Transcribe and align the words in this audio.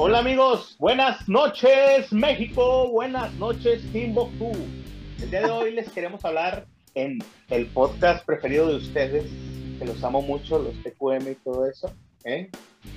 Hola 0.00 0.20
amigos, 0.20 0.76
buenas 0.78 1.28
noches 1.28 2.12
México, 2.12 2.88
buenas 2.88 3.34
noches 3.34 3.82
Timbuktu. 3.90 4.52
El 5.20 5.28
día 5.28 5.40
de 5.40 5.50
hoy 5.50 5.72
les 5.72 5.90
queremos 5.90 6.24
hablar 6.24 6.66
en 6.94 7.18
el 7.50 7.66
podcast 7.66 8.24
preferido 8.24 8.68
de 8.68 8.76
ustedes, 8.76 9.24
que 9.76 9.84
los 9.84 10.04
amo 10.04 10.22
mucho, 10.22 10.60
los 10.60 10.72
TQM 10.84 11.32
y 11.32 11.34
todo 11.42 11.66
eso. 11.66 11.90
¿eh? 12.22 12.48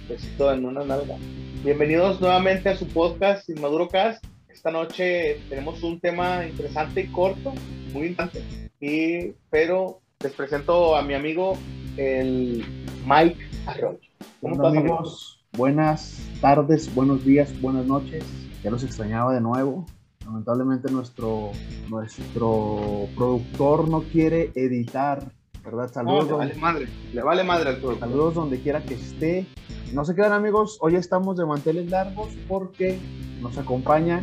Besito 0.07 0.53
en 0.53 0.63
una 0.63 0.83
nalga. 0.83 1.15
Bienvenidos 1.63 2.21
nuevamente 2.21 2.69
a 2.69 2.77
su 2.77 2.87
podcast 2.87 3.49
Inmaduro 3.49 3.87
Cast. 3.87 4.23
Esta 4.47 4.69
noche 4.69 5.41
tenemos 5.49 5.81
un 5.81 5.99
tema 5.99 6.45
interesante 6.45 7.01
y 7.01 7.07
corto, 7.07 7.51
muy 7.93 8.09
interesante. 8.09 8.69
Y, 8.79 9.33
pero 9.49 10.01
les 10.19 10.33
presento 10.33 10.95
a 10.95 11.01
mi 11.01 11.15
amigo, 11.15 11.57
el 11.97 12.63
Mike 13.07 13.43
Arroyo. 13.65 13.99
¿Cómo 14.39 14.53
estás, 14.53 14.77
amigos? 14.77 15.30
Buenas 15.57 16.17
tardes, 16.39 16.93
buenos 16.95 17.25
días, 17.25 17.59
buenas 17.59 17.85
noches. 17.85 18.23
Ya 18.63 18.71
los 18.71 18.85
extrañaba 18.85 19.33
de 19.33 19.41
nuevo. 19.41 19.85
Lamentablemente 20.25 20.89
nuestro, 20.89 21.51
nuestro 21.89 23.09
productor 23.15 23.89
no 23.89 24.03
quiere 24.03 24.51
editar, 24.55 25.29
¿verdad? 25.61 25.91
Saludos. 25.91 26.27
le 26.27 26.33
vale 26.33 26.55
madre, 26.55 26.87
le 27.13 27.21
vale 27.21 27.43
madre 27.43 27.69
al 27.71 27.77
productor. 27.79 28.09
Saludos 28.09 28.35
donde 28.35 28.61
quiera 28.61 28.81
que 28.81 28.93
esté. 28.93 29.45
No 29.93 30.05
se 30.05 30.15
quedan 30.15 30.31
amigos, 30.31 30.77
hoy 30.79 30.95
estamos 30.95 31.35
de 31.35 31.45
manteles 31.45 31.89
largos 31.89 32.29
porque 32.47 32.97
nos 33.41 33.57
acompaña 33.57 34.21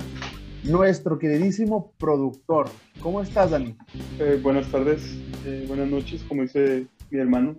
nuestro 0.65 1.19
queridísimo 1.19 1.93
productor. 1.99 2.71
¿Cómo 3.03 3.21
estás, 3.21 3.51
Dani? 3.51 3.77
Eh, 4.19 4.41
buenas 4.43 4.67
tardes, 4.69 5.03
eh, 5.45 5.67
buenas 5.69 5.89
noches, 5.89 6.25
como 6.27 6.41
dice 6.41 6.87
mi 7.11 7.19
hermano. 7.19 7.57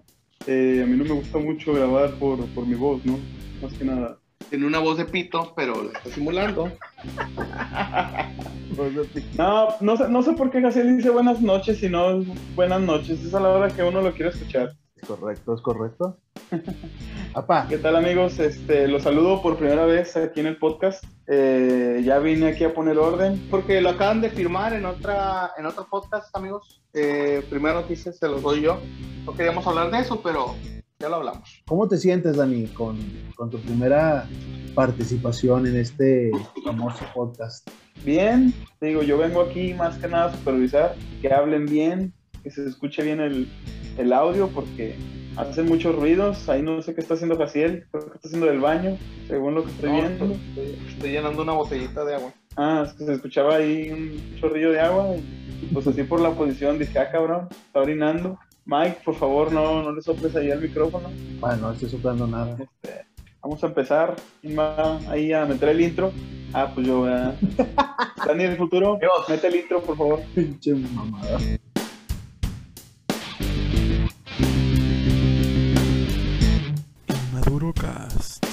Eh, 0.52 0.82
a 0.82 0.86
mí 0.88 0.98
no 0.98 1.04
me 1.04 1.12
gusta 1.12 1.38
mucho 1.38 1.74
grabar 1.74 2.16
por, 2.16 2.44
por 2.56 2.66
mi 2.66 2.74
voz, 2.74 3.06
¿no? 3.06 3.20
más 3.62 3.72
que 3.74 3.86
nada. 3.86 4.18
Tiene 4.50 4.66
una 4.66 4.80
voz 4.80 4.98
de 4.98 5.06
pito, 5.06 5.54
pero 5.56 5.84
la 5.84 5.92
está 5.92 6.10
simulando. 6.10 6.66
no, 9.38 9.68
no 9.80 9.96
sé, 9.96 10.10
no 10.10 10.24
sé 10.24 10.34
por 10.34 10.50
qué 10.50 10.60
Gaciel 10.60 10.98
dice 10.98 11.12
buenas 11.12 11.40
noches 11.40 11.84
y 11.84 11.90
no 11.90 12.26
buenas 12.56 12.82
noches. 12.82 13.24
Es 13.24 13.36
a 13.36 13.40
la 13.40 13.50
hora 13.50 13.68
que 13.68 13.84
uno 13.84 14.02
lo 14.02 14.12
quiere 14.12 14.32
escuchar. 14.32 14.72
Es 14.96 15.08
correcto, 15.08 15.54
es 15.54 15.62
correcto. 15.62 16.18
Apá. 17.34 17.68
¿Qué 17.68 17.78
tal 17.78 17.96
amigos? 17.96 18.40
Este, 18.40 18.88
los 18.88 19.04
saludo 19.04 19.42
por 19.42 19.58
primera 19.58 19.86
vez 19.86 20.16
aquí 20.18 20.40
en 20.40 20.48
el 20.48 20.58
podcast. 20.58 21.04
Eh, 21.28 22.02
ya 22.04 22.20
vine 22.20 22.48
aquí 22.48 22.64
a 22.64 22.74
poner 22.74 22.98
orden. 22.98 23.48
Porque 23.50 23.82
lo 23.82 23.90
acaban 23.90 24.22
de 24.22 24.30
firmar 24.30 24.74
en 24.74 24.86
otra 24.86 25.52
en 25.58 25.66
otro 25.66 25.88
podcast, 25.90 26.36
amigos. 26.36 26.82
Eh, 26.94 27.44
primera 27.50 27.76
noticia 27.76 28.12
se 28.12 28.28
los 28.28 28.42
doy 28.42 28.62
yo. 28.62 28.80
No 29.26 29.34
queríamos 29.34 29.66
hablar 29.68 29.92
de 29.92 30.00
eso, 30.00 30.22
pero 30.22 30.56
ya 31.00 31.10
lo 31.10 31.18
hablamos. 31.18 31.62
¿Cómo 31.68 31.88
te 31.88 31.98
sientes, 31.98 32.38
Dani, 32.38 32.68
con, 32.68 32.98
con 33.36 33.50
tu 33.50 33.60
primera 33.60 34.28
participación 34.74 35.68
en 35.68 35.78
este 35.78 36.32
famoso 36.64 37.06
podcast? 37.14 37.70
Bien, 38.04 38.54
digo, 38.82 39.04
yo 39.04 39.18
vengo 39.18 39.42
aquí 39.42 39.74
más 39.74 39.98
que 39.98 40.08
nada 40.08 40.26
a 40.26 40.38
supervisar, 40.38 40.96
que 41.22 41.32
hablen 41.32 41.66
bien, 41.66 42.14
que 42.44 42.50
se 42.50 42.66
escuche 42.66 43.04
bien 43.04 43.20
el, 43.20 43.50
el 43.98 44.14
audio, 44.14 44.48
porque 44.48 44.96
hacen 45.48 45.68
muchos 45.68 45.96
ruidos. 45.96 46.50
Ahí 46.50 46.62
no 46.62 46.82
sé 46.82 46.94
qué 46.94 47.02
está 47.02 47.14
haciendo 47.14 47.38
Jaciel, 47.38 47.88
creo 47.92 48.06
que 48.10 48.16
está 48.16 48.28
haciendo 48.28 48.48
del 48.48 48.60
baño, 48.60 48.98
según 49.28 49.56
lo 49.56 49.64
que 49.64 49.72
estoy 49.72 49.92
viendo. 49.92 50.36
Estoy, 50.88 51.12
llenando 51.12 51.42
una 51.42 51.54
botellita 51.54 52.04
de 52.04 52.16
agua. 52.16 52.34
Ah, 52.56 52.84
es 52.86 52.94
que 52.94 53.06
se 53.06 53.14
escuchaba 53.14 53.56
ahí 53.56 53.90
un 53.92 54.40
chorrillo 54.40 54.72
de 54.72 54.82
agua 54.82 55.16
y 55.16 55.66
pues 55.74 55.88
así 55.88 56.04
por 56.04 56.20
la 56.20 56.32
posición 56.32 56.78
dije, 56.78 57.00
ah, 57.00 57.10
cabrón, 57.12 57.48
está 57.52 57.80
orinando. 57.80 58.38
Mike, 58.66 59.00
por 59.04 59.16
favor, 59.16 59.52
no, 59.52 59.82
no 59.82 59.92
le 59.92 60.02
soples 60.02 60.36
ahí 60.36 60.52
al 60.52 60.62
micrófono. 60.62 61.10
Bueno, 61.40 61.58
no 61.58 61.72
estoy 61.72 61.90
soplando 61.90 62.28
nada. 62.28 62.56
Este, 62.60 63.06
vamos 63.42 63.64
a 63.64 63.68
empezar. 63.68 64.16
ahí 65.08 65.34
a 65.34 65.46
meter 65.46 65.70
el 65.70 65.82
intro? 65.82 66.12
Ah, 66.54 66.72
pues 66.74 66.86
yo, 66.86 67.04
¿verdad? 67.04 67.36
Dani, 68.28 68.44
el 68.44 68.58
futuro, 68.58 68.98
Dios. 69.00 69.12
mete 69.28 69.48
el 69.48 69.56
intro, 69.56 69.82
por 69.82 69.98
favor. 69.98 70.20
Pinche 70.36 70.76
mamada. 70.76 71.40
Maduro 77.70 77.74
Cast. 77.74 78.46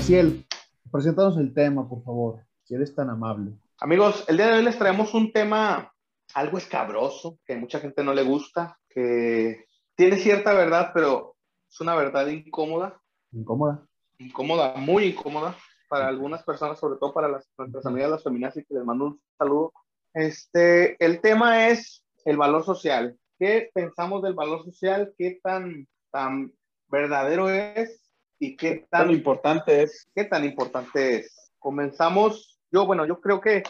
Ciel, 0.00 0.46
preséntanos 0.90 1.36
el 1.36 1.52
tema, 1.52 1.86
por 1.86 2.02
favor, 2.02 2.40
si 2.64 2.74
eres 2.74 2.94
tan 2.94 3.10
amable. 3.10 3.52
Amigos, 3.78 4.24
el 4.26 4.38
día 4.38 4.46
de 4.46 4.54
hoy 4.54 4.64
les 4.64 4.78
traemos 4.78 5.12
un 5.12 5.32
tema 5.32 5.92
algo 6.32 6.56
escabroso, 6.56 7.38
que 7.44 7.52
a 7.52 7.58
mucha 7.58 7.78
gente 7.78 8.02
no 8.02 8.14
le 8.14 8.22
gusta, 8.22 8.78
que 8.88 9.66
tiene 9.94 10.16
cierta 10.16 10.54
verdad, 10.54 10.92
pero 10.94 11.36
es 11.70 11.78
una 11.82 11.94
verdad 11.94 12.26
incómoda. 12.28 12.98
¿Incómoda? 13.32 13.86
Incómoda, 14.18 14.76
muy 14.76 15.04
incómoda 15.08 15.54
para 15.88 16.08
algunas 16.08 16.42
personas, 16.42 16.78
sobre 16.78 16.98
todo 16.98 17.12
para 17.12 17.28
las, 17.28 17.48
nuestras 17.56 17.86
amigas 17.86 18.10
las 18.10 18.22
feministas, 18.22 18.64
y 18.68 18.74
les 18.74 18.84
mando 18.84 19.06
un 19.06 19.20
saludo. 19.36 19.72
Este, 20.14 21.02
el 21.04 21.20
tema 21.20 21.68
es 21.68 22.04
el 22.24 22.36
valor 22.36 22.64
social. 22.64 23.16
¿Qué 23.38 23.70
pensamos 23.72 24.22
del 24.22 24.34
valor 24.34 24.64
social? 24.64 25.14
¿Qué 25.16 25.40
tan, 25.42 25.86
tan 26.10 26.52
verdadero 26.88 27.48
es? 27.48 28.08
y 28.38 28.56
qué 28.56 28.86
tan 28.90 29.10
importante 29.10 29.82
es. 29.82 30.08
¿Qué 30.14 30.24
tan 30.24 30.44
importante 30.44 31.16
es? 31.16 31.52
Comenzamos, 31.58 32.60
yo, 32.70 32.86
bueno, 32.86 33.04
yo 33.06 33.20
creo 33.20 33.40
que... 33.40 33.62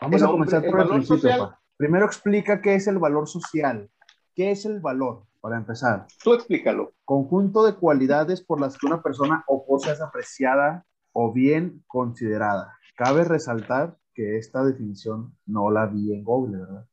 Vamos 0.00 0.22
a 0.22 0.26
comenzar 0.26 0.64
por 0.64 0.80
el, 0.80 0.88
principio. 0.88 1.58
Primero 1.76 2.06
explica 2.06 2.60
qué 2.60 2.74
es 2.74 2.86
el 2.86 2.98
valor 2.98 3.28
social. 3.28 3.90
¿Qué 4.34 4.52
es 4.52 4.64
el 4.64 4.80
valor? 4.80 5.24
Para 5.40 5.56
empezar. 5.56 6.06
Tú 6.22 6.34
explícalo. 6.34 6.94
Conjunto 7.04 7.64
de 7.64 7.74
cualidades 7.74 8.42
por 8.42 8.60
las 8.60 8.76
que 8.76 8.86
una 8.86 9.02
persona 9.02 9.44
o 9.46 9.64
cosa 9.64 9.92
es 9.92 10.00
apreciada 10.00 10.84
o 11.20 11.32
bien 11.32 11.82
considerada. 11.88 12.78
Cabe 12.94 13.24
resaltar 13.24 13.96
que 14.14 14.36
esta 14.36 14.62
definición 14.62 15.36
no 15.46 15.68
la 15.68 15.86
vi 15.86 16.14
en 16.14 16.22
Google, 16.22 16.58
¿verdad? 16.58 16.86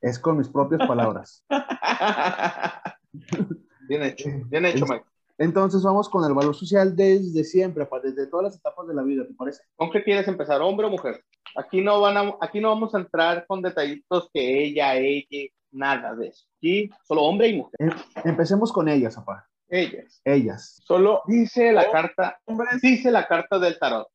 Es, 0.00 0.18
con 0.20 0.38
mis 0.38 0.48
propias 0.48 0.86
palabras. 0.86 1.44
Bien 3.88 4.02
hecho, 4.02 4.30
bien 4.48 4.64
hecho, 4.64 4.86
Mike. 4.86 5.04
Entonces 5.36 5.82
vamos 5.82 6.08
con 6.08 6.24
el 6.24 6.32
valor 6.32 6.54
social 6.54 6.96
desde 6.96 7.44
siempre, 7.44 7.86
desde 8.02 8.28
todas 8.28 8.44
las 8.44 8.56
etapas 8.56 8.88
de 8.88 8.94
la 8.94 9.02
vida, 9.02 9.26
¿te 9.26 9.34
parece? 9.34 9.62
¿Con 9.76 9.90
qué 9.90 10.02
quieres 10.02 10.26
empezar, 10.26 10.62
hombre 10.62 10.86
o 10.86 10.90
mujer? 10.90 11.22
Aquí 11.54 11.82
no, 11.82 12.00
van 12.00 12.16
a, 12.16 12.34
aquí 12.40 12.60
no 12.60 12.70
vamos 12.70 12.94
a 12.94 13.00
entrar 13.00 13.44
con 13.46 13.60
detallitos 13.60 14.30
que 14.32 14.64
ella, 14.64 14.96
ella, 14.96 15.52
nada 15.70 16.14
de 16.14 16.28
eso. 16.28 16.46
Aquí 16.56 16.88
solo 17.06 17.24
hombre 17.24 17.48
y 17.48 17.58
mujer. 17.58 17.74
Em, 17.78 17.90
empecemos 18.24 18.72
con 18.72 18.88
ellas, 18.88 19.16
papá. 19.16 19.46
Ellas. 19.74 20.20
Ellas. 20.24 20.80
Solo 20.84 21.22
dice 21.26 21.72
la 21.72 21.90
carta, 21.90 22.38
hombres, 22.44 22.80
dice 22.80 23.10
la 23.10 23.26
carta 23.26 23.58
del 23.58 23.76
tarot. 23.76 24.06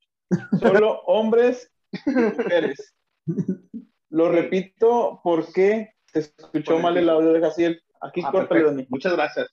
Solo 0.58 1.02
hombres 1.06 1.70
y 1.92 2.12
mujeres. 2.12 2.96
Lo 4.10 4.32
repito 4.32 5.20
porque 5.22 5.90
te 6.14 6.20
escuchó 6.20 6.80
mal 6.80 6.96
el 6.96 7.10
audio 7.10 7.34
de 7.34 7.42
Jaciel. 7.42 7.82
Aquí 8.02 8.22
ah, 8.24 8.32
Muchas 8.88 9.14
gracias. 9.14 9.48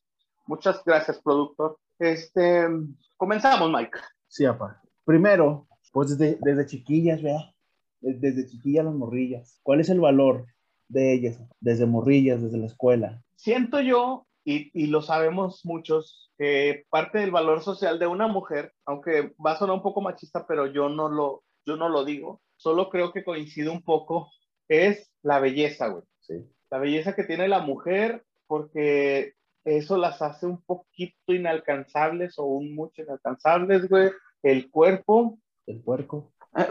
Muchas 0.46 0.84
gracias, 0.84 1.20
productor. 1.20 1.76
Este, 1.98 2.68
comenzamos, 3.16 3.68
Mike. 3.72 3.98
Sí, 4.28 4.44
apa. 4.44 4.80
Primero, 5.04 5.66
pues 5.92 6.16
desde, 6.16 6.38
desde 6.40 6.66
chiquillas, 6.66 7.20
vea. 7.20 7.52
Desde, 8.00 8.46
chiquillas 8.46 8.84
las 8.84 8.94
morrillas. 8.94 9.58
¿Cuál 9.64 9.80
es 9.80 9.88
el 9.88 10.00
valor 10.00 10.46
de 10.86 11.14
ellas? 11.14 11.40
Desde 11.58 11.84
morrillas, 11.84 12.42
desde 12.42 12.58
la 12.58 12.66
escuela. 12.66 13.22
Siento 13.34 13.80
yo, 13.80 14.25
y, 14.46 14.70
y 14.72 14.86
lo 14.86 15.02
sabemos 15.02 15.62
muchos, 15.64 16.30
que 16.38 16.86
parte 16.88 17.18
del 17.18 17.32
valor 17.32 17.62
social 17.62 17.98
de 17.98 18.06
una 18.06 18.28
mujer, 18.28 18.72
aunque 18.84 19.34
va 19.44 19.52
a 19.52 19.58
sonar 19.58 19.74
un 19.74 19.82
poco 19.82 20.00
machista, 20.00 20.46
pero 20.46 20.66
yo 20.66 20.88
no 20.88 21.08
lo, 21.08 21.42
yo 21.66 21.76
no 21.76 21.88
lo 21.88 22.04
digo, 22.04 22.40
solo 22.54 22.88
creo 22.88 23.12
que 23.12 23.24
coincide 23.24 23.68
un 23.68 23.82
poco, 23.82 24.30
es 24.68 25.12
la 25.22 25.40
belleza, 25.40 25.88
güey. 25.88 26.04
Sí. 26.20 26.34
La 26.70 26.78
belleza 26.78 27.16
que 27.16 27.24
tiene 27.24 27.48
la 27.48 27.58
mujer, 27.58 28.24
porque 28.46 29.34
eso 29.64 29.96
las 29.96 30.22
hace 30.22 30.46
un 30.46 30.62
poquito 30.62 31.34
inalcanzables 31.34 32.38
o 32.38 32.44
un 32.44 32.72
mucho 32.72 33.02
inalcanzables, 33.02 33.88
güey. 33.88 34.12
El 34.44 34.70
cuerpo. 34.70 35.38
El 35.66 35.80
puerco. 35.82 36.32
Ah, 36.52 36.68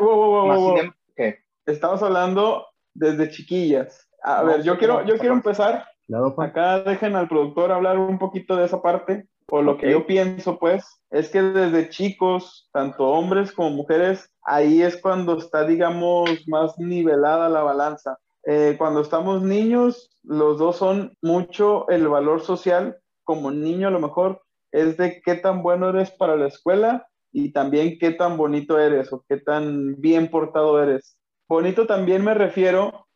¿Qué? 1.13 1.39
Estamos 1.65 2.01
hablando 2.01 2.67
desde 2.93 3.29
chiquillas. 3.29 4.09
A 4.23 4.43
ver, 4.43 4.63
yo 4.63 4.77
quiero, 4.77 5.05
yo 5.05 5.17
quiero 5.17 5.33
empezar. 5.33 5.85
Acá 6.37 6.81
dejen 6.81 7.15
al 7.15 7.27
productor 7.27 7.71
hablar 7.71 7.97
un 7.97 8.19
poquito 8.19 8.55
de 8.55 8.65
esa 8.65 8.81
parte. 8.81 9.27
O 9.47 9.61
lo 9.61 9.77
que 9.77 9.91
yo 9.91 10.07
pienso, 10.07 10.57
pues, 10.57 10.85
es 11.11 11.29
que 11.29 11.41
desde 11.41 11.89
chicos, 11.89 12.67
tanto 12.73 13.07
hombres 13.07 13.51
como 13.51 13.69
mujeres, 13.69 14.31
ahí 14.43 14.81
es 14.81 14.99
cuando 14.99 15.37
está, 15.37 15.65
digamos, 15.65 16.29
más 16.47 16.77
nivelada 16.79 17.49
la 17.49 17.61
balanza. 17.61 18.17
Eh, 18.43 18.75
cuando 18.77 19.01
estamos 19.01 19.43
niños, 19.43 20.09
los 20.23 20.57
dos 20.57 20.77
son 20.77 21.15
mucho 21.21 21.87
el 21.89 22.07
valor 22.07 22.41
social. 22.41 22.97
Como 23.23 23.51
niño, 23.51 23.87
a 23.87 23.91
lo 23.91 23.99
mejor 23.99 24.41
es 24.71 24.97
de 24.97 25.21
qué 25.23 25.35
tan 25.35 25.61
bueno 25.63 25.89
eres 25.89 26.11
para 26.11 26.35
la 26.35 26.47
escuela 26.47 27.07
y 27.31 27.51
también 27.51 27.97
qué 27.99 28.11
tan 28.11 28.37
bonito 28.37 28.79
eres 28.79 29.11
o 29.13 29.23
qué 29.27 29.37
tan 29.37 29.99
bien 29.99 30.29
portado 30.29 30.81
eres. 30.81 31.17
Bonito 31.47 31.85
también 31.85 32.23
me 32.23 32.33
refiero 32.33 33.07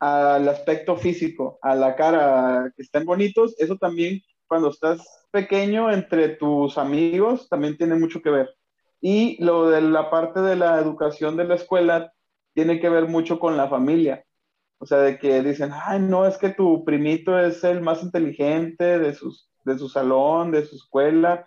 al 0.00 0.48
aspecto 0.48 0.96
físico, 0.96 1.58
a 1.62 1.74
la 1.74 1.96
cara, 1.96 2.72
que 2.76 2.82
estén 2.82 3.04
bonitos. 3.04 3.54
Eso 3.58 3.76
también, 3.76 4.20
cuando 4.46 4.70
estás 4.70 5.26
pequeño, 5.30 5.90
entre 5.90 6.30
tus 6.30 6.78
amigos, 6.78 7.48
también 7.48 7.76
tiene 7.76 7.96
mucho 7.96 8.22
que 8.22 8.30
ver. 8.30 8.50
Y 9.00 9.42
lo 9.42 9.68
de 9.70 9.80
la 9.80 10.10
parte 10.10 10.40
de 10.40 10.56
la 10.56 10.80
educación 10.80 11.36
de 11.36 11.44
la 11.44 11.54
escuela 11.56 12.12
tiene 12.54 12.80
que 12.80 12.88
ver 12.88 13.08
mucho 13.08 13.38
con 13.38 13.56
la 13.56 13.68
familia. 13.68 14.24
O 14.78 14.86
sea, 14.86 14.98
de 14.98 15.18
que 15.18 15.42
dicen, 15.42 15.70
ay, 15.72 16.00
no, 16.00 16.26
es 16.26 16.38
que 16.38 16.50
tu 16.50 16.84
primito 16.84 17.38
es 17.38 17.62
el 17.64 17.80
más 17.80 18.02
inteligente 18.02 18.98
de, 18.98 19.14
sus, 19.14 19.50
de 19.64 19.76
su 19.78 19.88
salón, 19.88 20.52
de 20.52 20.64
su 20.64 20.76
escuela. 20.76 21.46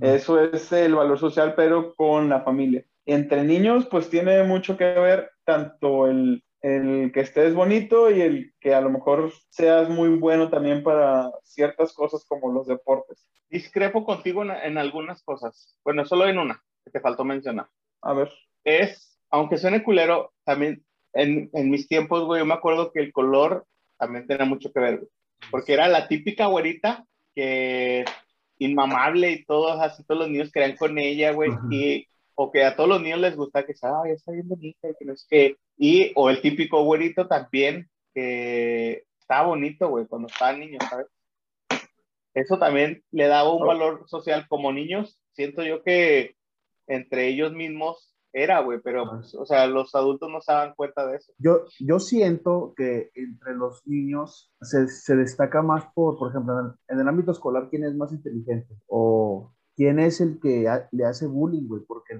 Eso 0.00 0.40
es 0.40 0.72
el 0.72 0.94
valor 0.94 1.18
social, 1.18 1.54
pero 1.54 1.94
con 1.94 2.28
la 2.28 2.42
familia. 2.42 2.84
Entre 3.06 3.44
niños, 3.44 3.86
pues 3.90 4.10
tiene 4.10 4.42
mucho 4.42 4.76
que 4.76 4.84
ver 4.84 5.30
tanto 5.44 6.06
el, 6.06 6.42
el 6.62 7.12
que 7.12 7.20
estés 7.20 7.54
bonito 7.54 8.10
y 8.10 8.20
el 8.20 8.54
que 8.60 8.74
a 8.74 8.80
lo 8.80 8.90
mejor 8.90 9.32
seas 9.50 9.88
muy 9.88 10.08
bueno 10.10 10.50
también 10.50 10.82
para 10.82 11.30
ciertas 11.44 11.92
cosas 11.92 12.24
como 12.26 12.52
los 12.52 12.66
deportes. 12.66 13.28
Discrepo 13.48 14.04
contigo 14.04 14.42
en, 14.42 14.78
algunas 14.78 15.22
cosas. 15.22 15.78
Bueno, 15.84 16.04
solo 16.04 16.26
en 16.26 16.38
una 16.38 16.62
que 16.84 16.90
te 16.90 17.00
faltó 17.00 17.24
mencionar. 17.24 17.68
A 18.02 18.12
ver. 18.12 18.30
Es, 18.64 19.20
aunque 19.30 19.58
suene 19.58 19.84
culero, 19.84 20.32
también 20.44 20.84
en, 21.12 21.50
en 21.52 21.70
mis 21.70 21.86
tiempos, 21.86 22.24
güey, 22.24 22.40
yo 22.40 22.46
me 22.46 22.54
acuerdo 22.54 22.90
que 22.90 23.00
el 23.00 23.12
color 23.12 23.64
también 23.98 24.26
tenía 24.26 24.44
mucho 24.44 24.72
que 24.72 24.80
ver, 24.80 25.08
Porque 25.50 25.72
era 25.72 25.88
la 25.88 26.08
típica 26.08 26.46
güerita 26.46 27.06
que 27.34 28.04
inmamable 28.58 29.30
y 29.30 29.44
todos 29.44 29.80
así, 29.80 30.02
todos 30.04 30.22
los 30.22 30.30
niños 30.30 30.50
querían 30.50 30.76
con 30.76 30.98
ella, 30.98 31.32
güey, 31.32 31.50
y 31.70 32.06
o 32.34 32.50
que 32.50 32.64
a 32.64 32.76
todos 32.76 32.88
los 32.88 33.02
niños 33.02 33.20
les 33.20 33.36
gusta 33.36 33.64
que 33.64 33.74
sea, 33.74 33.90
ay, 34.04 34.12
está 34.12 34.32
bien 34.32 34.48
bonita, 34.48 34.88
y 34.88 34.94
que 34.98 35.04
no 35.04 35.12
es 35.12 35.26
que, 35.28 35.56
y, 35.76 36.12
o 36.14 36.30
el 36.30 36.40
típico 36.40 36.82
güerito 36.84 37.26
también, 37.26 37.88
que 38.14 39.04
está 39.20 39.42
bonito, 39.42 39.88
güey, 39.88 40.06
cuando 40.06 40.28
estaba 40.28 40.56
niño, 40.56 40.78
¿sabes? 40.88 41.06
Eso 42.34 42.58
también 42.58 43.02
le 43.10 43.28
daba 43.28 43.52
un 43.52 43.66
valor 43.66 44.04
social 44.08 44.46
como 44.48 44.72
niños, 44.72 45.18
siento 45.32 45.62
yo 45.62 45.82
que 45.82 46.36
entre 46.86 47.28
ellos 47.28 47.52
mismos 47.52 48.14
era, 48.32 48.60
güey, 48.60 48.80
pero, 48.84 49.08
pues, 49.08 49.34
o 49.34 49.46
sea, 49.46 49.66
los 49.66 49.94
adultos 49.94 50.30
no 50.30 50.42
se 50.42 50.52
daban 50.52 50.74
cuenta 50.74 51.06
de 51.06 51.16
eso. 51.16 51.32
Yo, 51.38 51.64
yo 51.80 51.98
siento 51.98 52.74
que 52.76 53.10
entre 53.14 53.54
los 53.54 53.80
niños 53.86 54.52
se, 54.60 54.88
se 54.88 55.16
destaca 55.16 55.62
más 55.62 55.86
por, 55.94 56.18
por 56.18 56.30
ejemplo, 56.30 56.60
en 56.60 56.66
el, 56.66 56.72
en 56.88 57.00
el, 57.00 57.08
ámbito 57.08 57.32
escolar, 57.32 57.68
quién 57.70 57.84
es 57.84 57.94
más 57.94 58.12
inteligente 58.12 58.74
o 58.86 59.54
quién 59.74 59.98
es 59.98 60.20
el 60.20 60.38
que 60.38 60.66
le 60.92 61.04
hace 61.06 61.26
bullying, 61.26 61.66
güey, 61.66 61.82
porque 61.86 62.14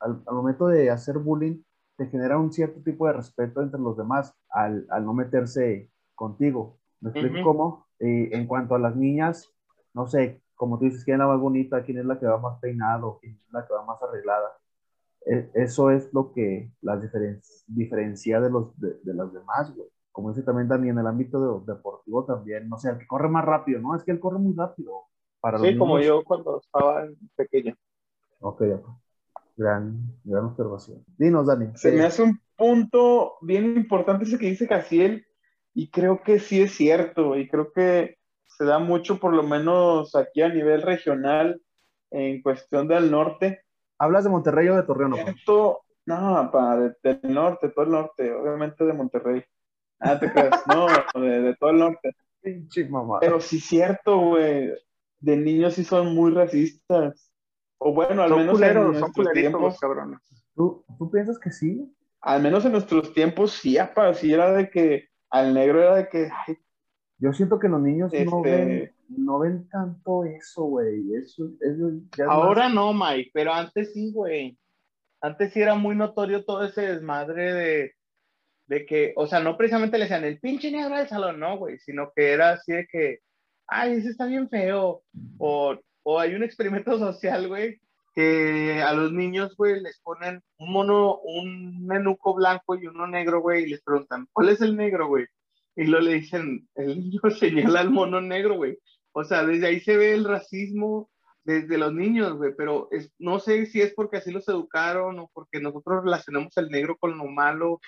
al, 0.00 0.22
al, 0.26 0.34
momento 0.34 0.66
de 0.66 0.90
hacer 0.90 1.18
bullying 1.18 1.62
te 2.00 2.06
genera 2.06 2.38
un 2.38 2.50
cierto 2.50 2.80
tipo 2.80 3.06
de 3.06 3.12
respeto 3.12 3.60
entre 3.60 3.78
los 3.78 3.94
demás 3.94 4.34
al, 4.48 4.86
al 4.88 5.04
no 5.04 5.12
meterse 5.12 5.90
contigo. 6.14 6.78
¿Me 6.98 7.10
explico 7.10 7.42
cómo? 7.42 7.86
en 7.98 8.46
cuanto 8.46 8.74
a 8.74 8.78
las 8.78 8.96
niñas, 8.96 9.52
no 9.92 10.06
sé, 10.06 10.40
como 10.54 10.78
tú 10.78 10.86
dices, 10.86 11.04
quién 11.04 11.16
es 11.16 11.18
la 11.18 11.26
más 11.26 11.38
bonita, 11.38 11.84
quién 11.84 11.98
es 11.98 12.06
la 12.06 12.18
que 12.18 12.24
va 12.24 12.38
más 12.38 12.58
peinado, 12.58 13.18
quién 13.20 13.34
es 13.34 13.52
la 13.52 13.66
que 13.66 13.74
va 13.74 13.84
más 13.84 14.02
arreglada. 14.02 14.48
E, 15.26 15.50
eso 15.52 15.90
es 15.90 16.10
lo 16.14 16.32
que 16.32 16.72
las 16.80 17.02
diferencia 17.66 18.40
de, 18.40 18.48
los, 18.48 18.80
de, 18.80 18.94
de 19.02 19.12
las 19.12 19.30
demás, 19.34 19.76
güey. 19.76 19.90
Como 20.10 20.30
dice 20.30 20.42
también 20.42 20.68
Dani, 20.68 20.88
en 20.88 20.98
el 20.98 21.06
ámbito 21.06 21.60
deportivo 21.66 22.24
también, 22.24 22.66
no 22.70 22.78
sé, 22.78 22.88
el 22.88 22.98
que 22.98 23.06
corre 23.06 23.28
más 23.28 23.44
rápido, 23.44 23.78
¿no? 23.80 23.94
Es 23.94 24.04
que 24.04 24.12
él 24.12 24.20
corre 24.20 24.38
muy 24.38 24.54
rápido 24.54 25.10
sí, 25.60 25.76
como 25.76 25.98
yo 26.00 26.22
cuando 26.24 26.60
estaba 26.60 27.06
pequeño. 27.36 27.74
Ok, 28.40 28.62
gran, 29.60 29.98
gran 30.24 30.46
observación. 30.46 31.04
Dinos, 31.18 31.46
Dani. 31.46 31.68
Se 31.74 31.92
me 31.92 32.04
hace 32.04 32.22
un 32.22 32.40
punto 32.56 33.34
bien 33.42 33.76
importante 33.76 34.24
ese 34.24 34.38
que 34.38 34.46
dice 34.46 34.66
Casiel, 34.66 35.26
y 35.74 35.90
creo 35.90 36.22
que 36.22 36.38
sí 36.38 36.62
es 36.62 36.72
cierto, 36.72 37.36
y 37.36 37.48
creo 37.48 37.72
que 37.72 38.18
se 38.46 38.64
da 38.64 38.78
mucho, 38.78 39.20
por 39.20 39.34
lo 39.34 39.42
menos 39.42 40.16
aquí 40.16 40.42
a 40.42 40.48
nivel 40.48 40.82
regional, 40.82 41.60
en 42.10 42.42
cuestión 42.42 42.88
del 42.88 43.10
norte. 43.10 43.62
¿Hablas 43.98 44.24
de 44.24 44.30
Monterrey 44.30 44.68
o 44.68 44.76
de 44.76 44.82
Torreón? 44.82 45.14
Esto, 45.14 45.82
no, 46.06 46.50
pa, 46.52 46.76
del 47.02 47.20
norte, 47.22 47.68
todo 47.68 47.84
el 47.84 47.90
norte, 47.92 48.32
obviamente 48.32 48.84
de 48.84 48.92
Monterrey. 48.92 49.44
Ah, 50.00 50.18
te 50.18 50.32
crees, 50.32 50.54
no, 50.66 50.86
de, 51.22 51.40
de, 51.42 51.56
todo 51.56 51.70
el 51.70 51.78
norte. 51.78 52.16
Pinche 52.40 52.88
mamá. 52.88 53.18
Pero 53.20 53.40
sí 53.40 53.58
es 53.58 53.64
cierto, 53.64 54.18
güey 54.18 54.72
de 55.20 55.36
niños 55.36 55.74
sí 55.74 55.84
son 55.84 56.14
muy 56.14 56.32
racistas. 56.32 57.29
O 57.82 57.94
bueno, 57.94 58.22
al 58.22 58.36
menos 58.36 58.60
en 58.60 58.74
nuestros 58.74 59.32
tiempos, 59.32 59.78
cabrones. 59.80 60.20
¿Tú, 60.54 60.84
¿Tú, 60.98 61.10
piensas 61.10 61.38
que 61.38 61.50
sí? 61.50 61.90
Al 62.20 62.42
menos 62.42 62.64
en 62.66 62.72
nuestros 62.72 63.14
tiempos 63.14 63.52
sí, 63.52 63.78
apa, 63.78 64.12
sí 64.12 64.32
era 64.32 64.52
de 64.52 64.68
que 64.68 65.08
al 65.30 65.54
negro 65.54 65.82
era 65.82 65.96
de 65.96 66.08
que... 66.08 66.28
Yo 67.18 67.32
siento 67.32 67.58
que 67.58 67.68
los 67.68 67.80
niños 67.80 68.12
no, 68.12 68.18
este 68.18 68.50
ven, 68.50 68.92
no 69.08 69.38
ven 69.38 69.68
tanto 69.68 70.24
eso, 70.24 70.64
güey. 70.64 71.14
Eso, 71.14 71.50
eso 71.60 71.90
Ahora 72.28 72.68
no, 72.68 72.92
Mike, 72.92 73.30
pero 73.32 73.52
antes 73.52 73.92
sí, 73.92 74.12
güey. 74.12 74.58
Antes 75.20 75.52
sí 75.52 75.60
era 75.60 75.74
muy 75.74 75.96
notorio 75.96 76.44
todo 76.44 76.64
ese 76.64 76.82
desmadre 76.82 77.52
de, 77.52 77.92
de 78.66 78.86
que, 78.86 79.12
o 79.16 79.26
sea, 79.26 79.40
no 79.40 79.56
precisamente 79.56 79.98
le 79.98 80.04
decían 80.04 80.24
el 80.24 80.40
pinche 80.40 80.70
negro 80.70 80.96
del 80.96 81.08
salón, 81.08 81.40
no, 81.40 81.58
güey, 81.58 81.78
sino 81.78 82.10
que 82.14 82.32
era 82.32 82.52
así 82.52 82.72
de 82.72 82.86
que 82.86 83.20
ay, 83.70 83.94
ese 83.94 84.10
está 84.10 84.26
bien 84.26 84.48
feo. 84.50 85.02
O, 85.38 85.78
o 86.02 86.18
hay 86.18 86.34
un 86.34 86.42
experimento 86.42 86.98
social, 86.98 87.48
güey, 87.48 87.80
que 88.14 88.82
a 88.82 88.92
los 88.92 89.12
niños, 89.12 89.56
güey, 89.56 89.80
les 89.80 90.00
ponen 90.00 90.42
un 90.58 90.72
mono, 90.72 91.18
un 91.18 91.86
menuco 91.86 92.34
blanco 92.34 92.76
y 92.76 92.86
uno 92.86 93.06
negro, 93.06 93.40
güey, 93.40 93.64
y 93.64 93.68
les 93.68 93.82
preguntan, 93.82 94.26
¿cuál 94.32 94.48
es 94.48 94.60
el 94.60 94.76
negro, 94.76 95.08
güey? 95.08 95.26
Y 95.76 95.84
luego 95.84 96.06
le 96.06 96.14
dicen, 96.14 96.68
el 96.74 96.98
niño 96.98 97.20
señala 97.38 97.80
al 97.80 97.90
mono 97.90 98.20
negro, 98.20 98.56
güey. 98.56 98.78
O 99.12 99.24
sea, 99.24 99.44
desde 99.44 99.66
ahí 99.66 99.80
se 99.80 99.96
ve 99.96 100.12
el 100.12 100.24
racismo 100.24 101.10
desde 101.44 101.78
los 101.78 101.92
niños, 101.92 102.36
güey, 102.36 102.52
pero 102.56 102.88
es, 102.90 103.12
no 103.18 103.38
sé 103.40 103.66
si 103.66 103.80
es 103.80 103.94
porque 103.94 104.18
así 104.18 104.30
los 104.30 104.46
educaron 104.48 105.18
o 105.18 105.30
porque 105.32 105.60
nosotros 105.60 106.04
relacionamos 106.04 106.56
el 106.58 106.68
negro 106.68 106.96
con 106.98 107.16
lo 107.16 107.24
malo 107.26 107.80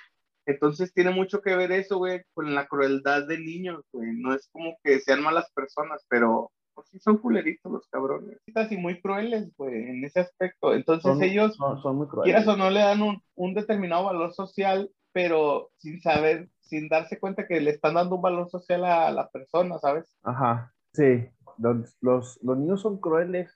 entonces 0.47 0.93
tiene 0.93 1.11
mucho 1.11 1.41
que 1.41 1.55
ver 1.57 1.71
eso, 1.73 1.99
güey, 1.99 2.23
con 2.35 2.55
la 2.55 2.67
crueldad 2.67 3.27
de 3.27 3.39
niños, 3.39 3.85
güey. 3.93 4.13
No 4.13 4.35
es 4.35 4.49
como 4.53 4.77
que 4.83 5.01
sean 5.01 5.23
malas 5.23 5.51
personas, 5.53 6.05
pero 6.09 6.51
pues, 6.75 6.89
sí 6.89 6.99
son 6.99 7.19
culeritos 7.19 7.71
los 7.71 7.87
cabrones. 7.89 8.39
Y 8.71 8.77
muy 8.77 9.01
crueles, 9.01 9.55
güey, 9.57 9.75
en 9.75 10.05
ese 10.05 10.21
aspecto. 10.21 10.75
Entonces 10.75 11.21
ellos, 11.21 11.57
son, 11.57 11.97
muy 11.97 12.07
crueles. 12.07 12.33
quieras 12.33 12.49
o 12.49 12.57
no, 12.57 12.71
le 12.71 12.81
dan 12.81 13.03
un, 13.03 13.23
un, 13.35 13.55
determinado 13.55 14.05
valor 14.05 14.33
social, 14.33 14.91
pero 15.13 15.71
sin 15.77 16.01
saber, 16.01 16.49
sin 16.61 16.89
darse 16.89 17.19
cuenta 17.19 17.47
que 17.47 17.61
le 17.61 17.71
están 17.71 17.95
dando 17.95 18.17
un 18.17 18.23
valor 18.23 18.49
social 18.51 18.85
a 18.85 19.11
la 19.11 19.29
persona, 19.29 19.79
¿sabes? 19.79 20.17
Ajá, 20.23 20.73
sí. 20.93 21.29
Los, 21.59 21.97
los, 22.01 22.39
los 22.43 22.59
niños 22.59 22.81
son 22.81 22.99
crueles. 22.99 23.51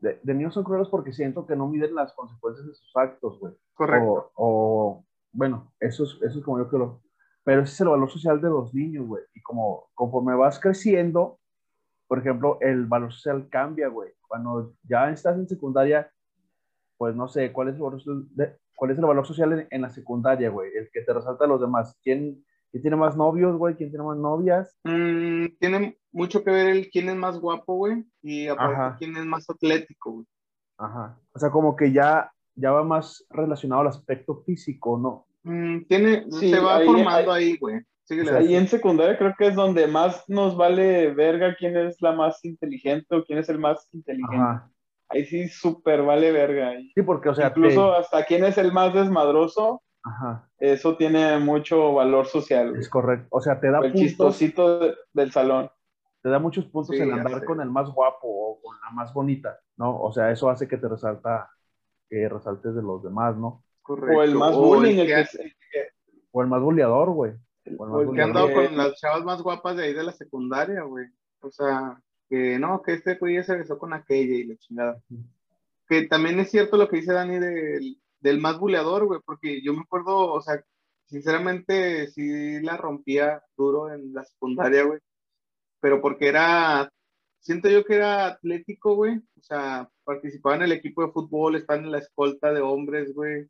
De, 0.00 0.18
de, 0.22 0.34
niños 0.34 0.54
son 0.54 0.64
crueles 0.64 0.88
porque 0.88 1.12
siento 1.12 1.46
que 1.46 1.56
no 1.56 1.68
miden 1.68 1.94
las 1.94 2.12
consecuencias 2.14 2.66
de 2.66 2.74
sus 2.74 2.96
actos, 2.96 3.38
güey. 3.38 3.52
Correcto. 3.74 4.30
o 4.34 5.04
bueno, 5.32 5.72
eso 5.78 6.04
es, 6.04 6.18
eso 6.22 6.38
es 6.38 6.44
como 6.44 6.58
yo 6.58 6.68
creo. 6.68 7.02
Pero 7.44 7.62
ese 7.62 7.72
es 7.72 7.80
el 7.80 7.88
valor 7.88 8.10
social 8.10 8.40
de 8.40 8.48
los 8.48 8.74
niños, 8.74 9.06
güey. 9.06 9.22
Y 9.34 9.40
como 9.42 9.88
conforme 9.94 10.34
vas 10.34 10.60
creciendo, 10.60 11.39
por 12.10 12.18
ejemplo, 12.18 12.58
el 12.60 12.86
valor 12.86 13.12
social 13.12 13.48
cambia, 13.48 13.86
güey. 13.86 14.10
Cuando 14.26 14.74
ya 14.82 15.08
estás 15.10 15.36
en 15.36 15.48
secundaria, 15.48 16.10
pues 16.98 17.14
no 17.14 17.28
sé, 17.28 17.52
¿cuál 17.52 17.68
es 17.68 17.76
el 17.76 17.82
valor, 17.82 18.02
de, 18.32 18.56
cuál 18.74 18.90
es 18.90 18.98
el 18.98 19.04
valor 19.04 19.24
social 19.24 19.68
en, 19.70 19.80
la 19.80 19.90
secundaria, 19.90 20.50
güey? 20.50 20.72
El 20.74 20.90
que 20.92 21.02
te 21.02 21.12
resalta 21.12 21.44
a 21.44 21.46
los 21.46 21.60
demás. 21.60 21.96
¿Quién, 22.02 22.44
quién 22.72 22.82
tiene 22.82 22.96
más 22.96 23.16
novios, 23.16 23.56
güey? 23.56 23.76
¿Quién 23.76 23.90
tiene 23.90 24.04
más 24.04 24.18
novias? 24.18 24.76
Mm, 24.82 25.56
tiene 25.60 25.98
mucho 26.10 26.42
que 26.42 26.50
ver 26.50 26.70
el 26.70 26.90
quién 26.90 27.10
es 27.10 27.14
más 27.14 27.38
guapo, 27.38 27.76
güey. 27.76 28.04
Y 28.22 28.48
aparte, 28.48 28.98
quién 28.98 29.16
es 29.16 29.24
más 29.24 29.48
atlético, 29.48 30.10
güey. 30.10 30.26
Ajá. 30.78 31.16
O 31.32 31.38
sea, 31.38 31.52
como 31.52 31.76
que 31.76 31.92
ya 31.92 32.32
ya 32.56 32.72
va 32.72 32.82
más 32.82 33.24
relacionado 33.30 33.82
al 33.82 33.86
aspecto 33.86 34.42
físico, 34.44 34.98
¿no? 34.98 35.28
Mm, 35.44 35.84
tiene, 35.86 36.28
se 36.28 36.58
va 36.58 36.80
formando 36.84 37.30
ahí, 37.30 37.56
güey. 37.56 37.80
Ahí 38.10 38.54
en 38.54 38.68
secundaria 38.68 39.16
creo 39.16 39.34
que 39.36 39.48
es 39.48 39.54
donde 39.54 39.86
más 39.86 40.24
nos 40.28 40.56
vale 40.56 41.12
verga 41.12 41.54
quién 41.58 41.76
es 41.76 42.00
la 42.00 42.12
más 42.12 42.44
inteligente 42.44 43.14
o 43.14 43.24
quién 43.24 43.38
es 43.38 43.48
el 43.48 43.58
más 43.58 43.88
inteligente. 43.92 44.62
Ahí 45.08 45.24
sí 45.24 45.48
súper 45.48 46.02
vale 46.02 46.30
verga. 46.30 46.72
Sí, 46.94 47.02
porque, 47.02 47.28
o 47.28 47.34
sea, 47.34 47.48
incluso 47.48 47.92
hasta 47.92 48.24
quién 48.24 48.44
es 48.44 48.58
el 48.58 48.72
más 48.72 48.94
desmadroso. 48.94 49.82
Ajá. 50.02 50.48
Eso 50.58 50.96
tiene 50.96 51.38
mucho 51.38 51.94
valor 51.94 52.26
social. 52.26 52.76
Es 52.76 52.88
correcto. 52.88 53.26
O 53.30 53.40
sea, 53.40 53.60
te 53.60 53.70
da 53.70 53.80
el 53.80 53.92
chistosito 53.92 54.94
del 55.12 55.32
salón. 55.32 55.70
Te 56.22 56.28
da 56.28 56.38
muchos 56.38 56.66
puntos 56.66 56.94
en 56.96 57.12
andar 57.12 57.44
con 57.44 57.60
el 57.60 57.70
más 57.70 57.90
guapo 57.90 58.28
o 58.28 58.60
con 58.62 58.76
la 58.80 58.90
más 58.90 59.12
bonita, 59.12 59.58
¿no? 59.76 60.00
O 60.00 60.12
sea, 60.12 60.30
eso 60.30 60.48
hace 60.48 60.68
que 60.68 60.76
te 60.76 60.86
resalta 60.86 61.50
que 62.08 62.28
resaltes 62.28 62.74
de 62.74 62.82
los 62.82 63.02
demás, 63.02 63.36
¿no? 63.36 63.64
O 63.88 64.22
el 64.22 64.34
más 64.34 64.54
bullying, 64.54 64.98
el 64.98 65.06
que, 65.06 65.24
O 66.30 66.42
el 66.42 66.48
más 66.48 66.60
bulleador, 66.60 67.10
güey. 67.10 67.32
O 67.78 68.00
el, 68.00 68.12
que 68.12 68.20
ha 68.20 68.24
andado 68.24 68.52
con 68.52 68.76
las 68.76 68.94
chavas 69.00 69.24
más 69.24 69.42
guapas 69.42 69.76
de 69.76 69.84
ahí 69.84 69.94
de 69.94 70.04
la 70.04 70.12
secundaria, 70.12 70.82
güey. 70.82 71.06
O 71.40 71.50
sea, 71.50 72.00
que 72.28 72.58
no, 72.58 72.82
que 72.82 72.94
este 72.94 73.16
güey 73.16 73.36
ya 73.36 73.42
se 73.42 73.56
besó 73.56 73.78
con 73.78 73.92
aquella 73.92 74.34
y 74.34 74.44
la 74.44 74.56
chingada. 74.56 75.02
que 75.88 76.06
también 76.06 76.38
es 76.40 76.50
cierto 76.50 76.76
lo 76.76 76.88
que 76.88 76.96
dice 76.96 77.12
Dani 77.12 77.38
del, 77.38 77.98
del 78.20 78.40
más 78.40 78.58
buleador, 78.58 79.06
güey, 79.06 79.20
porque 79.24 79.60
yo 79.62 79.74
me 79.74 79.80
acuerdo, 79.80 80.32
o 80.32 80.40
sea, 80.40 80.62
sinceramente 81.06 82.08
sí 82.08 82.60
la 82.62 82.76
rompía 82.76 83.42
duro 83.56 83.92
en 83.92 84.14
la 84.14 84.24
secundaria, 84.24 84.84
güey, 84.84 85.00
pero 85.80 86.00
porque 86.00 86.28
era, 86.28 86.90
siento 87.40 87.68
yo 87.68 87.84
que 87.84 87.96
era 87.96 88.26
atlético, 88.26 88.94
güey, 88.94 89.16
o 89.16 89.42
sea, 89.42 89.88
participaba 90.04 90.56
en 90.56 90.62
el 90.62 90.72
equipo 90.72 91.04
de 91.04 91.12
fútbol, 91.12 91.56
estaba 91.56 91.80
en 91.80 91.90
la 91.90 91.98
escolta 91.98 92.52
de 92.52 92.60
hombres, 92.60 93.12
güey, 93.14 93.48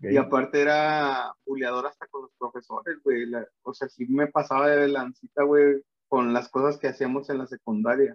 y 0.00 0.16
aparte 0.16 0.60
era 0.60 1.32
buleador 1.44 1.86
hasta 1.86 2.06
con 2.06 2.22
los 2.22 2.30
profesores, 2.38 2.98
güey, 3.02 3.24
o 3.62 3.74
sea, 3.74 3.88
sí 3.88 4.06
me 4.08 4.28
pasaba 4.28 4.68
de 4.68 4.88
lancita, 4.88 5.42
güey, 5.42 5.82
con 6.06 6.32
las 6.32 6.48
cosas 6.48 6.78
que 6.78 6.88
hacíamos 6.88 7.28
en 7.30 7.38
la 7.38 7.46
secundaria. 7.46 8.14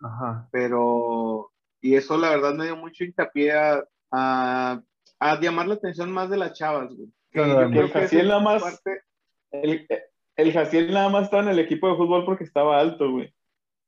Ajá. 0.00 0.48
Pero, 0.50 1.52
y 1.80 1.94
eso 1.94 2.18
la 2.18 2.30
verdad 2.30 2.54
me 2.54 2.64
dio 2.64 2.76
mucho 2.76 3.04
hincapié 3.04 3.52
a, 3.52 3.84
a, 4.10 5.40
llamar 5.40 5.68
la 5.68 5.74
atención 5.74 6.10
más 6.10 6.30
de 6.30 6.36
las 6.36 6.54
chavas, 6.54 6.92
güey. 6.94 7.12
el 7.32 7.90
Jaciel 7.90 8.28
nada 8.28 8.40
más, 8.40 8.82
el, 9.52 9.86
el 10.36 10.52
Jaciel 10.52 10.92
nada 10.92 11.08
más 11.08 11.24
estaba 11.24 11.42
en 11.44 11.50
el 11.50 11.58
equipo 11.58 11.88
de 11.88 11.96
fútbol 11.96 12.24
porque 12.24 12.44
estaba 12.44 12.80
alto, 12.80 13.10
güey. 13.10 13.32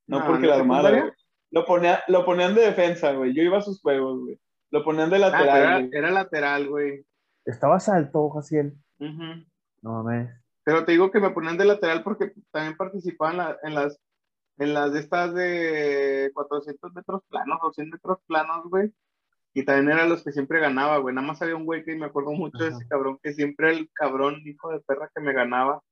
No, 0.07 0.27
porque 0.27 0.47
la 0.47 0.57
armada, 0.57 1.15
Lo, 1.51 1.65
ponía, 1.65 2.03
lo 2.09 2.25
ponían 2.25 2.55
de 2.55 2.63
defensa, 2.63 3.13
güey. 3.13 3.35
Yo 3.35 3.43
iba 3.43 3.59
a 3.59 3.63
sus 3.63 3.81
juegos, 3.81 4.21
güey. 4.21 4.39
Lo 4.71 4.85
ponían 4.85 5.11
de 5.11 5.17
ah, 5.17 5.19
lateral. 5.19 5.91
era, 5.93 6.11
lateral, 6.11 6.69
güey. 6.69 7.05
Estabas 7.45 7.89
alto, 7.89 8.31
Jaciel. 8.31 8.77
No 8.99 10.03
mames. 10.03 10.31
Pero 10.65 10.85
te 10.85 10.93
digo 10.93 11.11
que 11.11 11.21
me 11.21 11.31
ponían 11.31 11.59
de 11.59 11.65
lateral 11.65 12.03
porque 12.03 12.33
también 12.51 12.77
participaba 12.77 13.33
en, 13.33 13.37
la, 13.37 13.59
en 13.63 13.75
las 13.75 14.01
en 14.59 14.75
las 14.75 14.93
de 14.93 15.01
estas 15.01 15.35
de 15.35 16.31
400 16.35 16.93
metros 16.95 17.23
planos, 17.29 17.59
200 17.63 17.99
metros 17.99 18.19
planos, 18.27 18.69
güey. 18.69 18.93
Y 19.55 19.65
también 19.65 19.91
eran 19.91 20.09
los 20.09 20.25
que 20.25 20.33
siempre 20.33 20.61
ganaba, 20.61 20.99
güey. 20.99 21.15
Nada 21.15 21.27
más 21.27 21.43
había 21.43 21.57
un 21.57 21.67
güey 21.67 21.85
que 21.85 21.97
me 21.97 22.07
acuerdo 22.07 22.33
mucho 22.33 22.63
de 22.63 22.71
ese 22.71 22.87
cabrón, 22.89 23.19
que 23.23 23.33
siempre 23.33 23.71
el 23.71 23.91
cabrón 23.93 24.41
hijo 24.45 24.71
de 24.71 24.81
perra 24.81 25.11
que 25.15 25.21
me 25.21 25.33
ganaba. 25.33 25.83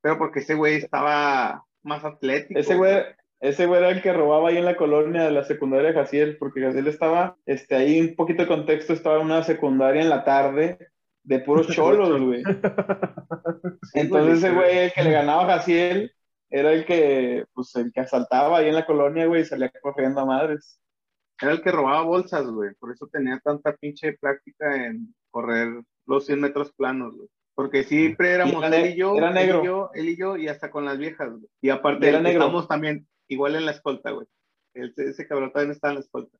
Pero 0.00 0.18
porque 0.18 0.40
ese 0.40 0.54
güey 0.54 0.76
estaba 0.76 1.64
más 1.82 2.04
atlético. 2.04 2.58
Ese 2.58 2.76
güey, 2.76 3.02
ese 3.40 3.66
güey 3.66 3.80
era 3.80 3.90
el 3.90 4.02
que 4.02 4.12
robaba 4.12 4.48
ahí 4.48 4.56
en 4.56 4.64
la 4.64 4.76
colonia 4.76 5.24
de 5.24 5.30
la 5.30 5.44
secundaria 5.44 5.88
de 5.88 5.94
Jaciel, 5.94 6.36
porque 6.38 6.62
Jaciel 6.62 6.86
estaba, 6.86 7.36
este, 7.44 7.74
ahí 7.74 8.00
un 8.00 8.14
poquito 8.14 8.42
de 8.42 8.48
contexto, 8.48 8.92
estaba 8.92 9.16
en 9.16 9.26
una 9.26 9.42
secundaria 9.42 10.02
en 10.02 10.08
la 10.08 10.24
tarde 10.24 10.78
de 11.22 11.38
puros 11.40 11.66
cholos, 11.74 12.20
güey. 12.20 12.42
Entonces 13.94 14.38
ese 14.38 14.52
güey, 14.52 14.78
el 14.78 14.92
que 14.92 15.04
le 15.04 15.12
ganaba 15.12 15.42
a 15.42 15.58
Jaciel, 15.58 16.12
era 16.48 16.72
el 16.72 16.86
que, 16.86 17.44
pues, 17.52 17.74
el 17.76 17.92
que 17.92 18.00
asaltaba 18.00 18.58
ahí 18.58 18.68
en 18.68 18.74
la 18.74 18.86
colonia, 18.86 19.26
güey, 19.26 19.42
y 19.42 19.44
salía 19.44 19.70
corriendo 19.82 20.20
a 20.20 20.26
madres. 20.26 20.80
Era 21.40 21.52
el 21.52 21.60
que 21.60 21.72
robaba 21.72 22.02
bolsas, 22.02 22.46
güey. 22.46 22.70
Por 22.78 22.92
eso 22.92 23.08
tenía 23.12 23.38
tanta 23.44 23.74
pinche 23.76 24.16
práctica 24.18 24.86
en 24.86 25.14
correr 25.30 25.82
los 26.06 26.24
100 26.24 26.40
metros 26.40 26.72
planos, 26.72 27.14
güey. 27.14 27.28
Porque 27.54 27.84
siempre 27.84 28.32
éramos 28.32 28.64
él 28.64 28.92
y 28.92 28.96
yo, 28.96 29.16
era 29.16 29.30
negro. 29.30 29.58
Él 29.58 29.64
y 29.64 29.66
yo, 29.66 29.90
él 29.94 30.08
y 30.08 30.16
yo, 30.16 30.36
y 30.36 30.48
hasta 30.48 30.70
con 30.70 30.84
las 30.84 30.98
viejas, 30.98 31.30
güey. 31.30 31.48
Y 31.60 31.70
aparte, 31.70 32.08
era 32.08 32.20
negro. 32.20 32.66
también 32.66 33.06
igual 33.28 33.56
en 33.56 33.66
la 33.66 33.72
escolta, 33.72 34.10
güey. 34.10 34.26
Ese, 34.74 35.26
cabrón 35.26 35.52
también 35.52 35.72
está 35.72 35.88
en 35.88 35.94
la 35.94 36.00
escolta. 36.00 36.36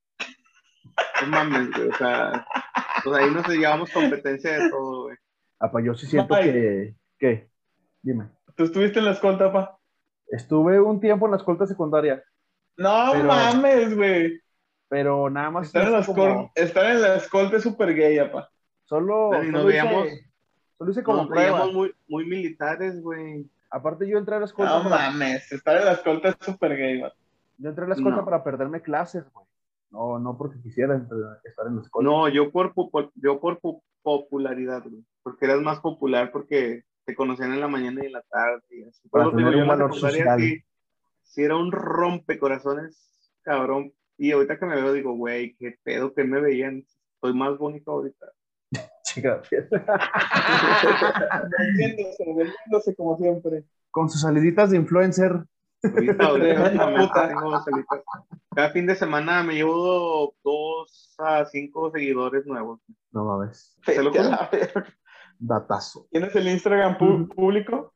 No 1.23 1.29
mames, 1.29 1.71
güey. 1.71 1.89
O 1.89 1.95
sea, 1.95 2.47
pues 3.03 3.17
ahí 3.17 3.31
nos 3.31 3.49
llevamos 3.49 3.91
competencia 3.91 4.59
de 4.59 4.71
todo, 4.71 5.05
güey. 5.05 5.17
Apa, 5.59 5.83
yo 5.83 5.95
sí 5.95 6.07
siento 6.07 6.35
que. 6.37 6.95
¿Qué? 7.19 7.49
Dime. 8.03 8.29
¿Tú 8.57 8.65
estuviste 8.65 8.99
en 8.99 9.07
la 9.07 9.13
escolta, 9.13 9.53
pa? 9.53 9.79
Estuve 10.29 10.81
un 10.81 11.01
tiempo 11.01 11.27
en 11.27 11.33
la 11.33 11.39
escolta 11.39 11.67
secundaria. 11.67 12.23
No 12.77 13.15
mames, 13.15 13.95
güey. 13.95 14.41
Pero 14.89 15.31
nada 15.31 15.51
más. 15.51 15.67
Estar, 15.69 15.87
en 15.87 15.93
la, 15.93 16.05
como... 16.05 16.53
estar 16.55 16.87
en 16.91 17.03
la 17.03 17.17
escolta 17.17 17.57
es 17.57 17.63
súper 17.63 17.95
gay, 17.95 18.19
apa. 18.19 18.51
Solo. 18.85 19.31
solo, 19.33 19.71
hice, 19.71 20.27
solo 20.79 20.91
hice 20.91 21.03
como 21.03 21.25
nos 21.25 21.73
muy, 21.73 21.93
muy 22.07 22.25
militares, 22.27 23.01
güey. 23.03 23.49
Aparte, 23.71 24.09
yo 24.09 24.19
entré 24.19 24.37
a 24.37 24.39
la 24.39 24.45
escolta. 24.47 24.83
No 24.83 24.89
mames, 24.89 25.51
estar 25.53 25.77
en 25.77 25.85
la 25.85 25.93
escolta 25.93 26.29
es 26.29 26.37
súper 26.41 26.77
gay, 26.77 27.01
güey. 27.01 27.13
Yo 27.59 27.71
entré 27.71 27.85
a 27.85 27.89
la 27.89 27.95
escolta 27.95 28.25
para 28.25 28.45
perderme 28.45 28.81
clases, 28.83 29.25
güey. 29.33 29.47
No, 29.91 30.19
no 30.19 30.37
porque 30.37 30.61
quisiera 30.61 30.97
estar 30.97 31.67
en 31.67 31.77
la 31.77 31.83
escolta. 31.83 32.09
No, 32.09 32.29
yo 32.29 32.51
por, 32.51 32.73
yo 33.15 33.41
por 33.41 33.61
popularidad, 34.03 34.83
güey. 34.85 35.05
Porque 35.23 35.47
eras 35.47 35.61
más 35.61 35.81
popular 35.81 36.31
porque 36.31 36.85
te 37.05 37.15
conocían 37.15 37.53
en 37.53 37.61
la 37.61 37.69
mañana 37.69 38.03
y 38.03 38.07
en 38.07 38.13
la 38.13 38.23
tarde. 38.23 38.63
Y 38.71 38.85
así. 38.85 39.09
Para 39.09 39.31
tener 39.31 39.57
un 39.57 39.69
valor 39.69 39.95
social. 39.95 40.41
Sí, 41.23 41.43
era 41.43 41.57
un 41.57 41.73
rompecorazones, 41.73 43.33
cabrón. 43.43 43.93
Y 44.17 44.33
ahorita 44.33 44.59
que 44.59 44.67
me 44.67 44.77
veo, 44.77 44.93
digo, 44.93 45.15
güey, 45.15 45.55
qué 45.57 45.79
pedo 45.83 46.15
que 46.15 46.25
me 46.25 46.41
veían. 46.41 46.85
Estoy 47.15 47.35
más 47.35 47.59
bonito 47.59 47.91
ahorita. 47.91 48.27
Chica, 49.17 49.41
vendiéndose, 51.79 52.25
vendiéndose 52.27 52.95
como 52.95 53.17
siempre. 53.17 53.65
Con 53.91 54.11
sus 54.11 54.21
saliditas 54.21 54.71
de 54.71 54.77
influencer. 54.77 55.43
Cada 58.55 58.71
fin 58.71 58.87
de 58.87 58.95
semana 58.95 59.43
me 59.43 59.55
llevo 59.55 60.35
dos 60.45 61.15
a 61.19 61.47
cinco 61.47 61.91
seguidores 61.91 62.45
nuevos. 62.45 62.81
No 63.11 63.25
mames. 63.25 63.75
Se 63.87 64.03
lo 64.03 64.13
Datazo. 65.39 66.07
¿Tienes 66.11 66.37
el 66.37 66.49
Instagram 66.49 66.99
público? 66.99 67.95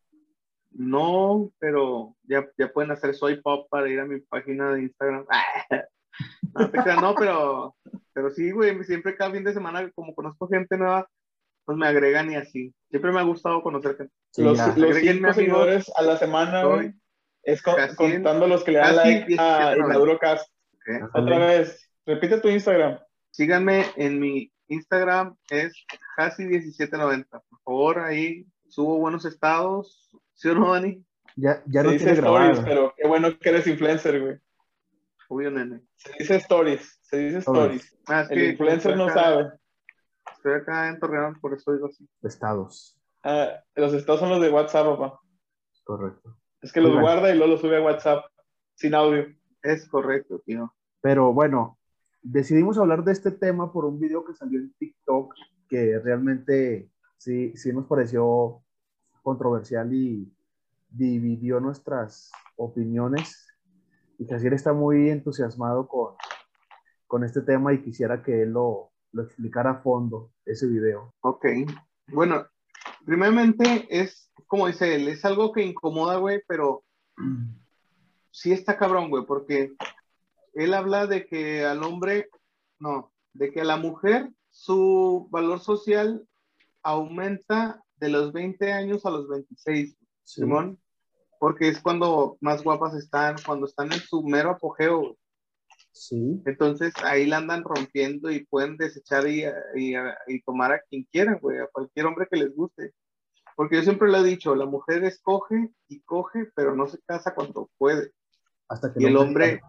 No, 0.70 1.52
pero 1.58 2.16
ya, 2.22 2.48
ya 2.56 2.72
pueden 2.72 2.92
hacer 2.92 3.14
soy 3.14 3.42
pop 3.42 3.66
para 3.68 3.90
ir 3.90 4.00
a 4.00 4.06
mi 4.06 4.20
página 4.20 4.72
de 4.72 4.84
Instagram. 4.84 5.26
no, 6.54 6.70
te 6.70 6.96
no, 6.96 7.14
pero, 7.14 7.76
pero 8.12 8.30
sí, 8.30 8.50
güey, 8.50 8.82
siempre 8.84 9.16
cada 9.16 9.32
fin 9.32 9.44
de 9.44 9.52
semana, 9.52 9.90
como 9.94 10.14
conozco 10.14 10.48
gente 10.48 10.76
nueva, 10.76 11.08
pues 11.64 11.78
me 11.78 11.86
agregan 11.86 12.30
y 12.30 12.36
así. 12.36 12.74
Siempre 12.88 13.12
me 13.12 13.20
ha 13.20 13.24
gustado 13.24 13.62
conocer 13.62 13.96
gente. 13.96 14.12
los, 14.38 14.76
los 14.76 14.96
cinco 14.96 15.32
seguidores 15.32 15.90
a 15.96 16.02
la 16.02 16.16
semana, 16.16 16.64
güey, 16.64 16.92
es 17.42 17.62
contando 17.62 18.46
los 18.46 18.64
que 18.64 18.72
le 18.72 18.78
dan 18.78 18.96
like 18.96 19.36
a 19.38 19.76
Maduro 19.76 20.18
Cast. 20.18 20.48
Otra 21.14 21.38
vez, 21.38 21.88
repite 22.06 22.40
tu 22.40 22.48
Instagram. 22.48 22.98
Síganme 23.30 23.86
en 23.96 24.18
mi 24.18 24.52
Instagram 24.70 25.36
es 25.50 25.72
Hasi1790. 26.16 27.26
Por 27.28 27.60
favor, 27.64 27.98
ahí 28.00 28.46
subo 28.68 28.98
buenos 28.98 29.24
estados. 29.24 30.10
¿Sí 30.34 30.48
o 30.48 30.54
no, 30.54 30.72
Dani? 30.72 31.04
Ya, 31.36 31.62
ya 31.66 31.82
no 31.82 31.90
dice 31.90 32.12
stories, 32.12 32.60
pero 32.60 32.94
qué 32.96 33.06
bueno 33.06 33.36
que 33.38 33.48
eres 33.48 33.66
influencer, 33.66 34.20
güey. 34.20 34.38
Obvio, 35.32 35.48
nene. 35.52 35.80
Se 35.94 36.12
dice 36.18 36.36
stories, 36.36 36.98
se 37.02 37.18
dice 37.18 37.38
stories. 37.38 37.96
Ah, 38.08 38.26
El 38.28 38.50
influencer 38.50 38.96
no 38.96 39.08
sabe. 39.08 39.52
Estoy 40.32 40.54
acá 40.54 40.88
en 40.88 40.98
Torreón, 40.98 41.40
por 41.40 41.54
eso 41.54 41.72
digo 41.72 41.86
así. 41.86 42.04
Estados. 42.22 43.00
Ah, 43.22 43.62
los 43.76 43.94
estados 43.94 44.18
son 44.18 44.30
los 44.30 44.40
de 44.40 44.50
WhatsApp, 44.50 44.86
papá. 44.86 45.20
Correcto. 45.84 46.36
Es 46.60 46.72
que 46.72 46.80
los 46.80 47.00
guarda 47.00 47.32
y 47.32 47.36
luego 47.38 47.52
los 47.52 47.60
sube 47.60 47.76
a 47.76 47.80
WhatsApp 47.80 48.24
sin 48.74 48.92
audio. 48.92 49.32
Es 49.62 49.88
correcto, 49.88 50.40
tío. 50.40 50.74
Pero 51.00 51.32
bueno, 51.32 51.78
decidimos 52.22 52.76
hablar 52.78 53.04
de 53.04 53.12
este 53.12 53.30
tema 53.30 53.72
por 53.72 53.84
un 53.84 54.00
video 54.00 54.24
que 54.24 54.34
salió 54.34 54.58
en 54.58 54.72
TikTok 54.80 55.32
que 55.68 56.00
realmente 56.00 56.90
sí, 57.18 57.56
sí 57.56 57.72
nos 57.72 57.86
pareció 57.86 58.64
controversial 59.22 59.94
y 59.94 60.28
dividió 60.88 61.60
nuestras 61.60 62.32
opiniones. 62.56 63.46
Y 64.20 64.26
Jacier 64.26 64.52
está 64.52 64.74
muy 64.74 65.08
entusiasmado 65.08 65.88
con, 65.88 66.14
con 67.06 67.24
este 67.24 67.40
tema 67.40 67.72
y 67.72 67.80
quisiera 67.80 68.22
que 68.22 68.42
él 68.42 68.50
lo, 68.50 68.92
lo 69.12 69.22
explicara 69.22 69.70
a 69.70 69.80
fondo, 69.80 70.30
ese 70.44 70.66
video. 70.66 71.14
Ok. 71.22 71.46
Bueno, 72.08 72.46
primeramente 73.06 73.86
es, 73.88 74.30
como 74.46 74.66
dice 74.66 74.94
él, 74.94 75.08
es 75.08 75.24
algo 75.24 75.52
que 75.52 75.62
incomoda, 75.62 76.18
güey, 76.18 76.42
pero 76.46 76.84
sí 78.30 78.52
está 78.52 78.76
cabrón, 78.76 79.08
güey, 79.08 79.24
porque 79.24 79.72
él 80.52 80.74
habla 80.74 81.06
de 81.06 81.24
que 81.26 81.64
al 81.64 81.82
hombre, 81.82 82.28
no, 82.78 83.14
de 83.32 83.50
que 83.50 83.62
a 83.62 83.64
la 83.64 83.78
mujer 83.78 84.30
su 84.50 85.28
valor 85.30 85.60
social 85.60 86.28
aumenta 86.82 87.82
de 87.96 88.10
los 88.10 88.34
20 88.34 88.70
años 88.70 89.06
a 89.06 89.10
los 89.10 89.28
26, 89.30 89.96
Simón, 90.24 90.78
porque 91.40 91.68
es 91.68 91.80
cuando 91.80 92.36
más 92.42 92.62
guapas 92.62 92.94
están, 92.94 93.36
cuando 93.46 93.64
están 93.64 93.90
en 93.90 93.98
su 93.98 94.22
mero 94.22 94.50
apogeo. 94.50 95.16
Sí. 95.90 96.38
Entonces 96.44 96.92
ahí 97.02 97.26
la 97.26 97.38
andan 97.38 97.64
rompiendo 97.64 98.30
y 98.30 98.44
pueden 98.44 98.76
desechar 98.76 99.26
y, 99.26 99.46
y, 99.74 100.42
tomar 100.42 100.72
a 100.72 100.82
quien 100.82 101.04
quieran, 101.04 101.38
güey, 101.40 101.58
a 101.58 101.66
cualquier 101.72 102.04
hombre 102.04 102.28
que 102.30 102.36
les 102.36 102.54
guste. 102.54 102.92
Porque 103.56 103.76
yo 103.76 103.82
siempre 103.82 104.10
le 104.10 104.18
he 104.18 104.22
dicho, 104.22 104.54
la 104.54 104.66
mujer 104.66 105.02
escoge 105.02 105.70
y 105.88 106.00
coge, 106.02 106.50
pero 106.54 106.76
no 106.76 106.86
se 106.86 106.98
casa 107.06 107.34
cuando 107.34 107.70
puede. 107.78 108.12
Hasta 108.68 108.92
que 108.92 109.02
y 109.02 109.06
el 109.06 109.16
hombre, 109.16 109.62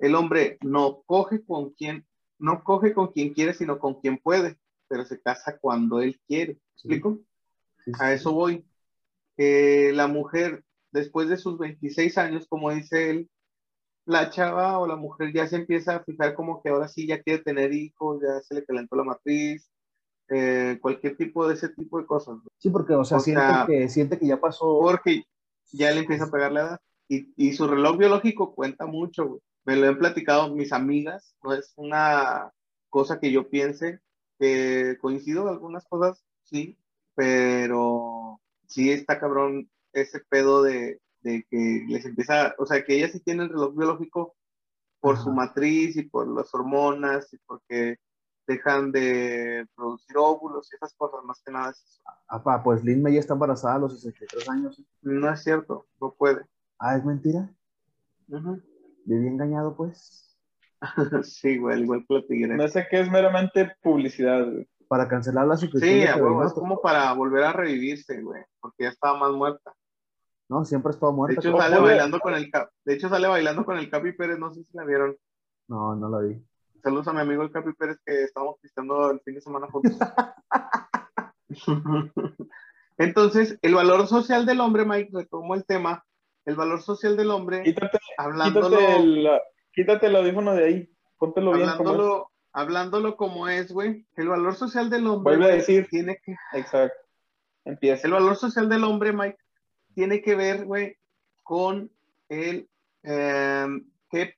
el 0.00 0.16
hombre 0.16 0.58
no 0.60 1.02
coge 1.06 1.44
con 1.44 1.70
quien, 1.70 2.04
no 2.36 2.64
coge 2.64 2.94
con 2.94 3.12
quien 3.12 3.32
quiere, 3.32 3.54
sino 3.54 3.78
con 3.78 4.00
quien 4.00 4.18
puede, 4.18 4.58
pero 4.88 5.04
se 5.04 5.20
casa 5.20 5.56
cuando 5.56 6.00
él 6.00 6.20
quiere. 6.26 6.58
explico? 6.74 7.20
A 8.00 8.12
eso 8.12 8.32
voy. 8.32 8.66
Que 9.36 9.92
la 9.94 10.08
mujer, 10.08 10.64
después 10.92 11.28
de 11.28 11.36
sus 11.36 11.58
26 11.58 12.18
años, 12.18 12.46
como 12.48 12.70
dice 12.70 13.10
él, 13.10 13.30
la 14.06 14.30
chava 14.30 14.78
o 14.78 14.86
la 14.86 14.96
mujer 14.96 15.32
ya 15.32 15.46
se 15.46 15.56
empieza 15.56 15.96
a 15.96 16.04
fijar 16.04 16.34
como 16.34 16.62
que 16.62 16.70
ahora 16.70 16.88
sí 16.88 17.06
ya 17.06 17.22
quiere 17.22 17.42
tener 17.42 17.72
hijos, 17.72 18.20
ya 18.22 18.40
se 18.40 18.54
le 18.54 18.64
calentó 18.64 18.96
la 18.96 19.04
matriz, 19.04 19.70
eh, 20.28 20.78
cualquier 20.80 21.16
tipo 21.16 21.46
de 21.46 21.54
ese 21.54 21.68
tipo 21.70 21.98
de 21.98 22.06
cosas. 22.06 22.38
Sí, 22.58 22.70
porque, 22.70 22.94
o 22.94 23.04
sea, 23.04 23.20
siente, 23.20 23.42
que, 23.66 23.88
siente 23.88 24.18
que 24.18 24.26
ya 24.26 24.40
pasó. 24.40 24.78
Porque 24.80 25.24
ya 25.72 25.90
le 25.90 26.00
empieza 26.00 26.24
a 26.24 26.30
pegar 26.30 26.52
la 26.52 26.60
edad. 26.60 26.80
Y, 27.08 27.32
y 27.36 27.52
su 27.52 27.66
reloj 27.66 27.96
biológico 27.98 28.54
cuenta 28.54 28.86
mucho, 28.86 29.26
güey. 29.26 29.40
Me 29.64 29.76
lo 29.76 29.88
han 29.88 29.98
platicado 29.98 30.54
mis 30.54 30.72
amigas, 30.72 31.36
no 31.42 31.52
es 31.52 31.72
una 31.76 32.50
cosa 32.88 33.20
que 33.20 33.30
yo 33.30 33.48
piense, 33.48 34.00
que 34.38 34.96
coincido 35.00 35.42
en 35.42 35.48
algunas 35.48 35.86
cosas, 35.86 36.24
sí, 36.44 36.78
pero 37.14 38.40
sí 38.66 38.90
está 38.90 39.20
cabrón 39.20 39.68
ese 39.92 40.20
pedo 40.28 40.62
de, 40.62 41.00
de 41.22 41.44
que 41.50 41.84
les 41.88 42.04
empieza, 42.04 42.54
o 42.58 42.66
sea, 42.66 42.84
que 42.84 42.96
ellas 42.96 43.12
sí 43.12 43.20
tienen 43.20 43.48
reloj 43.48 43.74
biológico 43.76 44.34
por 45.00 45.16
su 45.18 45.30
matriz 45.30 45.96
y 45.96 46.02
por 46.02 46.28
las 46.28 46.52
hormonas 46.54 47.32
y 47.32 47.38
porque 47.46 47.96
dejan 48.46 48.90
de 48.92 49.66
producir 49.74 50.16
óvulos 50.16 50.68
y 50.72 50.76
esas 50.76 50.94
cosas, 50.94 51.24
más 51.24 51.40
que 51.44 51.52
nada 51.52 51.70
es 51.70 52.00
pues 52.64 52.84
Lin 52.84 53.04
ya 53.04 53.20
está 53.20 53.34
embarazada 53.34 53.76
a 53.76 53.78
los 53.78 54.00
63 54.00 54.48
años. 54.48 54.82
No 55.02 55.32
es 55.32 55.42
cierto, 55.42 55.86
no 56.00 56.12
puede. 56.12 56.44
Ah, 56.78 56.96
¿es 56.96 57.04
mentira? 57.04 57.50
Uh 58.28 58.58
Viví 59.04 59.26
engañado, 59.26 59.74
pues. 59.74 60.38
sí, 61.24 61.58
güey, 61.58 61.82
igual 61.82 62.04
que 62.06 62.46
lo 62.46 62.56
No 62.56 62.68
sé 62.68 62.86
qué 62.90 63.00
es 63.00 63.10
meramente 63.10 63.72
publicidad, 63.82 64.44
güey. 64.44 64.68
Para 64.88 65.08
cancelar 65.08 65.46
la 65.46 65.56
suscripción. 65.56 65.92
Sí, 65.92 66.02
es 66.02 66.52
como 66.52 66.80
para 66.80 67.12
volver 67.12 67.44
a 67.44 67.52
revivirse, 67.52 68.20
güey, 68.20 68.42
porque 68.60 68.84
ya 68.84 68.88
estaba 68.90 69.18
más 69.18 69.32
muerta. 69.32 69.72
No, 70.50 70.64
siempre 70.64 70.90
estaba 70.90 71.12
muerta. 71.12 71.40
De 71.40 71.48
hecho, 71.48 71.56
sale 71.56 71.78
bailando 71.78 72.18
con 72.18 72.34
el 72.34 72.50
de 72.84 72.94
hecho, 72.94 73.08
sale 73.08 73.28
bailando 73.28 73.64
con 73.64 73.78
el 73.78 73.88
Capi 73.88 74.12
Pérez, 74.12 74.36
no 74.36 74.52
sé 74.52 74.64
si 74.64 74.76
la 74.76 74.84
vieron. 74.84 75.16
No, 75.68 75.94
no 75.94 76.08
la 76.08 76.26
vi. 76.26 76.44
Saludos 76.82 77.06
a 77.06 77.12
mi 77.12 77.20
amigo 77.20 77.44
el 77.44 77.52
Capi 77.52 77.72
Pérez 77.72 77.98
que 78.04 78.24
estamos 78.24 78.56
visitando 78.60 79.12
el 79.12 79.20
fin 79.20 79.36
de 79.36 79.42
semana 79.42 79.68
juntos. 79.70 79.96
Entonces, 82.98 83.60
el 83.62 83.76
valor 83.76 84.08
social 84.08 84.44
del 84.44 84.60
hombre, 84.60 84.84
Mike, 84.84 85.10
retomo 85.12 85.54
el 85.54 85.64
tema. 85.64 86.04
El 86.44 86.56
valor 86.56 86.82
social 86.82 87.16
del 87.16 87.30
hombre, 87.30 87.62
quítate, 87.62 87.98
hablándolo, 88.18 88.70
quítate, 88.70 88.96
el, 88.96 89.28
quítate 89.72 90.06
el 90.06 90.16
audífono 90.16 90.54
de 90.54 90.64
ahí, 90.64 90.92
póntelo 91.16 91.52
bien. 91.52 91.68
Hablándolo, 91.68 92.32
hablándolo 92.52 93.16
como 93.16 93.46
es, 93.46 93.70
güey. 93.70 94.04
El 94.16 94.26
valor 94.26 94.56
social 94.56 94.90
del 94.90 95.06
hombre. 95.06 95.36
Vuelve 95.36 95.52
a 95.52 95.56
decir. 95.56 95.86
Tiene 95.88 96.20
que. 96.24 96.34
Exacto. 96.54 96.98
Empieza. 97.64 98.08
El 98.08 98.14
valor 98.14 98.34
social 98.34 98.68
del 98.68 98.82
hombre, 98.82 99.12
Mike, 99.12 99.38
tiene 99.94 100.22
que 100.22 100.34
ver, 100.34 100.64
güey, 100.64 100.96
con 101.42 101.90
el. 102.28 102.68
Em, 103.02 103.86
que, 104.10 104.34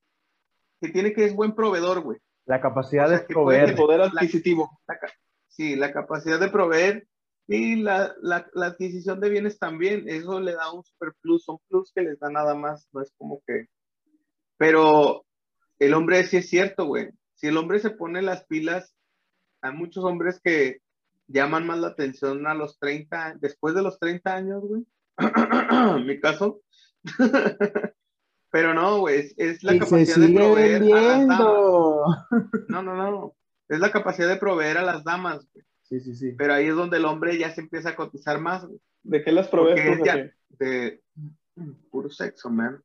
que 0.80 0.88
tiene 0.88 1.12
que 1.12 1.24
es 1.24 1.34
buen 1.34 1.54
proveedor, 1.54 2.00
güey. 2.00 2.18
La 2.46 2.60
capacidad 2.60 3.08
de 3.08 3.20
proveer. 3.20 3.70
El 3.70 3.76
poder 3.76 4.02
adquisitivo. 4.02 4.80
sí, 5.48 5.76
la 5.76 5.92
capacidad 5.92 6.40
de 6.40 6.48
proveer 6.48 7.06
y 7.48 7.76
la, 7.76 8.14
la, 8.20 8.48
la, 8.54 8.66
adquisición 8.66 9.20
de 9.20 9.30
bienes 9.30 9.58
también. 9.58 10.08
Eso 10.08 10.40
le 10.40 10.52
da 10.52 10.72
un 10.72 10.82
super 10.84 11.12
plus, 11.20 11.48
un 11.48 11.58
plus 11.68 11.92
que 11.94 12.02
les 12.02 12.18
da 12.18 12.30
nada 12.30 12.54
más. 12.54 12.88
No 12.92 13.02
es 13.02 13.12
como 13.16 13.42
que. 13.46 13.66
Pero 14.56 15.24
el 15.78 15.94
hombre 15.94 16.24
sí 16.24 16.38
es 16.38 16.48
cierto, 16.48 16.86
güey. 16.86 17.10
Si 17.34 17.48
el 17.48 17.56
hombre 17.56 17.80
se 17.80 17.90
pone 17.90 18.22
las 18.22 18.44
pilas, 18.46 18.94
hay 19.60 19.72
muchos 19.72 20.04
hombres 20.04 20.40
que 20.42 20.78
llaman 21.26 21.66
más 21.66 21.78
la 21.78 21.88
atención 21.88 22.46
a 22.46 22.54
los 22.54 22.78
30, 22.78 23.36
después 23.40 23.74
de 23.74 23.82
los 23.82 23.98
30 23.98 24.34
años, 24.34 24.62
güey. 24.62 24.86
mi 26.06 26.20
caso. 26.20 26.60
Pero 28.50 28.74
no, 28.74 28.98
güey, 29.00 29.32
es, 29.38 29.62
la 29.62 29.78
capacidad 29.78 30.16
de 30.26 30.34
proveer 30.34 30.82
a 30.82 31.00
las 31.00 31.26
damas. 31.26 32.26
No, 32.68 32.82
no, 32.82 32.94
no. 32.94 33.34
Es 33.68 33.80
la 33.80 33.90
capacidad 33.90 34.28
de 34.28 34.36
proveer 34.36 34.76
a 34.76 34.82
las 34.82 35.04
damas, 35.04 35.48
güey. 35.52 35.64
Sí, 35.82 36.00
sí, 36.00 36.14
sí. 36.14 36.32
Pero 36.36 36.54
ahí 36.54 36.66
es 36.66 36.74
donde 36.74 36.98
el 36.98 37.06
hombre 37.06 37.38
ya 37.38 37.50
se 37.50 37.62
empieza 37.62 37.90
a 37.90 37.96
cotizar 37.96 38.40
más, 38.40 38.66
güey. 38.66 38.78
¿De 39.02 39.24
qué 39.24 39.32
las 39.32 39.48
provees 39.48 40.32
De 40.50 41.02
puro 41.90 42.10
sexo, 42.10 42.50
man. 42.50 42.82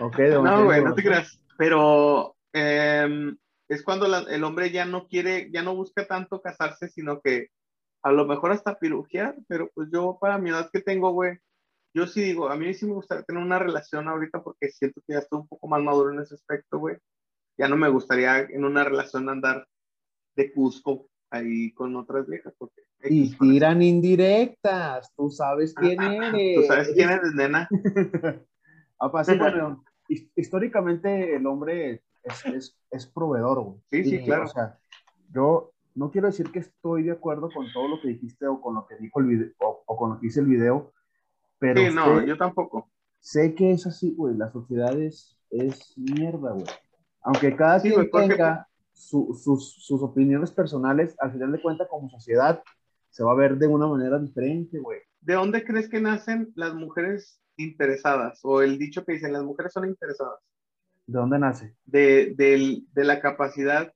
Okay. 0.00 0.30
no, 0.42 0.64
güey, 0.64 0.84
no 0.84 0.94
te 0.94 1.02
creas. 1.02 1.40
Pero 1.56 2.36
em, 2.52 3.36
es 3.68 3.82
cuando 3.82 4.06
el 4.06 4.44
hombre 4.44 4.70
ya 4.70 4.84
no 4.84 5.06
quiere, 5.06 5.50
ya 5.52 5.62
no 5.62 5.74
busca 5.74 6.06
tanto 6.06 6.40
casarse, 6.40 6.88
sino 6.88 7.20
que 7.20 7.48
a 8.02 8.12
lo 8.12 8.26
mejor 8.26 8.52
hasta 8.52 8.78
pirujear, 8.78 9.36
pero 9.48 9.70
pues 9.74 9.88
yo 9.92 10.18
para 10.20 10.38
mi 10.38 10.50
edad 10.50 10.70
que 10.72 10.80
tengo, 10.80 11.12
güey, 11.12 11.38
yo 11.92 12.06
sí 12.06 12.22
digo, 12.22 12.48
a 12.48 12.56
mí 12.56 12.72
sí 12.74 12.86
me 12.86 12.94
gustaría 12.94 13.24
tener 13.24 13.42
una 13.42 13.58
relación 13.58 14.08
ahorita 14.08 14.42
porque 14.42 14.70
siento 14.70 15.00
que 15.06 15.14
ya 15.14 15.18
estoy 15.20 15.40
un 15.40 15.48
poco 15.48 15.68
más 15.68 15.82
maduro 15.82 16.12
en 16.12 16.20
ese 16.20 16.34
aspecto, 16.34 16.78
güey. 16.78 16.96
Ya 17.58 17.68
no 17.68 17.76
me 17.76 17.88
gustaría 17.88 18.38
en 18.38 18.64
una 18.64 18.84
relación 18.84 19.28
andar 19.28 19.66
de 20.36 20.52
Cusco 20.52 21.08
ahí 21.30 21.72
con 21.72 21.96
otras 21.96 22.26
viejas. 22.28 22.54
Porque 22.56 22.82
y 23.02 23.36
tiran 23.36 23.82
indirectas, 23.82 25.12
tú 25.16 25.30
sabes 25.30 25.74
quién 25.74 26.00
eres. 26.00 26.56
Tú 26.56 26.62
sabes 26.66 26.90
quién 26.94 27.10
eres, 27.10 27.34
nena. 27.34 27.68
históricamente 30.36 31.36
el 31.36 31.46
hombre 31.46 32.02
es, 32.22 32.46
es, 32.46 32.78
es 32.90 33.06
proveedor, 33.06 33.60
güey. 33.62 33.80
Sí, 33.90 34.04
sí, 34.04 34.24
claro. 34.24 34.44
O 34.44 34.48
sea, 34.48 34.78
yo 35.32 35.72
no 35.94 36.10
quiero 36.10 36.28
decir 36.28 36.50
que 36.50 36.60
estoy 36.60 37.04
de 37.04 37.12
acuerdo 37.12 37.50
con 37.50 37.66
todo 37.72 37.88
lo 37.88 38.00
que 38.00 38.08
dijiste 38.08 38.46
o 38.46 38.60
con 38.60 38.74
lo 38.74 38.86
que 38.86 38.96
dijo 38.96 39.20
el 39.20 39.26
video 39.26 39.52
o, 39.58 39.96
con 39.96 40.10
lo 40.10 40.20
que 40.20 40.26
dice 40.26 40.40
el 40.40 40.46
video, 40.46 40.92
pero 41.58 41.80
sí, 41.80 41.94
no, 41.94 42.24
yo 42.24 42.36
tampoco. 42.36 42.88
Sé 43.18 43.54
que 43.54 43.72
es 43.72 43.86
así, 43.86 44.14
güey, 44.14 44.34
la 44.36 44.50
sociedad 44.50 44.98
es, 44.98 45.38
es 45.50 45.96
mierda, 45.98 46.52
güey. 46.52 46.66
Aunque 47.22 47.54
cada 47.54 47.80
quien 47.80 48.10
tenga 48.10 48.66
sus, 48.92 49.42
sus, 49.42 50.02
opiniones 50.02 50.50
personales, 50.50 51.14
al 51.18 51.32
final 51.32 51.52
de 51.52 51.60
cuentas, 51.60 51.88
como 51.88 52.08
sociedad, 52.08 52.62
se 53.10 53.24
va 53.24 53.32
a 53.32 53.36
ver 53.36 53.58
de 53.58 53.66
una 53.66 53.86
manera 53.86 54.18
diferente, 54.18 54.78
güey. 54.78 55.00
¿De 55.20 55.34
dónde 55.34 55.64
crees 55.64 55.88
que 55.88 56.00
nacen 56.00 56.50
las 56.54 56.74
mujeres 56.74 57.40
interesadas? 57.56 58.40
O 58.42 58.62
el 58.62 58.78
dicho 58.78 59.04
que 59.04 59.12
dicen, 59.12 59.32
las 59.32 59.42
mujeres 59.42 59.72
son 59.72 59.86
interesadas. 59.86 60.40
¿De 61.06 61.18
dónde 61.18 61.38
nace? 61.38 61.74
De, 61.84 62.34
de, 62.36 62.82
de 62.92 63.04
la 63.04 63.20
capacidad 63.20 63.92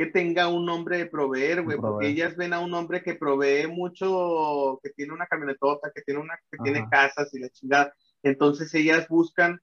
que 0.00 0.06
tenga 0.06 0.48
un 0.48 0.66
hombre 0.70 0.96
de 0.96 1.04
proveer, 1.04 1.60
güey, 1.60 1.76
porque 1.76 2.08
ellas 2.08 2.34
ven 2.34 2.54
a 2.54 2.60
un 2.60 2.72
hombre 2.72 3.02
que 3.02 3.16
provee 3.16 3.66
mucho, 3.66 4.80
que 4.82 4.88
tiene 4.96 5.12
una 5.12 5.26
camionetota, 5.26 5.92
que 5.94 6.00
tiene 6.00 6.20
una, 6.20 6.38
que 6.50 6.56
tiene 6.64 6.88
casas 6.90 7.34
y 7.34 7.38
la 7.38 7.50
chingada. 7.50 7.92
Entonces 8.22 8.72
ellas 8.72 9.06
buscan 9.08 9.60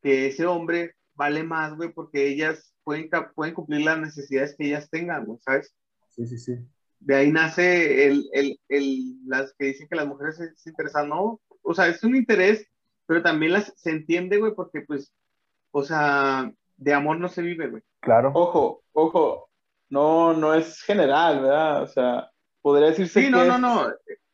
que 0.00 0.28
ese 0.28 0.46
hombre 0.46 0.94
vale 1.12 1.42
más, 1.42 1.76
güey, 1.76 1.92
porque 1.92 2.26
ellas 2.26 2.72
pueden, 2.84 3.10
pueden 3.34 3.52
cumplir 3.52 3.84
las 3.84 3.98
necesidades 3.98 4.56
que 4.56 4.68
ellas 4.68 4.88
tengan, 4.88 5.26
güey, 5.26 5.38
¿sabes? 5.40 5.74
Sí, 6.08 6.26
sí, 6.26 6.38
sí. 6.38 6.54
De 6.98 7.14
ahí 7.14 7.30
nace 7.30 8.06
el, 8.06 8.30
el, 8.32 8.58
el, 8.70 9.26
las 9.26 9.52
que 9.58 9.66
dicen 9.66 9.88
que 9.88 9.96
las 9.96 10.06
mujeres 10.06 10.36
se, 10.56 10.70
interesan, 10.70 11.10
no, 11.10 11.38
o 11.60 11.74
sea, 11.74 11.88
es 11.88 12.02
un 12.02 12.16
interés, 12.16 12.66
pero 13.04 13.22
también 13.22 13.52
las 13.52 13.74
se 13.76 13.90
entiende, 13.90 14.38
güey, 14.38 14.54
porque 14.54 14.80
pues, 14.80 15.12
o 15.70 15.82
sea, 15.82 16.50
de 16.78 16.94
amor 16.94 17.20
no 17.20 17.28
se 17.28 17.42
vive, 17.42 17.68
güey. 17.68 17.82
Claro. 18.00 18.30
Ojo, 18.34 18.82
ojo, 18.94 19.45
no, 19.88 20.32
no 20.32 20.54
es 20.54 20.80
general, 20.82 21.40
¿verdad? 21.40 21.82
O 21.82 21.86
sea, 21.86 22.30
podría 22.60 22.88
decirse 22.88 23.22
sí, 23.22 23.30
no, 23.30 23.44
no, 23.44 23.58
no. 23.58 23.86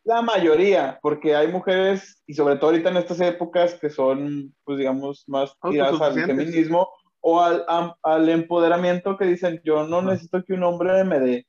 la 0.04 0.22
mayoría, 0.22 0.98
porque 1.02 1.34
hay 1.34 1.48
mujeres, 1.48 2.22
y 2.26 2.34
sobre 2.34 2.56
todo 2.56 2.70
ahorita 2.70 2.90
en 2.90 2.96
estas 2.96 3.20
épocas, 3.20 3.74
que 3.74 3.90
son, 3.90 4.54
pues 4.64 4.78
digamos, 4.78 5.24
más 5.28 5.56
tiradas 5.70 6.00
al 6.00 6.14
feminismo 6.14 6.88
o 7.20 7.40
al, 7.40 7.64
al, 8.02 8.28
empoderamiento 8.28 9.16
que 9.16 9.26
dicen, 9.26 9.60
yo 9.64 9.86
no 9.86 10.02
necesito 10.02 10.42
que 10.44 10.54
un 10.54 10.64
hombre 10.64 11.04
me 11.04 11.20
dé. 11.20 11.46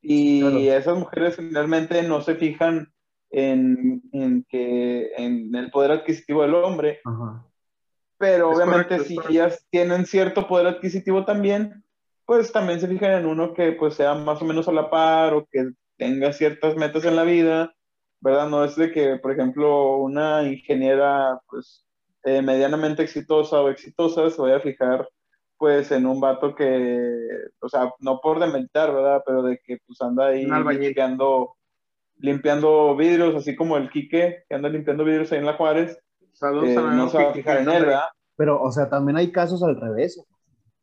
Y 0.00 0.66
esas 0.66 0.98
mujeres 0.98 1.36
finalmente 1.36 2.02
no 2.02 2.22
se 2.22 2.34
fijan 2.34 2.92
en, 3.30 4.02
en, 4.12 4.44
que, 4.48 5.12
en 5.16 5.54
el 5.54 5.70
poder 5.70 5.92
adquisitivo 5.92 6.42
del 6.42 6.54
hombre. 6.54 7.00
Pero 8.18 8.50
obviamente 8.50 9.00
si 9.00 9.16
ellas 9.28 9.66
tienen 9.70 10.06
cierto 10.06 10.46
poder 10.46 10.66
adquisitivo 10.66 11.24
también, 11.24 11.81
pues 12.26 12.52
también 12.52 12.80
se 12.80 12.88
fijan 12.88 13.12
en 13.12 13.26
uno 13.26 13.54
que 13.54 13.72
pues 13.72 13.94
sea 13.94 14.14
más 14.14 14.40
o 14.42 14.44
menos 14.44 14.68
a 14.68 14.72
la 14.72 14.90
par 14.90 15.34
o 15.34 15.46
que 15.50 15.70
tenga 15.96 16.32
ciertas 16.32 16.76
metas 16.76 17.04
en 17.04 17.16
la 17.16 17.24
vida, 17.24 17.74
¿verdad? 18.20 18.48
No 18.48 18.64
es 18.64 18.76
de 18.76 18.92
que, 18.92 19.16
por 19.16 19.32
ejemplo, 19.32 19.96
una 19.96 20.42
ingeniera 20.42 21.40
pues 21.48 21.84
eh, 22.24 22.42
medianamente 22.42 23.02
exitosa 23.02 23.60
o 23.60 23.68
exitosa 23.68 24.30
se 24.30 24.40
vaya 24.40 24.56
a 24.56 24.60
fijar 24.60 25.08
pues 25.58 25.92
en 25.92 26.06
un 26.06 26.20
vato 26.20 26.56
que, 26.56 27.28
o 27.60 27.68
sea, 27.68 27.92
no 28.00 28.20
por 28.20 28.40
demeritar, 28.40 28.92
¿verdad? 28.92 29.22
Pero 29.24 29.42
de 29.42 29.60
que 29.64 29.78
pues 29.86 30.00
anda 30.00 30.26
ahí 30.26 30.44
limpiando, 30.44 31.54
limpiando 32.18 32.96
vidrios, 32.96 33.36
así 33.36 33.54
como 33.54 33.76
el 33.76 33.88
Quique, 33.88 34.42
que 34.48 34.54
anda 34.56 34.68
limpiando 34.68 35.04
vidrios 35.04 35.30
ahí 35.30 35.38
en 35.38 35.46
la 35.46 35.54
Juárez. 35.54 35.96
Saludos 36.32 36.70
eh, 36.70 36.74
no 36.74 37.08
se 37.08 37.16
va 37.16 37.30
a 37.30 37.32
fijar 37.32 37.58
en 37.58 37.70
él, 37.70 37.84
¿verdad? 37.84 38.08
Pero, 38.36 38.60
o 38.60 38.72
sea, 38.72 38.88
también 38.88 39.16
hay 39.16 39.30
casos 39.30 39.62
al 39.62 39.80
revés. 39.80 40.20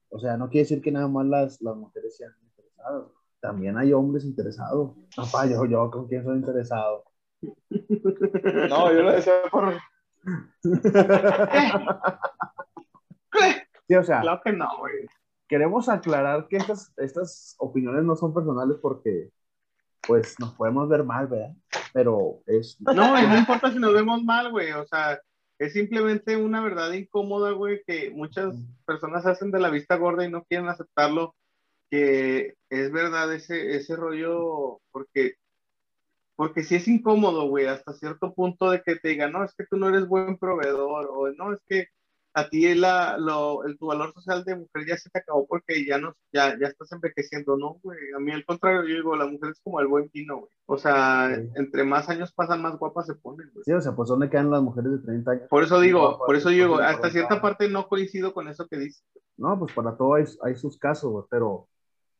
O 0.09 0.19
sea, 0.19 0.37
no 0.37 0.49
quiere 0.49 0.63
decir 0.63 0.81
que 0.81 0.91
nada 0.91 1.07
más 1.07 1.25
las, 1.25 1.61
las 1.61 1.75
mujeres 1.75 2.17
sean 2.17 2.31
interesadas. 2.41 3.03
También 3.39 3.77
hay 3.77 3.93
hombres 3.93 4.25
interesados. 4.25 4.95
Papá, 5.15 5.45
yo, 5.45 5.65
yo 5.65 5.89
con 5.89 6.07
quién 6.07 6.23
soy 6.23 6.37
interesado. 6.37 7.05
No, 7.41 8.91
yo 8.91 9.01
lo 9.01 9.11
decía 9.11 9.33
por, 9.51 9.73
Sí, 13.87 13.95
o 13.95 14.03
sea. 14.03 14.21
Claro 14.21 14.41
que 14.43 14.51
no, 14.51 14.67
güey. 14.79 15.07
Queremos 15.47 15.89
aclarar 15.89 16.47
que 16.47 16.57
estas, 16.57 16.93
estas 16.97 17.55
opiniones 17.57 18.03
no 18.03 18.15
son 18.15 18.33
personales 18.33 18.77
porque, 18.81 19.31
pues, 20.07 20.39
nos 20.39 20.53
podemos 20.53 20.87
ver 20.87 21.03
mal, 21.03 21.27
¿verdad? 21.27 21.55
Pero 21.93 22.41
es. 22.45 22.79
No, 22.81 22.93
no 22.93 23.37
importa 23.37 23.71
si 23.71 23.79
nos 23.79 23.93
vemos 23.93 24.23
mal, 24.23 24.51
güey. 24.51 24.71
O 24.73 24.85
sea, 24.85 25.19
es 25.59 25.73
simplemente 25.73 26.37
una 26.37 26.61
verdad 26.61 26.91
incómoda, 26.93 27.51
güey, 27.51 27.83
que 27.85 28.09
muchas 28.11 28.55
personas 28.85 29.25
hacen 29.25 29.51
de 29.51 29.59
la 29.59 29.69
vista 29.69 29.97
gorda 29.97 30.25
y 30.25 30.31
no 30.31 30.43
quieren 30.45 30.69
aceptarlo. 30.69 31.35
Que 31.91 32.55
es 32.69 32.91
verdad 32.91 33.33
ese, 33.33 33.75
ese 33.75 33.95
rollo, 33.95 34.79
porque 34.91 35.33
porque 36.39 36.63
si 36.63 36.75
es 36.75 36.87
incómodo, 36.87 37.49
güey, 37.49 37.65
hasta 37.65 37.91
cierto 37.91 38.33
punto 38.33 38.71
de 38.71 38.81
que 38.81 38.95
te 38.95 39.09
digan, 39.09 39.33
no, 39.33 39.43
es 39.43 39.53
que 39.55 39.65
tú 39.65 39.75
no 39.75 39.89
eres 39.89 40.07
buen 40.07 40.37
proveedor, 40.37 41.09
o 41.11 41.29
no, 41.33 41.51
es 41.51 41.59
que 41.67 41.87
a 42.39 42.49
ti 42.49 42.73
la, 42.75 43.17
lo, 43.17 43.63
el, 43.65 43.77
tu 43.77 43.87
valor 43.87 44.13
social 44.13 44.43
de 44.43 44.55
mujer 44.55 44.85
ya 44.87 44.97
se 44.97 45.09
te 45.09 45.19
acabó 45.19 45.47
porque 45.47 45.85
ya 45.85 45.97
no, 45.97 46.15
ya, 46.31 46.57
ya 46.59 46.67
estás 46.67 46.91
envejeciendo, 46.91 47.57
no, 47.57 47.79
güey, 47.83 47.97
a 48.15 48.19
mí 48.19 48.31
al 48.31 48.45
contrario, 48.45 48.83
yo 48.83 48.95
digo, 48.95 49.15
la 49.15 49.27
mujer 49.27 49.51
es 49.51 49.59
como 49.61 49.79
el 49.79 49.87
buen 49.87 50.09
vino, 50.13 50.37
güey, 50.37 50.51
o 50.65 50.77
sea, 50.77 51.33
entre 51.55 51.83
más 51.83 52.09
años 52.09 52.33
pasan, 52.33 52.61
más 52.61 52.77
guapas 52.77 53.07
se 53.07 53.15
ponen, 53.15 53.49
güey. 53.53 53.63
Sí, 53.65 53.71
o 53.71 53.81
sea, 53.81 53.93
pues 53.93 54.09
¿dónde 54.09 54.29
quedan 54.29 54.51
las 54.51 54.61
mujeres 54.61 54.91
de 54.91 54.99
30 54.99 55.31
años? 55.31 55.47
Por 55.49 55.63
eso 55.63 55.79
digo, 55.79 56.19
por 56.25 56.35
eso 56.35 56.49
digo, 56.49 56.77
hasta 56.79 57.09
cierta 57.09 57.41
parte 57.41 57.69
no 57.69 57.87
coincido 57.87 58.33
con 58.33 58.47
eso 58.47 58.67
que 58.67 58.77
dices. 58.77 59.03
No, 59.37 59.57
pues 59.57 59.73
para 59.73 59.95
todo 59.95 60.15
hay, 60.15 60.25
hay 60.43 60.55
sus 60.55 60.77
casos, 60.77 61.11
güey, 61.11 61.25
pero... 61.29 61.67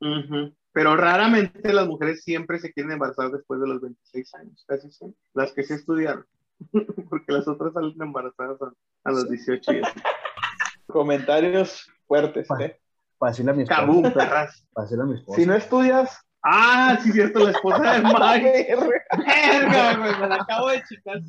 Uh 0.02 0.52
pero 0.72 0.96
raramente 0.96 1.74
las 1.74 1.88
mujeres 1.88 2.24
siempre 2.24 2.60
se 2.60 2.72
quieren 2.72 2.92
embarazar 2.92 3.32
después 3.32 3.60
de 3.60 3.68
los 3.68 3.82
26 3.82 4.36
años, 4.36 4.64
casi 4.68 4.92
son 4.92 5.16
las 5.34 5.52
que 5.52 5.64
sí 5.64 5.74
estudiaron, 5.74 6.26
porque 7.10 7.32
las 7.32 7.48
otras 7.48 7.74
salen 7.74 7.96
embarazadas 8.00 8.58
a, 9.04 9.12
los 9.12 9.30
18 9.30 9.72
años. 9.72 9.88
Comentarios 10.88 11.88
fuertes, 12.08 12.48
¿eh? 12.60 12.80
Para 13.18 13.32
decirle 13.32 13.52
a 13.52 13.56
mi 13.56 13.64
esposa. 13.64 13.82
Cabum, 13.82 14.14
perras. 14.14 14.68
Para 14.74 14.86
decirle 14.86 15.04
a 15.04 15.08
mi 15.08 15.16
esposa. 15.16 15.40
Si 15.40 15.46
no 15.46 15.56
estudias. 15.56 16.18
Ah, 16.42 16.98
sí, 17.04 17.12
cierto, 17.12 17.40
la 17.40 17.52
esposa 17.52 17.94
de 17.94 18.02
Mike. 18.02 18.76
Verga, 19.18 19.98
güey, 19.98 20.20
me 20.22 20.28
la 20.30 20.36
acabo 20.36 20.70
de 20.70 20.82
chicar 20.84 21.20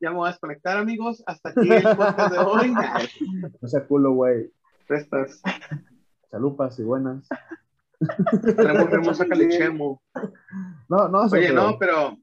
Ya 0.00 0.10
me 0.10 0.16
voy 0.16 0.28
a 0.28 0.30
desconectar, 0.30 0.78
amigos. 0.78 1.22
Hasta 1.26 1.50
aquí 1.50 1.70
el 1.70 1.82
podcast 1.82 2.32
de 2.32 2.38
hoy. 2.38 2.74
No 3.60 3.68
sea 3.68 3.86
culo, 3.86 4.12
güey. 4.12 4.50
Restas. 4.88 5.42
Chalupas 6.30 6.78
y 6.78 6.84
buenas. 6.84 7.28
Tenemos 8.56 8.92
hermosa 8.92 9.26
calichemo. 9.26 10.02
No, 10.88 11.08
no, 11.08 11.22
Oye, 11.24 11.52
no, 11.52 11.78
pero. 11.78 12.16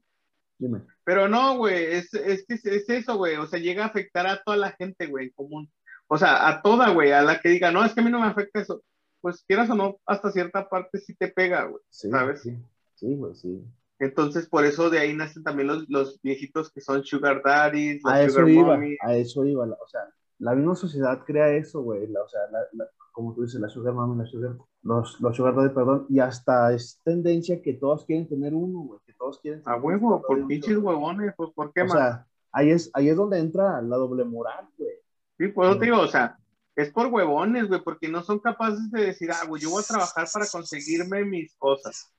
Dime. 0.58 0.82
Pero 1.04 1.28
no, 1.28 1.58
güey, 1.58 1.84
es, 1.84 2.14
es, 2.14 2.44
es 2.48 2.88
eso, 2.88 3.16
güey. 3.16 3.36
O 3.36 3.46
sea, 3.46 3.58
llega 3.58 3.84
a 3.84 3.88
afectar 3.88 4.26
a 4.26 4.42
toda 4.42 4.56
la 4.56 4.72
gente, 4.72 5.06
güey, 5.06 5.26
en 5.26 5.32
común. 5.32 5.70
O 6.06 6.18
sea, 6.18 6.48
a 6.48 6.62
toda, 6.62 6.90
güey, 6.90 7.12
a 7.12 7.22
la 7.22 7.40
que 7.40 7.48
diga, 7.48 7.70
no, 7.72 7.84
es 7.84 7.94
que 7.94 8.00
a 8.00 8.04
mí 8.04 8.10
no 8.10 8.20
me 8.20 8.26
afecta 8.26 8.60
eso. 8.60 8.82
Pues 9.20 9.42
quieras 9.46 9.70
o 9.70 9.74
no, 9.74 9.98
hasta 10.06 10.30
cierta 10.30 10.68
parte 10.68 10.98
sí 10.98 11.14
te 11.14 11.28
pega, 11.28 11.64
güey. 11.64 11.82
¿Sabes? 11.88 12.42
Sí, 12.42 12.56
sí, 12.94 13.14
güey, 13.16 13.34
sí. 13.34 13.64
Entonces, 13.98 14.48
por 14.48 14.64
eso 14.64 14.90
de 14.90 14.98
ahí 14.98 15.14
nacen 15.14 15.42
también 15.42 15.68
los, 15.68 15.88
los 15.88 16.20
viejitos 16.20 16.70
que 16.70 16.80
son 16.80 17.04
sugar 17.04 17.42
daddies, 17.42 18.02
a 18.04 18.22
eso 18.22 18.46
iba, 18.46 18.78
A 19.00 19.16
eso 19.16 19.44
iba, 19.44 19.64
o 19.64 19.88
sea, 19.88 20.02
la 20.38 20.54
misma 20.54 20.74
sociedad 20.74 21.22
crea 21.24 21.50
eso, 21.50 21.80
güey. 21.82 22.04
O 22.04 22.28
sea, 22.28 22.40
la, 22.72 22.88
como 23.14 23.32
tú 23.32 23.42
dices, 23.42 23.60
la 23.60 23.68
sugar 23.68 23.94
mami, 23.94 24.18
la 24.18 24.26
sugar 24.26 24.56
los, 24.82 25.20
los 25.20 25.36
sugar 25.36 25.54
daddy, 25.54 25.72
perdón, 25.72 26.06
y 26.10 26.18
hasta 26.18 26.72
es 26.74 27.00
tendencia 27.04 27.62
que 27.62 27.74
todos 27.74 28.04
quieren 28.04 28.28
tener 28.28 28.52
uno, 28.52 28.80
güey, 28.80 29.00
que 29.06 29.12
todos 29.14 29.38
quieren 29.38 29.62
A 29.64 29.76
huevo, 29.76 30.20
por 30.20 30.46
pinches 30.48 30.76
huevones, 30.78 31.32
pues, 31.36 31.50
¿por 31.54 31.72
qué 31.72 31.82
o 31.82 31.88
sea, 31.88 32.26
ahí 32.52 32.70
es, 32.70 32.90
ahí 32.92 33.08
es 33.08 33.16
donde 33.16 33.38
entra 33.38 33.80
la 33.80 33.96
doble 33.96 34.24
moral, 34.24 34.68
güey. 34.76 34.90
Sí, 35.38 35.48
pues 35.48 35.78
te 35.78 35.84
digo, 35.84 36.00
o 36.00 36.08
sea, 36.08 36.36
es 36.74 36.90
por 36.90 37.06
huevones, 37.06 37.68
güey, 37.68 37.80
porque 37.82 38.08
no 38.08 38.22
son 38.22 38.40
capaces 38.40 38.90
de 38.90 39.06
decir, 39.06 39.30
ah, 39.30 39.46
güey, 39.46 39.62
yo 39.62 39.70
voy 39.70 39.82
a 39.82 39.86
trabajar 39.86 40.26
para 40.32 40.46
conseguirme 40.50 41.24
mis 41.24 41.54
cosas. 41.56 42.12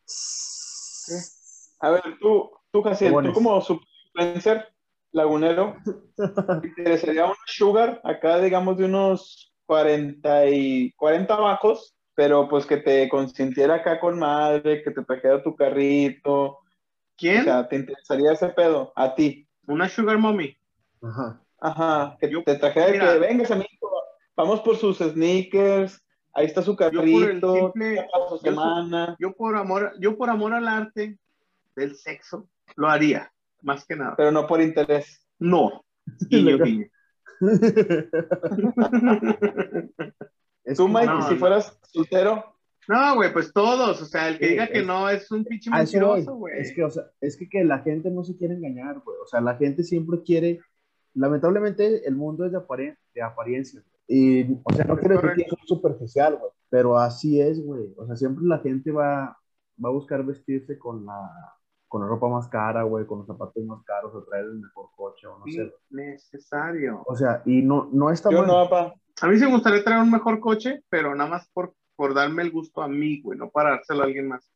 A 1.82 1.90
ver, 1.90 2.04
tú, 2.22 2.52
tú, 2.72 2.82
Casiel, 2.82 3.14
tú 3.22 3.34
como 3.34 3.62
influencer 4.16 4.66
lagunero, 5.12 5.76
¿te 6.62 6.68
interesaría 6.68 7.26
un 7.26 7.36
sugar 7.46 8.00
acá, 8.06 8.40
digamos, 8.40 8.78
de 8.78 8.86
unos 8.86 9.55
40 9.66 10.48
y 10.48 10.92
40 10.94 11.36
bajos? 11.36 11.96
pero 12.16 12.48
pues 12.48 12.66
que 12.66 12.78
te 12.78 13.08
consintiera 13.10 13.76
acá 13.76 14.00
con 14.00 14.18
madre, 14.18 14.82
que 14.82 14.92
te 14.92 15.04
trajera 15.04 15.44
tu 15.44 15.56
carrito. 15.56 16.60
¿Quién? 17.18 17.42
O 17.42 17.44
sea, 17.44 17.68
¿te 17.68 17.76
interesaría 17.76 18.32
ese 18.32 18.50
pedo? 18.50 18.94
A 18.96 19.14
ti. 19.14 19.48
Una 19.68 19.90
sugar 19.90 20.18
mommy. 20.18 20.58
Ajá. 21.02 21.42
Ajá, 21.60 22.18
que 22.20 22.28
te 22.28 22.56
trajera 22.56 22.92
mira, 22.92 23.14
que 23.14 23.20
vengas, 23.20 23.50
amigo, 23.50 24.04
vamos 24.36 24.60
por 24.62 24.78
sus 24.78 24.98
sneakers, 25.00 26.00
ahí 26.34 26.46
está 26.46 26.62
su 26.62 26.76
carrito, 26.76 27.02
yo 27.56 27.72
por, 27.72 27.72
simple, 27.72 28.08
su 28.30 28.38
semana. 28.38 29.16
Yo, 29.20 29.34
por 29.34 29.56
amor, 29.56 29.94
yo 30.00 30.18
por 30.18 30.30
amor 30.30 30.54
al 30.54 30.68
arte 30.68 31.18
del 31.76 31.96
sexo, 31.96 32.48
lo 32.76 32.88
haría, 32.88 33.32
más 33.62 33.86
que 33.86 33.96
nada. 33.96 34.16
Pero 34.16 34.32
no 34.32 34.46
por 34.46 34.62
interés. 34.62 35.26
No. 35.40 35.84
Guiño, 36.30 36.58
guiño. 36.60 36.86
Tú, 40.76 40.88
Mike, 40.88 41.12
si 41.30 41.36
fueras 41.36 41.78
soltero. 41.92 42.44
No, 42.88 43.16
güey, 43.16 43.34
pues 43.34 43.52
todos, 43.52 44.00
o 44.02 44.06
sea, 44.06 44.30
el 44.30 44.38
que 44.38 44.50
diga 44.50 44.68
que 44.68 44.84
no 44.84 45.10
es 45.10 45.32
un 45.32 45.44
pinche 45.44 45.72
mentiroso, 45.72 46.36
güey. 46.36 46.60
Es 46.60 46.72
que, 46.74 46.84
o 46.84 46.90
sea, 46.90 47.04
es 47.20 47.36
que, 47.36 47.50
que 47.50 47.64
la 47.64 47.80
gente 47.80 48.12
no 48.12 48.24
se 48.24 48.38
quiere 48.38 48.54
engañar, 48.54 49.02
güey. 49.04 49.18
O 49.24 49.28
sea, 49.28 49.42
la 49.42 49.56
gente 49.56 49.84
siempre 49.84 50.22
quiere, 50.24 50.60
lamentablemente 51.14 52.08
el 52.08 52.16
mundo 52.16 52.46
es 52.46 52.52
de, 52.52 52.60
de 53.16 53.22
apariencia. 53.22 53.84
Y, 54.08 54.54
o 54.64 54.74
sea, 54.74 54.86
no 54.86 54.98
quiero 54.98 55.20
decir 55.20 55.34
que 55.36 55.42
es 55.44 55.54
superficial, 55.66 56.38
güey, 56.38 56.52
pero 56.70 56.98
así 56.98 57.42
es, 57.42 57.64
güey. 57.64 57.94
O 57.98 58.06
sea, 58.06 58.16
siempre 58.16 58.46
la 58.46 58.60
gente 58.60 58.92
va, 58.92 59.38
va 59.84 59.90
a 59.90 59.94
buscar 59.94 60.24
vestirse 60.24 60.78
con 60.78 61.06
la, 61.06 61.55
con 61.96 62.02
la 62.02 62.10
ropa 62.10 62.28
más 62.28 62.50
cara, 62.50 62.84
güey, 62.84 63.06
con 63.06 63.20
los 63.20 63.28
zapatos 63.28 63.64
más 63.64 63.82
caros, 63.86 64.14
o 64.14 64.22
traer 64.26 64.44
el 64.44 64.60
mejor 64.60 64.90
coche, 64.98 65.28
o 65.28 65.40
no 65.40 65.46
sé. 65.46 65.74
Necesario. 65.92 67.04
O 67.06 67.16
sea, 67.16 67.42
y 67.46 67.62
no, 67.62 67.88
no 67.90 68.12
está 68.12 68.30
Yo 68.30 68.46
no, 68.46 68.68
papá. 68.68 68.94
A 69.22 69.28
mí 69.30 69.38
sí 69.38 69.46
me 69.46 69.54
gustaría 69.54 69.82
traer 69.82 70.02
un 70.02 70.12
mejor 70.12 70.42
coche, 70.42 70.84
pero 70.90 71.16
nada 71.16 71.30
más 71.30 71.48
por, 71.54 71.74
por 71.96 72.14
darme 72.14 72.44
el 72.44 72.52
gusto 72.52 72.82
a 72.82 72.90
mí, 72.90 73.22
güey, 73.22 73.40
no 73.40 73.50
para 73.50 73.70
dárselo 73.70 74.02
a 74.02 74.06
alguien 74.08 74.28
más. 74.28 74.52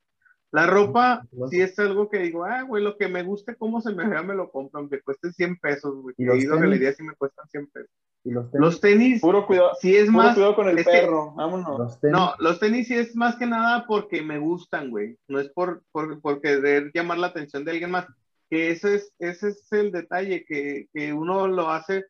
La 0.52 0.66
ropa, 0.66 1.28
sí 1.52 1.62
es 1.62 1.78
algo 1.78 2.10
que 2.10 2.18
digo, 2.20 2.44
ah, 2.44 2.64
güey, 2.64 2.84
lo 2.84 2.98
que 2.98 3.08
me 3.08 3.22
guste, 3.22 3.56
cómo 3.56 3.82
se 3.82 3.94
me 3.94 4.08
vea, 4.08 4.24
me 4.24 4.34
lo 4.34 4.50
compro, 4.50 4.80
aunque 4.80 5.02
cueste 5.02 5.32
100 5.32 5.58
pesos, 5.58 5.96
güey. 6.02 6.16
Y 6.18 6.28
he 6.28 6.38
ido 6.38 6.56
a 6.56 6.60
galerías 6.60 7.00
y 7.00 7.04
me 7.04 7.16
cuestan 7.16 7.48
100 7.50 7.68
pesos. 7.68 7.92
¿Y 8.24 8.32
los 8.32 8.52
tenis? 8.52 8.66
Los 8.66 8.82
tenis, 8.82 9.22
puro 9.22 9.46
cuidado, 9.46 9.72
sí 9.80 9.96
es 9.96 10.08
puro 10.08 10.18
más. 10.18 10.34
cuidado 10.34 10.56
con 10.56 10.68
el 10.68 10.84
perro, 10.84 11.34
vámonos. 11.36 12.00
no, 12.02 12.34
los 12.40 12.60
tenis 12.60 12.88
sí 12.88 12.96
es 12.96 13.16
más 13.16 13.36
que 13.36 13.46
nada 13.46 13.86
porque 13.88 14.24
me 14.24 14.40
gustan, 14.40 14.90
güey. 14.90 15.18
No 15.28 15.40
es 15.40 15.50
por, 15.50 15.84
por, 15.92 16.20
por 16.20 16.42
querer 16.42 16.92
llamar 16.94 17.20
la 17.20 17.28
atención 17.28 17.64
de 17.64 17.72
alguien 17.72 17.92
más. 17.92 18.08
Que 18.50 18.72
ese 18.72 18.96
es, 18.96 19.14
ese 19.20 19.50
es 19.50 19.72
el 19.72 19.92
detalle, 19.92 20.44
que, 20.46 20.88
que 20.92 21.14
uno 21.14 21.48
lo 21.48 21.70
hace 21.70 22.06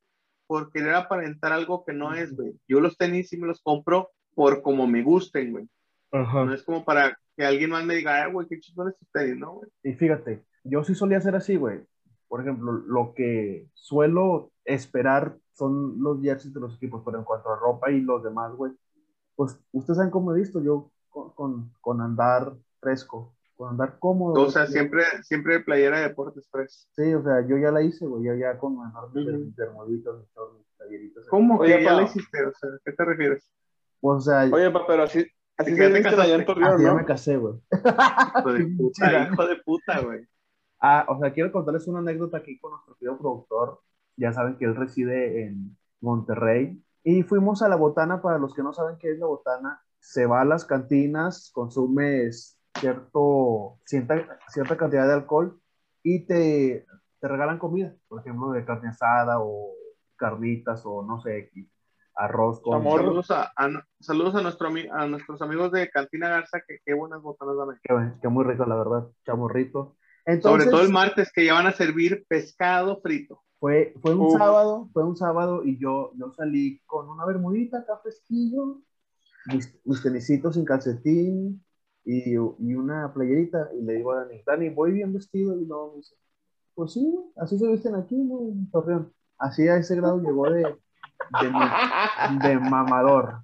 por 0.48 0.72
querer 0.72 0.96
aparentar 0.96 1.52
algo 1.52 1.84
que 1.86 1.94
no 1.94 2.14
es, 2.16 2.34
güey. 2.36 2.54
Yo 2.68 2.80
los 2.80 2.98
tenis 2.98 3.28
sí 3.28 3.38
me 3.38 3.48
los 3.48 3.62
compro 3.62 4.12
por 4.34 4.62
como 4.62 4.88
me 4.88 5.04
gusten, 5.04 5.52
güey. 5.52 5.68
No 6.12 6.54
es 6.54 6.64
como 6.64 6.84
para 6.86 7.20
que 7.40 7.46
alguien 7.46 7.70
más 7.70 7.86
me 7.86 7.96
diga, 7.96 8.28
güey, 8.28 8.48
qué 8.48 8.60
chido 8.60 8.90
estos 8.90 9.08
tenis, 9.14 9.38
¿no, 9.38 9.54
güey? 9.54 9.70
Y 9.82 9.94
fíjate, 9.94 10.44
yo 10.66 10.84
sí 10.84 10.94
solía 10.94 11.20
hacer 11.20 11.38
así, 11.38 11.56
güey. 11.56 11.80
Por 12.28 12.42
ejemplo, 12.42 12.74
lo 12.74 13.14
que 13.14 13.70
suelo 13.74 14.52
esperar 14.66 15.38
son 15.54 16.04
los 16.04 16.22
jerseys 16.22 16.54
de 16.54 16.60
los 16.60 16.76
equipos, 16.76 17.02
pero 17.06 17.18
en 17.18 17.24
cuanto 17.24 17.50
a 17.50 17.56
ropa 17.56 17.92
y 17.92 18.02
los 18.02 18.22
demás, 18.24 18.54
güey, 18.54 18.74
pues 19.38 19.58
ustedes 19.72 19.96
saben 19.96 20.12
cómo 20.12 20.36
he 20.36 20.40
visto 20.40 20.62
yo 20.62 20.92
con, 21.08 21.32
con, 21.32 21.74
con 21.80 22.02
andar 22.02 22.54
fresco 22.82 23.34
con 23.56 23.72
andar 23.72 24.00
cómodo. 24.00 24.42
O 24.42 24.50
sea, 24.50 24.68
siempre, 24.68 25.04
siempre 25.24 25.60
playera 25.60 26.00
de 26.00 26.08
deportes 26.08 26.48
fresh. 26.50 26.88
Sí, 26.96 27.14
o 27.14 27.22
sea, 27.22 27.46
yo 27.46 27.58
ya 27.58 27.72
la 27.72 27.82
hice, 27.82 28.06
güey, 28.06 28.24
yo 28.24 28.34
ya 28.34 28.58
con 28.58 28.80
andar 28.80 29.10
mis 29.14 29.54
termoditos, 29.54 30.18
mis 30.18 30.78
talleritos. 30.78 31.28
¿Cómo 31.28 31.60
que 31.60 31.84
ya 31.84 31.92
la 31.92 32.04
hiciste? 32.04 32.46
O 32.46 32.54
sea, 32.54 32.70
¿qué 32.86 32.94
te 32.94 33.04
refieres? 33.04 33.52
Pues, 34.00 34.20
o 34.20 34.22
sea... 34.22 34.50
Oye, 34.50 34.72
pa, 34.72 34.88
pero 34.88 35.04
así, 35.04 35.28
así 35.60 35.76
se 35.76 35.88
viste 35.90 36.10
allá 36.10 36.36
en 36.36 36.46
Torreón, 36.46 36.82
¿no? 36.82 36.90
ya 36.90 36.94
me 36.96 37.06
casé, 37.06 37.38
güey. 37.38 37.56
Hijo 37.72 38.54
de 38.54 38.66
puta, 38.78 39.24
hijo 39.24 39.48
de 39.48 39.56
puta, 39.58 40.00
güey. 40.00 40.28
Ah, 40.80 41.06
o 41.10 41.20
sea, 41.20 41.32
quiero 41.34 41.52
contarles 41.52 41.88
una 41.88 42.00
anécdota 42.00 42.38
aquí 42.38 42.58
con 42.60 42.72
nuestro 42.72 42.96
querido 42.96 43.18
productor. 43.18 43.82
Ya 44.16 44.34
saben 44.34 44.58
que 44.58 44.66
él 44.66 44.76
reside 44.76 45.44
en 45.46 45.78
Monterrey. 46.02 46.82
Y 47.04 47.24
fuimos 47.24 47.62
a 47.62 47.70
la 47.70 47.76
botana, 47.76 48.22
para 48.22 48.38
los 48.38 48.54
que 48.54 48.64
no 48.64 48.74
saben 48.74 48.98
qué 48.98 49.12
es 49.12 49.20
la 49.20 49.28
botana, 49.28 49.82
se 50.00 50.26
va 50.26 50.42
a 50.42 50.46
las 50.46 50.66
cantinas, 50.66 51.52
consumes 51.54 52.58
cierto, 52.80 53.80
cierta, 53.86 54.40
cierta 54.48 54.78
cantidad 54.78 55.08
de 55.08 55.14
alcohol 55.14 55.60
y 56.04 56.26
te, 56.26 56.86
te 57.20 57.28
regalan 57.28 57.60
comida, 57.60 57.96
por 58.08 58.22
ejemplo, 58.22 58.52
de 58.52 58.66
carne 58.66 58.90
asada 58.90 59.40
o 59.42 59.74
carnitas 60.16 60.84
o 60.86 61.04
no 61.04 61.20
sé, 61.22 61.52
arroz 62.20 62.60
con... 62.62 62.84
Saludos 62.84 63.32
a, 63.32 63.52
saludos 64.00 64.36
a, 64.36 64.42
nuestro, 64.42 64.70
a 64.92 65.08
nuestros 65.08 65.42
amigos 65.42 65.72
de 65.72 65.90
Cantina 65.90 66.30
Garza, 66.30 66.62
que 66.68 66.80
qué 66.86 66.94
buenas 66.94 67.22
botanas 67.22 67.56
dan 67.58 68.18
Qué, 68.22 68.28
muy 68.28 68.44
rico, 68.44 68.66
la 68.66 68.76
verdad, 68.76 69.08
chamorrito. 69.26 69.96
Sobre 70.42 70.66
todo 70.66 70.82
el 70.82 70.92
martes, 70.92 71.32
que 71.32 71.46
ya 71.46 71.54
van 71.54 71.68
a 71.68 71.72
servir 71.72 72.26
pescado 72.28 73.00
frito. 73.02 73.42
Fue, 73.60 73.94
fue 74.02 74.16
un 74.16 74.38
sábado, 74.38 74.90
fue 74.94 75.04
un 75.04 75.18
sábado 75.18 75.64
y 75.66 75.78
yo, 75.80 76.12
yo 76.16 76.32
salí 76.32 76.82
con 76.86 77.10
una 77.10 77.26
bermudita 77.26 77.80
acá 77.80 77.98
fresquillo, 78.02 78.82
mis, 79.48 79.74
mis 79.84 80.02
tenisitos 80.02 80.56
sin 80.56 80.64
calcetín 80.64 81.64
y, 82.06 82.36
y, 82.36 82.38
una 82.38 83.14
playerita 83.14 83.70
y 83.78 83.84
le 83.84 83.96
digo 83.96 84.14
a 84.14 84.24
Dani, 84.24 84.42
Dani, 84.46 84.70
voy 84.70 84.94
bien 84.94 85.14
vestido 85.14 85.60
y 85.60 85.66
no, 85.66 85.94
dice, 85.96 86.16
pues 86.74 86.94
sí, 86.94 87.20
así 87.36 87.58
se 87.58 87.68
visten 87.68 87.96
aquí, 87.96 88.16
¿no? 88.16 88.40
En 88.40 88.70
Torreón. 88.72 89.14
Así 89.38 89.68
a 89.68 89.76
ese 89.76 89.96
grado 89.98 90.22
llegó 90.22 90.50
de, 90.50 90.64
de, 91.42 92.50
de 92.50 92.60
mamador. 92.60 93.42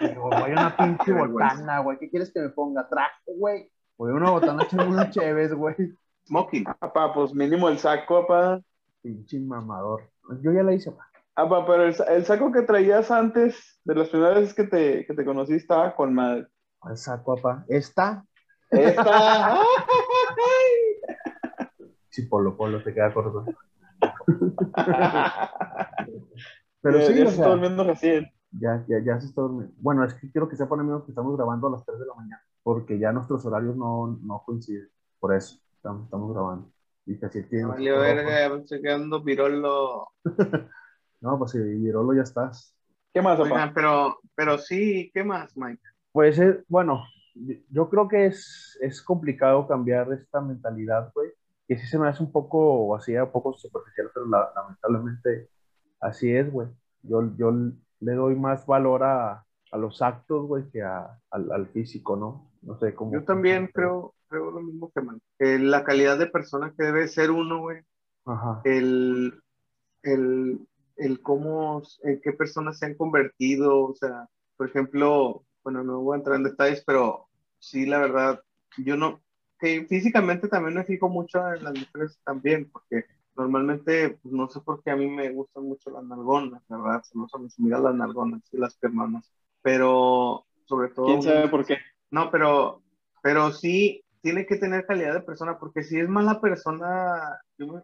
Digo, 0.00 0.30
voy 0.30 0.50
a 0.50 0.52
una 0.52 0.76
pinche 0.76 1.12
botana, 1.12 1.80
güey, 1.80 1.98
¿qué 1.98 2.08
quieres 2.08 2.32
que 2.32 2.40
me 2.40 2.50
ponga? 2.50 2.88
Traje, 2.88 3.32
güey. 3.36 3.68
Voy 3.96 4.12
a 4.12 4.14
una 4.14 4.30
botana, 4.30 4.66
unos 4.72 5.10
chéves, 5.10 5.52
güey. 5.54 5.74
Smoking. 6.26 6.64
Papá, 6.64 7.12
pues 7.12 7.34
mínimo 7.34 7.68
el 7.68 7.78
saco, 7.78 8.26
papá. 8.26 8.60
Pinche 9.02 9.40
mamador. 9.40 10.08
Yo 10.42 10.52
ya 10.52 10.62
la 10.62 10.74
hice, 10.74 10.92
papá. 10.92 11.06
Papá, 11.34 11.66
pero 11.66 11.84
el, 11.84 11.96
el, 12.08 12.24
saco 12.24 12.52
que 12.52 12.62
traías 12.62 13.10
antes, 13.10 13.80
de 13.84 13.94
las 13.94 14.08
primeras 14.08 14.36
veces 14.36 14.54
que 14.54 14.64
te, 14.64 15.06
que 15.06 15.14
te 15.14 15.24
conocí, 15.24 15.54
estaba 15.54 15.94
con 15.94 16.14
madre. 16.14 16.46
El 16.88 16.96
saco, 16.96 17.36
papá. 17.36 17.64
¿Esta? 17.68 18.24
Esta. 18.70 19.58
sí, 22.10 22.22
polo, 22.22 22.56
polo, 22.56 22.82
te 22.82 22.92
queda 22.92 23.12
corto. 23.12 23.44
pero 26.92 27.06
sí, 27.06 27.14
ya 27.14 27.24
o 27.24 27.26
se 27.26 27.34
está 27.34 27.48
durmiendo 27.48 27.84
recién. 27.84 28.32
Ya, 28.52 28.84
ya, 28.88 28.98
ya 29.04 29.20
se 29.20 29.26
está 29.26 29.42
durmiendo. 29.42 29.74
Bueno, 29.78 30.04
es 30.04 30.14
que 30.14 30.30
quiero 30.30 30.48
que 30.48 30.56
sepan, 30.56 30.80
amigos, 30.80 31.04
que 31.04 31.10
estamos 31.10 31.36
grabando 31.36 31.68
a 31.68 31.72
las 31.72 31.84
3 31.84 31.98
de 31.98 32.06
la 32.06 32.14
mañana, 32.14 32.42
porque 32.62 32.98
ya 32.98 33.12
nuestros 33.12 33.44
horarios 33.44 33.76
no, 33.76 34.18
no 34.22 34.42
coinciden. 34.44 34.88
Por 35.20 35.34
eso 35.34 35.58
estamos, 35.76 36.04
estamos 36.04 36.32
grabando. 36.32 36.70
Y 37.06 37.18
casi 37.18 37.42
tiene. 37.44 37.66
Vale, 37.66 37.92
verga, 37.92 38.56
estoy 38.56 38.82
quedando 38.82 39.22
virolo. 39.22 40.08
no, 41.20 41.38
pues 41.38 41.50
sí, 41.50 41.58
virolo 41.58 42.14
ya 42.14 42.22
estás. 42.22 42.74
¿Qué 43.12 43.22
más, 43.22 43.38
papá? 43.38 43.72
pero, 43.74 44.18
pero 44.34 44.58
sí, 44.58 45.10
¿qué 45.12 45.24
más, 45.24 45.56
Mike? 45.56 45.82
Pues, 46.12 46.38
eh, 46.38 46.62
bueno, 46.68 47.04
yo 47.70 47.88
creo 47.88 48.08
que 48.08 48.26
es, 48.26 48.78
es 48.80 49.02
complicado 49.02 49.66
cambiar 49.66 50.12
esta 50.12 50.40
mentalidad, 50.40 51.10
güey. 51.14 51.30
Que 51.66 51.76
sí 51.76 51.86
se 51.86 51.98
me 51.98 52.08
hace 52.08 52.22
un 52.22 52.32
poco, 52.32 52.96
así, 52.96 53.14
un 53.14 53.30
poco 53.30 53.52
superficial, 53.54 54.10
pero 54.14 54.26
lamentablemente 54.26 55.50
así 56.00 56.32
es, 56.32 56.50
güey. 56.50 56.68
Yo, 57.02 57.34
yo 57.36 57.52
le 58.00 58.12
doy 58.12 58.34
más 58.36 58.66
valor 58.66 59.02
a, 59.04 59.44
a 59.70 59.78
los 59.78 60.02
actos, 60.02 60.46
güey, 60.46 60.68
que 60.70 60.82
a, 60.82 61.18
al, 61.30 61.52
al, 61.52 61.68
físico, 61.68 62.16
¿no? 62.16 62.50
No 62.62 62.78
sé 62.78 62.94
cómo. 62.94 63.12
Yo 63.12 63.24
también 63.24 63.68
creo, 63.72 64.14
creo 64.28 64.50
lo 64.50 64.60
mismo 64.60 64.90
que 64.92 65.00
man. 65.00 65.20
la 65.38 65.84
calidad 65.84 66.18
de 66.18 66.26
persona 66.26 66.74
que 66.76 66.84
debe 66.84 67.08
ser 67.08 67.30
uno, 67.30 67.60
güey. 67.60 67.82
Ajá. 68.24 68.60
El, 68.64 69.40
el, 70.02 70.66
el 70.96 71.22
cómo, 71.22 71.82
en 72.02 72.20
qué 72.20 72.32
personas 72.32 72.78
se 72.78 72.86
han 72.86 72.94
convertido, 72.94 73.84
o 73.84 73.94
sea, 73.94 74.28
por 74.56 74.68
ejemplo, 74.68 75.44
bueno, 75.62 75.84
no 75.84 76.00
voy 76.00 76.14
a 76.14 76.18
entrar 76.18 76.36
en 76.36 76.44
detalles, 76.44 76.82
pero 76.86 77.28
sí, 77.58 77.86
la 77.86 77.98
verdad, 77.98 78.42
yo 78.76 78.96
no, 78.96 79.20
que 79.58 79.86
físicamente 79.86 80.48
también 80.48 80.74
me 80.74 80.84
fijo 80.84 81.08
mucho 81.08 81.38
en 81.52 81.64
las 81.64 81.78
mujeres 81.78 82.18
también, 82.24 82.70
porque 82.70 83.04
normalmente, 83.38 84.18
pues 84.20 84.34
no 84.34 84.48
sé 84.48 84.60
por 84.60 84.82
qué 84.82 84.90
a 84.90 84.96
mí 84.96 85.08
me 85.08 85.30
gustan 85.30 85.64
mucho 85.64 85.90
las 85.90 86.04
nalgonas, 86.04 86.60
verdad, 86.68 87.02
solo 87.04 87.28
son 87.28 87.48
miras 87.58 87.80
las 87.80 87.94
nalgonas 87.94 88.42
y 88.52 88.58
las 88.58 88.76
piernas, 88.76 89.32
pero 89.62 90.44
sobre 90.64 90.88
todo... 90.88 91.06
¿Quién 91.06 91.22
sabe 91.22 91.48
por 91.48 91.64
qué? 91.64 91.78
No, 92.10 92.30
pero, 92.32 92.82
pero 93.22 93.52
sí, 93.52 94.02
tiene 94.20 94.44
que 94.44 94.56
tener 94.56 94.84
calidad 94.86 95.14
de 95.14 95.20
persona, 95.20 95.58
porque 95.58 95.84
si 95.84 96.00
es 96.00 96.08
mala 96.08 96.40
persona, 96.40 97.38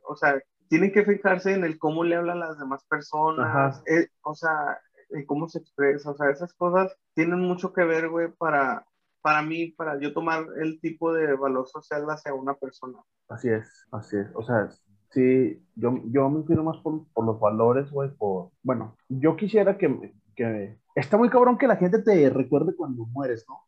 o 0.09 0.17
sea, 0.17 0.43
tienen 0.69 0.93
que 0.93 1.05
fijarse 1.05 1.55
en 1.55 1.63
el 1.63 1.79
cómo 1.79 2.03
le 2.03 2.17
hablan 2.17 2.41
las 2.41 2.59
demás 2.59 2.85
personas, 2.89 3.81
eh, 3.87 4.09
o 4.23 4.35
sea, 4.35 4.79
en 5.11 5.25
cómo 5.25 5.49
se 5.49 5.61
expresa, 5.61 6.11
o 6.11 6.17
sea, 6.17 6.31
esas 6.31 6.53
cosas 6.55 6.97
tienen 7.15 7.39
mucho 7.39 7.73
que 7.73 7.85
ver, 7.85 8.09
güey, 8.09 8.33
para, 8.33 8.85
para 9.23 9.43
mí, 9.43 9.69
para 9.69 10.01
yo 10.01 10.13
tomar 10.13 10.47
el 10.61 10.81
tipo 10.81 11.13
de 11.13 11.37
valor 11.37 11.69
social 11.69 12.05
hacia 12.11 12.35
una 12.35 12.55
persona. 12.55 12.99
Así 13.29 13.49
es, 13.51 13.87
así 13.93 14.17
es, 14.17 14.29
o 14.35 14.43
sea, 14.43 14.69
sí, 15.15 15.63
yo, 15.77 16.01
yo 16.07 16.29
me 16.29 16.41
inclino 16.41 16.65
más 16.65 16.79
por, 16.79 17.07
por 17.13 17.25
los 17.25 17.41
valores, 17.41 17.91
güey, 17.91 18.11
por, 18.11 18.51
bueno, 18.63 18.97
yo 19.09 19.37
quisiera 19.37 19.79
que, 19.79 20.13
que, 20.35 20.79
está 20.95 21.17
muy 21.17 21.31
cabrón 21.31 21.57
que 21.57 21.69
la 21.69 21.77
gente 21.77 22.03
te 22.03 22.29
recuerde 22.29 22.75
cuando 22.77 23.07
mueres, 23.07 23.47
¿no? 23.49 23.61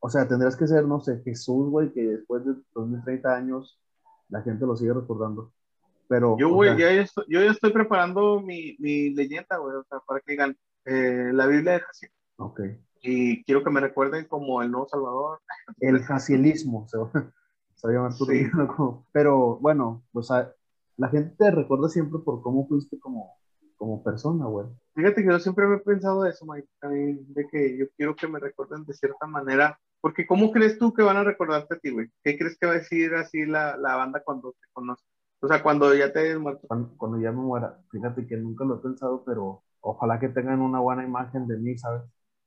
O 0.00 0.08
sea, 0.08 0.26
tendrás 0.26 0.56
que 0.56 0.66
ser, 0.66 0.86
no 0.86 1.00
sé, 1.00 1.20
Jesús, 1.22 1.68
güey, 1.70 1.92
que 1.92 2.02
después 2.02 2.44
de 2.46 2.54
2030 2.74 3.36
años 3.36 3.78
la 4.30 4.40
gente 4.40 4.64
lo 4.64 4.74
sigue 4.74 4.94
recordando. 4.94 5.52
Pero, 6.08 6.36
yo, 6.38 6.48
güey, 6.48 6.76
ya, 6.78 6.90
estoy, 6.90 7.24
yo 7.28 7.42
ya 7.42 7.50
estoy 7.50 7.72
preparando 7.72 8.40
mi, 8.40 8.76
mi 8.78 9.10
leyenda, 9.10 9.58
güey, 9.58 9.76
o 9.76 9.84
sea, 9.84 9.98
para 10.06 10.20
que 10.20 10.32
digan 10.32 10.56
eh, 10.86 11.30
la 11.32 11.46
Biblia 11.46 11.72
de 11.72 11.80
Jaciel. 11.80 12.10
Ok. 12.36 12.60
Y 13.02 13.44
quiero 13.44 13.62
que 13.62 13.70
me 13.70 13.80
recuerden 13.80 14.24
como 14.26 14.62
el 14.62 14.70
nuevo 14.70 14.88
Salvador. 14.88 15.40
El 15.78 16.02
jacielismo, 16.02 16.86
se 16.88 16.96
va, 16.96 17.10
se 17.84 17.88
va 17.88 17.92
a 17.92 17.96
llamar 17.96 18.12
sí. 18.12 18.50
Pero 19.12 19.58
bueno, 19.58 20.04
pues 20.12 20.28
la 20.96 21.08
gente 21.08 21.34
te 21.36 21.50
recuerda 21.50 21.88
siempre 21.88 22.20
por 22.24 22.42
cómo 22.42 22.66
fuiste 22.66 22.98
como, 22.98 23.36
como 23.76 24.02
persona, 24.02 24.46
güey. 24.46 24.66
Fíjate 24.94 25.22
que 25.22 25.28
yo 25.28 25.38
siempre 25.38 25.66
me 25.66 25.76
he 25.76 25.80
pensado 25.80 26.24
eso, 26.24 26.46
Mike, 26.46 26.68
de 26.82 27.46
que 27.48 27.76
yo 27.76 27.86
quiero 27.96 28.16
que 28.16 28.28
me 28.28 28.38
recuerden 28.38 28.84
de 28.84 28.94
cierta 28.94 29.26
manera, 29.26 29.78
porque 30.00 30.26
¿cómo 30.26 30.50
crees 30.50 30.78
tú 30.78 30.94
que 30.94 31.02
van 31.02 31.16
a 31.16 31.24
recordarte 31.24 31.74
a 31.74 31.78
ti, 31.78 31.90
güey? 31.90 32.08
¿Qué 32.22 32.38
crees 32.38 32.56
que 32.58 32.66
va 32.66 32.72
a 32.72 32.76
decir 32.76 33.14
así 33.14 33.44
la, 33.44 33.76
la 33.76 33.96
banda 33.96 34.22
cuando 34.24 34.52
te 34.52 34.66
conozca? 34.72 35.06
O 35.40 35.48
sea, 35.48 35.62
cuando 35.62 35.94
ya 35.94 36.10
te 36.10 36.20
hayas 36.20 36.38
muerto. 36.38 36.66
Cuando, 36.68 37.20
ya 37.20 37.30
me 37.30 37.42
muera. 37.42 37.78
Fíjate 37.90 38.26
que 38.26 38.36
nunca 38.38 38.64
lo 38.64 38.76
he 38.76 38.78
pensado, 38.78 39.22
pero 39.26 39.62
ojalá 39.80 40.18
que 40.18 40.30
tengan 40.30 40.62
una 40.62 40.80
buena 40.80 41.04
imagen 41.04 41.46
de 41.46 41.58
mí, 41.58 41.76
¿sabes? 41.76 42.02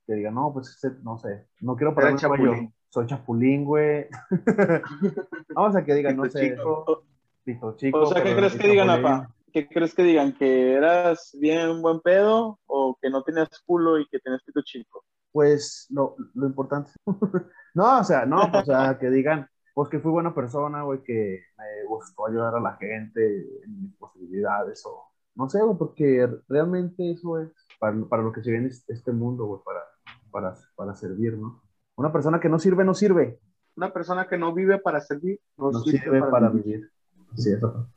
Que 0.08 0.14
digan, 0.14 0.36
no, 0.36 0.54
pues 0.54 0.80
no 1.04 1.18
sé, 1.18 1.48
no 1.60 1.76
quiero 1.76 1.94
parar 1.94 2.16
chapulín. 2.16 2.74
Soy 2.88 3.06
chapulín, 3.06 3.66
güey. 3.66 4.08
Vamos 5.54 5.76
a 5.76 5.84
que 5.84 5.94
digan, 5.94 6.16
no 6.16 6.30
sé. 6.30 6.52
Chico. 6.52 7.04
Pito 7.44 7.76
chico. 7.76 8.00
O 8.00 8.06
sea, 8.06 8.24
¿qué 8.24 8.34
crees 8.34 8.56
que 8.56 8.68
digan, 8.70 8.90
apa? 8.90 9.30
¿Qué 9.52 9.68
crees 9.68 9.94
que 9.94 10.04
digan? 10.04 10.34
¿Que 10.34 10.74
eras 10.74 11.36
bien 11.40 11.82
buen 11.82 12.00
pedo 12.00 12.58
o 12.68 12.98
que 13.02 13.10
no 13.10 13.24
tenías 13.24 13.50
culo 13.66 14.00
y 14.00 14.08
que 14.08 14.20
tenías 14.20 14.42
pito 14.44 14.62
chico? 14.64 15.04
Pues 15.34 15.88
lo, 15.90 16.16
lo 16.34 16.48
importante. 16.48 16.92
no, 17.74 18.00
o 18.00 18.04
sea, 18.06 18.26
no, 18.26 18.50
o 18.54 18.64
sea, 18.64 18.98
que 18.98 19.10
digan, 19.10 19.50
pues 19.74 19.90
que 19.90 20.00
fui 20.00 20.12
buena 20.12 20.34
persona, 20.34 20.84
güey, 20.84 21.04
que 21.04 21.42
me 21.58 21.86
gustó 21.88 22.28
ayudar 22.28 22.56
a 22.56 22.62
la 22.62 22.78
gente 22.78 23.42
en 23.66 23.82
mis 23.84 23.94
posibilidades 23.96 24.86
o 24.86 25.12
no 25.36 25.48
sé, 25.50 25.62
güey, 25.62 25.78
porque 25.78 26.28
realmente 26.48 27.12
eso 27.12 27.40
es 27.40 27.52
para, 27.80 27.96
para 28.10 28.24
lo 28.24 28.32
que 28.32 28.42
se 28.42 28.50
viene 28.50 28.70
este 28.70 29.12
mundo, 29.12 29.46
güey, 29.46 29.62
para, 29.64 29.82
para, 30.32 30.54
para 30.76 30.96
servir, 30.96 31.38
¿no? 31.38 31.62
Una 31.96 32.12
persona 32.12 32.40
que 32.40 32.50
no 32.50 32.60
sirve, 32.60 32.86
no 32.86 32.94
sirve. 32.94 33.40
Una 33.76 33.92
persona 33.92 34.28
que 34.28 34.38
no 34.38 34.54
vive 34.54 34.80
para 34.80 35.02
servir, 35.02 35.40
no, 35.58 35.72
sirve, 35.82 36.22
para, 36.22 36.50
vivir. 36.50 36.92
Sí, 37.36 37.52
eso. 37.52 37.90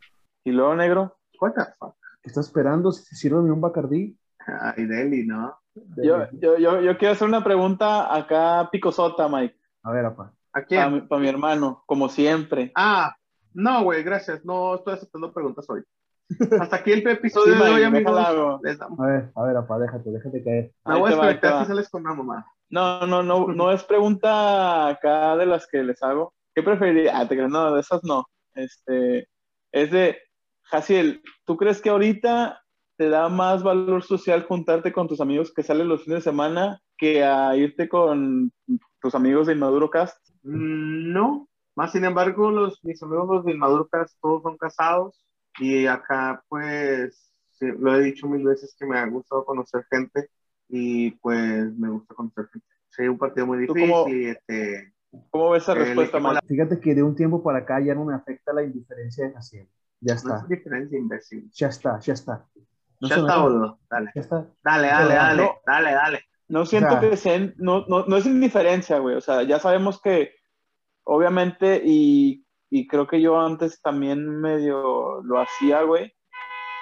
¿Y 0.45 0.53
luego, 0.53 0.75
negro? 0.75 1.19
¿Cuántas? 1.38 1.75
¿Qué 2.23 2.29
estás 2.29 2.47
esperando? 2.47 2.93
Si 2.93 3.14
sirve 3.14 3.40
un 3.40 3.61
Bacardí. 3.61 4.19
Ay, 4.38 4.87
Deli, 4.87 5.27
¿no? 5.27 5.55
Yo, 5.97 6.27
yo, 6.33 6.59
yo, 6.59 6.81
yo, 6.81 6.99
quiero 6.99 7.14
hacer 7.14 7.29
una 7.29 7.45
pregunta 7.45 8.14
acá 8.14 8.69
picosota, 8.71 9.29
Mike. 9.29 9.57
A 9.83 9.93
ver, 9.93 10.05
apa. 10.05 10.33
¿A 10.53 10.62
quién? 10.62 11.07
Para 11.09 11.21
mi, 11.21 11.29
hermano, 11.29 11.83
como 11.87 12.09
siempre. 12.09 12.73
Ah, 12.75 13.14
no, 13.55 13.85
güey, 13.85 14.03
gracias. 14.03 14.45
No 14.45 14.75
estoy 14.75 14.95
aceptando 14.95 15.33
preguntas 15.33 15.69
hoy. 15.69 15.83
Hasta 16.61 16.77
aquí 16.77 16.93
el 16.93 17.07
episodio 17.07 17.55
de 17.55 17.71
hoy, 17.71 17.83
amigos. 17.83 18.16
A 18.16 18.33
ver, 18.62 19.31
a 19.35 19.43
ver, 19.43 19.57
apa, 19.57 19.79
déjate, 19.79 20.11
déjate 20.11 20.45
caer. 20.45 20.73
No 20.85 21.01
voy 21.01 21.09
a 21.09 21.11
desconectar 21.11 21.62
si 21.62 21.69
sales 21.69 21.88
con 21.88 22.03
una 22.03 22.14
mamá. 22.14 22.47
No, 22.69 23.07
no, 23.07 23.23
no, 23.23 23.49
no 23.49 23.73
es 23.73 23.83
pregunta 23.85 24.88
acá 24.88 25.37
de 25.37 25.47
las 25.47 25.66
que 25.66 25.83
les 25.83 26.03
hago. 26.03 26.35
¿Qué 26.55 26.62
preferiría? 26.62 27.19
Ah, 27.19 27.29
te 27.29 27.37
no, 27.37 27.75
de 27.75 27.81
esas 27.81 28.03
no. 28.05 28.27
Este, 28.55 29.29
es 29.73 29.90
de, 29.90 30.19
Jaciel, 30.64 31.23
¿tú 31.45 31.57
crees 31.57 31.81
que 31.81 31.90
ahorita 31.90 32.62
te 32.97 33.09
da 33.09 33.29
más 33.29 33.62
valor 33.62 34.03
social 34.03 34.45
juntarte 34.45 34.93
con 34.93 35.09
tus 35.09 35.21
amigos 35.21 35.53
que 35.53 35.62
salen 35.62 35.88
los 35.88 36.05
fines 36.05 36.19
de 36.19 36.31
semana 36.31 36.81
que 36.97 37.25
a 37.25 37.57
irte 37.57 37.88
con 37.88 38.53
tus 39.01 39.14
amigos 39.14 39.47
de 39.47 39.55
Inmaduro 39.55 39.90
Cast? 39.90 40.19
Mm, 40.43 41.12
no, 41.12 41.49
más 41.75 41.93
sin 41.93 42.05
embargo, 42.05 42.51
los, 42.51 42.79
mis 42.85 43.03
amigos 43.03 43.45
de 43.45 43.53
Inmaduro 43.53 43.88
Cast 43.88 44.16
todos 44.21 44.43
son 44.43 44.57
casados 44.59 45.25
y 45.61 45.87
acá 45.87 46.42
pues 46.49 47.33
lo 47.61 47.94
he 47.94 48.03
dicho 48.03 48.27
mil 48.27 48.44
veces 48.44 48.75
que 48.79 48.87
me 48.87 48.99
ha 48.99 49.07
gustado 49.07 49.44
conocer 49.44 49.85
gente 49.90 50.31
y 50.68 51.11
pues 51.12 51.73
me 51.77 51.90
gusta 51.90 52.14
conocer 52.14 52.49
gente. 52.49 52.66
Sí, 52.88 53.03
un 53.07 53.18
partido 53.18 53.46
muy 53.46 53.59
difícil. 53.59 53.90
Cómo, 53.90 54.07
este, 54.09 54.92
¿Cómo 55.31 55.51
ves 55.51 55.62
esa 55.64 55.75
respuesta, 55.75 56.18
Mala? 56.18 56.40
Fíjate 56.46 56.81
que 56.81 56.94
de 56.94 57.03
un 57.03 57.14
tiempo 57.14 57.42
para 57.42 57.59
acá 57.59 57.81
ya 57.81 57.94
no 57.94 58.05
me 58.05 58.14
afecta 58.14 58.53
la 58.53 58.62
indiferencia 58.62 59.27
de 59.27 59.35
Jaciel. 59.35 59.68
Ya 60.01 60.14
está. 60.14 60.29
No 60.29 60.37
es 60.42 60.49
diferencia, 60.49 60.99
imbécil. 60.99 61.51
Ya 61.53 61.68
está, 61.68 61.99
ya 62.01 62.14
está. 62.14 62.46
ya 63.01 63.16
está, 63.16 63.42
boludo. 63.42 63.79
Dale. 63.90 64.11
Ya 64.14 64.20
está. 64.23 64.46
Dale, 64.64 64.88
dale, 64.88 65.14
dale, 65.14 65.51
dale, 65.66 65.92
dale. 65.92 66.20
No 66.49 66.66
siento 66.66 66.99
que 66.99 67.16
sean, 67.16 67.55
no, 67.59 67.85
no, 67.87 68.07
no 68.07 68.16
es 68.16 68.27
indiferencia, 68.27 68.99
güey. 68.99 69.14
O 69.14 69.20
sea, 69.20 69.42
ya 69.44 69.61
sabemos 69.61 70.01
que, 70.01 70.35
obviamente, 71.05 71.81
y, 71.85 72.44
y 72.70 72.87
creo 72.87 73.06
que 73.06 73.20
yo 73.20 73.40
antes 73.40 73.83
también 73.83 74.40
medio 74.40 75.20
lo 75.22 75.40
hacía, 75.40 75.83
güey. 75.83 76.12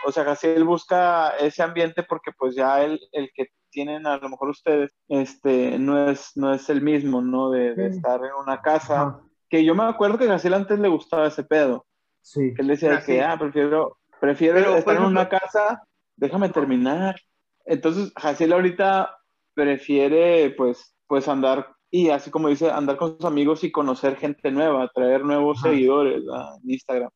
o 0.07 0.13
sea, 0.13 0.25
Jaciel 0.25 0.65
busca 0.65 1.31
ese 1.39 1.63
ambiente 1.63 2.03
porque 2.03 2.31
pues 2.39 2.55
ya 2.55 2.85
el, 2.85 3.01
el 3.13 3.31
que 3.35 3.49
tienen 3.71 4.07
a 4.07 4.19
lo 4.19 4.29
mejor 4.29 4.51
ustedes, 4.51 4.95
este, 5.09 5.79
no 5.79 6.11
es, 6.11 6.33
no 6.37 6.53
es 6.53 6.69
el 6.69 6.83
mismo, 6.83 7.21
¿no? 7.21 7.51
De, 7.51 7.73
estar 7.87 8.21
en 8.25 8.33
una 8.41 8.61
casa. 8.61 9.21
Que 9.49 9.65
yo 9.65 9.75
me 9.75 9.85
acuerdo 9.85 10.19
que 10.19 10.25
a 10.25 10.29
Jaciel 10.29 10.55
antes 10.55 10.79
le 10.79 10.89
gustaba 10.89 11.29
ese 11.29 11.45
pedo. 11.45 11.87
Sí. 12.21 12.53
Que 12.55 12.63
él 12.63 12.69
decía 12.69 13.03
que, 13.05 13.23
ah, 13.23 13.39
prefiero, 13.39 13.99
prefiero 14.21 14.77
estar 14.77 14.97
en 14.97 15.05
una 15.05 15.29
casa, 15.29 15.83
déjame 16.17 16.51
terminar. 16.51 17.17
Entonces, 17.65 18.13
Jaciel 18.17 18.53
ahorita 18.53 19.15
prefiere, 19.55 20.51
pues, 20.51 20.95
pues 21.07 21.29
andar, 21.29 21.75
y 21.91 22.11
así 22.11 22.31
como 22.31 22.49
dice, 22.49 22.71
andar 22.71 22.97
con 22.97 23.17
sus 23.17 23.25
amigos 23.25 23.65
y 23.65 23.73
conocer 23.73 24.17
gente 24.17 24.51
nueva, 24.51 24.91
traer 24.95 25.25
nuevos 25.25 25.61
seguidores 25.61 26.23
en 26.23 26.71
Instagram 26.71 27.11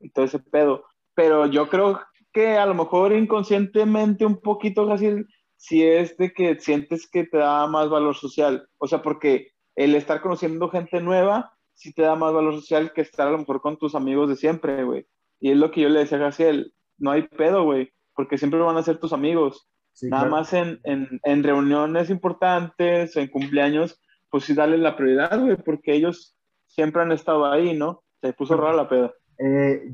y 0.00 0.10
todo 0.10 0.24
ese 0.24 0.38
pedo. 0.38 0.84
Pero 1.14 1.46
yo 1.46 1.68
creo 1.68 2.00
que 2.32 2.56
a 2.56 2.66
lo 2.66 2.74
mejor 2.74 3.12
inconscientemente 3.12 4.26
un 4.26 4.40
poquito, 4.40 4.86
Jaciel, 4.88 5.26
si 5.56 5.84
es 5.84 6.16
de 6.16 6.32
que 6.32 6.58
sientes 6.58 7.08
que 7.08 7.24
te 7.24 7.38
da 7.38 7.66
más 7.66 7.88
valor 7.88 8.16
social. 8.16 8.68
O 8.78 8.86
sea, 8.86 9.02
porque 9.02 9.52
el 9.76 9.94
estar 9.94 10.20
conociendo 10.22 10.70
gente 10.70 11.00
nueva 11.00 11.52
sí 11.74 11.92
te 11.92 12.02
da 12.02 12.14
más 12.16 12.32
valor 12.32 12.54
social 12.54 12.92
que 12.92 13.02
estar 13.02 13.28
a 13.28 13.30
lo 13.30 13.38
mejor 13.38 13.60
con 13.60 13.78
tus 13.78 13.94
amigos 13.94 14.28
de 14.28 14.36
siempre, 14.36 14.84
güey. 14.84 15.06
Y 15.38 15.50
es 15.50 15.56
lo 15.56 15.70
que 15.70 15.82
yo 15.82 15.88
le 15.88 16.00
decía 16.00 16.18
a 16.18 16.22
Gaciel, 16.22 16.74
no 16.98 17.10
hay 17.10 17.22
pedo, 17.22 17.64
güey, 17.64 17.92
porque 18.14 18.38
siempre 18.38 18.60
van 18.60 18.76
a 18.76 18.82
ser 18.82 18.98
tus 18.98 19.12
amigos. 19.12 19.68
Nada 20.02 20.26
más 20.26 20.52
en, 20.52 20.80
en, 20.84 21.20
en, 21.24 21.42
reuniones 21.42 22.10
importantes, 22.10 23.16
en 23.16 23.28
cumpleaños, 23.28 24.00
pues 24.30 24.44
sí 24.44 24.54
dale 24.54 24.78
la 24.78 24.96
prioridad, 24.96 25.38
güey, 25.38 25.56
porque 25.56 25.94
ellos 25.94 26.36
siempre 26.66 27.02
han 27.02 27.12
estado 27.12 27.50
ahí, 27.50 27.76
¿no? 27.76 28.02
Se 28.20 28.32
puso 28.32 28.56
rara 28.56 28.74
la 28.74 28.88
peda. 28.88 29.12
Eh, 29.38 29.92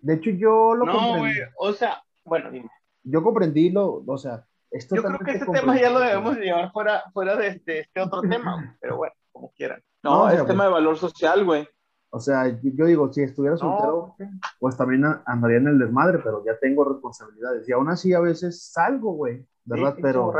de 0.00 0.14
hecho, 0.14 0.30
yo 0.30 0.74
lo 0.74 0.86
No, 0.86 1.18
güey, 1.18 1.34
o 1.58 1.72
sea, 1.72 2.02
bueno, 2.24 2.50
dime. 2.50 2.70
Yo 3.02 3.22
comprendí 3.22 3.70
lo, 3.70 4.02
o 4.06 4.18
sea, 4.18 4.44
yo 4.90 5.02
creo 5.02 5.18
que 5.18 5.32
este 5.32 5.46
tema 5.52 5.78
ya 5.78 5.90
lo 5.90 6.00
debemos 6.00 6.36
llevar 6.36 6.72
fuera, 6.72 7.04
fuera 7.12 7.36
de, 7.36 7.48
este 7.66 8.00
otro 8.00 8.22
tema, 8.22 8.76
pero 8.80 8.96
bueno, 8.96 9.14
como 9.30 9.52
quieran. 9.52 9.82
No, 10.02 10.28
es 10.28 10.44
tema 10.46 10.64
de 10.64 10.70
valor 10.70 10.98
social, 10.98 11.44
güey. 11.44 11.68
O 12.14 12.20
sea, 12.20 12.46
yo, 12.48 12.86
digo, 12.86 13.12
si 13.12 13.22
estuviera 13.22 13.56
soltero, 13.56 14.14
pues 14.60 14.76
también 14.76 15.04
andaría 15.26 15.56
en 15.56 15.66
el 15.66 15.78
desmadre, 15.78 16.20
pero 16.22 16.44
ya 16.44 16.56
tengo 16.60 16.84
responsabilidades. 16.84 17.68
Y 17.68 17.72
aún 17.72 17.88
así 17.88 18.14
a 18.14 18.20
veces 18.20 18.70
salgo, 18.70 19.14
güey, 19.14 19.44
¿verdad? 19.64 19.96
pero, 20.00 20.32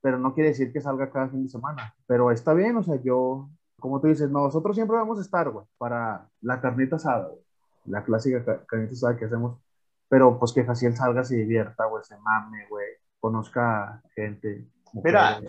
pero 0.00 0.18
no 0.18 0.32
quiere 0.32 0.50
decir 0.50 0.72
que 0.72 0.80
salga 0.80 1.10
cada 1.10 1.28
fin 1.28 1.42
de 1.42 1.48
semana. 1.48 1.92
Pero 2.06 2.30
está 2.30 2.54
bien, 2.54 2.76
o 2.76 2.84
sea, 2.84 3.02
yo, 3.02 3.48
como 3.80 4.00
tú 4.00 4.06
dices, 4.06 4.30
nosotros 4.30 4.76
siempre 4.76 4.96
vamos 4.96 5.18
a 5.18 5.22
estar, 5.22 5.50
güey, 5.50 5.66
para 5.76 6.28
la 6.40 6.60
carnita 6.60 6.96
asada, 6.96 7.28
güey. 7.28 7.42
La 7.86 8.04
clásica 8.04 8.64
carnita 8.66 8.92
asada 8.92 9.16
que 9.16 9.24
hacemos. 9.24 9.58
Pero 10.08 10.38
pues 10.38 10.52
que 10.52 10.64
Jaciel 10.64 10.94
salga, 10.94 11.24
se 11.24 11.34
divierta, 11.34 11.86
güey, 11.86 12.04
se 12.04 12.16
mame, 12.18 12.66
güey 12.70 12.86
conozca 13.26 14.00
gente. 14.14 14.64
Mira, 14.92 15.40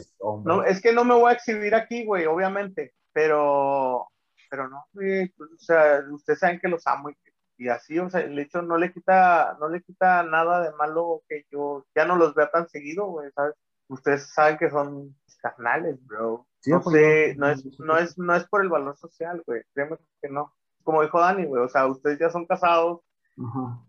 no, 0.43 0.63
es 0.63 0.81
que 0.81 0.93
no 0.93 1.05
me 1.05 1.13
voy 1.13 1.29
a 1.29 1.35
exhibir 1.35 1.75
aquí, 1.75 2.05
güey, 2.05 2.25
obviamente, 2.25 2.93
pero, 3.13 4.07
pero 4.49 4.67
no, 4.69 4.85
güey, 4.93 5.29
pues, 5.29 5.51
o 5.51 5.57
sea, 5.57 6.03
ustedes 6.11 6.39
saben 6.39 6.59
que 6.59 6.67
los 6.67 6.85
amo 6.87 7.09
y, 7.57 7.69
así, 7.69 7.97
o 7.97 8.09
sea, 8.09 8.21
el 8.21 8.37
hecho 8.37 8.61
no 8.61 8.77
le 8.77 8.93
quita, 8.93 9.57
no 9.59 9.69
le 9.69 9.81
quita 9.81 10.23
nada 10.23 10.61
de 10.61 10.71
malo 10.75 11.23
que 11.27 11.45
yo 11.51 11.85
ya 11.95 12.05
no 12.05 12.15
los 12.15 12.35
vea 12.35 12.51
tan 12.51 12.67
seguido, 12.69 13.07
güey, 13.07 13.31
¿sabes? 13.31 13.55
Ustedes 13.87 14.31
saben 14.33 14.57
que 14.57 14.69
son 14.69 15.15
carnales, 15.41 15.97
bro. 16.05 16.45
no 16.65 16.83
sé, 16.83 17.35
no 17.35 17.49
es, 17.49 17.79
no 17.79 17.97
es, 17.97 18.17
no 18.17 18.35
es 18.35 18.47
por 18.47 18.61
el 18.61 18.69
valor 18.69 18.97
social, 18.97 19.41
güey, 19.45 19.63
créeme 19.73 19.97
que 20.21 20.29
no. 20.29 20.53
Como 20.83 21.01
dijo 21.01 21.19
Dani, 21.19 21.45
güey, 21.45 21.63
o 21.63 21.69
sea, 21.69 21.87
ustedes 21.87 22.19
ya 22.19 22.29
son 22.29 22.45
casados, 22.45 23.01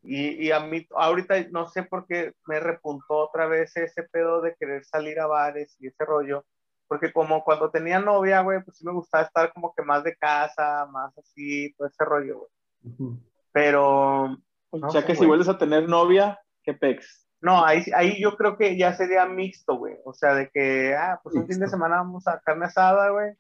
y, 0.03 0.47
y, 0.47 0.53
a 0.53 0.61
mí, 0.61 0.87
ahorita 0.95 1.35
no 1.51 1.69
sé 1.69 1.83
por 1.83 2.07
qué 2.07 2.35
me 2.47 2.61
repuntó 2.61 3.15
otra 3.15 3.47
vez 3.47 3.75
ese 3.77 4.03
pedo 4.03 4.43
de 4.43 4.55
querer 4.57 4.85
salir 4.85 5.19
a 5.21 5.27
bares 5.27 5.75
y 5.81 5.87
ese 5.87 6.05
rollo. 6.05 6.45
Porque 6.89 7.13
como 7.13 7.45
cuando 7.45 7.71
tenía 7.71 8.01
novia, 8.01 8.41
güey, 8.41 8.63
pues 8.65 8.79
sí 8.79 8.87
me 8.87 8.93
gustaba 8.93 9.25
estar 9.25 9.53
como 9.53 9.75
que 9.75 9.83
más 9.83 10.03
de 10.03 10.17
casa, 10.17 10.87
más 10.87 11.17
así, 11.19 11.73
todo 11.75 11.87
ese 11.87 12.05
rollo, 12.05 12.39
güey. 12.39 13.19
Pero... 13.53 14.39
o 14.71 14.91
sea 14.91 15.05
que 15.05 15.15
si 15.15 15.27
vuelves 15.27 15.49
a 15.49 15.59
tener 15.59 15.89
novia, 15.89 16.41
¿qué 16.63 16.75
pex? 16.75 17.27
No, 17.41 17.65
ahí, 17.65 17.85
ahí 17.95 18.21
yo 18.21 18.37
creo 18.37 18.57
que 18.57 18.77
ya 18.77 18.95
sería 18.95 19.27
mixto, 19.27 19.77
güey. 19.77 19.97
O 20.05 20.13
sea, 20.13 20.35
de 20.35 20.49
que, 20.49 20.97
ah, 20.97 21.21
pues 21.23 21.37
un 21.37 21.47
fin 21.47 21.61
de 21.61 21.69
semana 21.69 21.97
vamos 21.97 22.27
a 22.27 22.41
carne 22.41 22.65
asada, 22.65 23.11
güey 23.11 23.37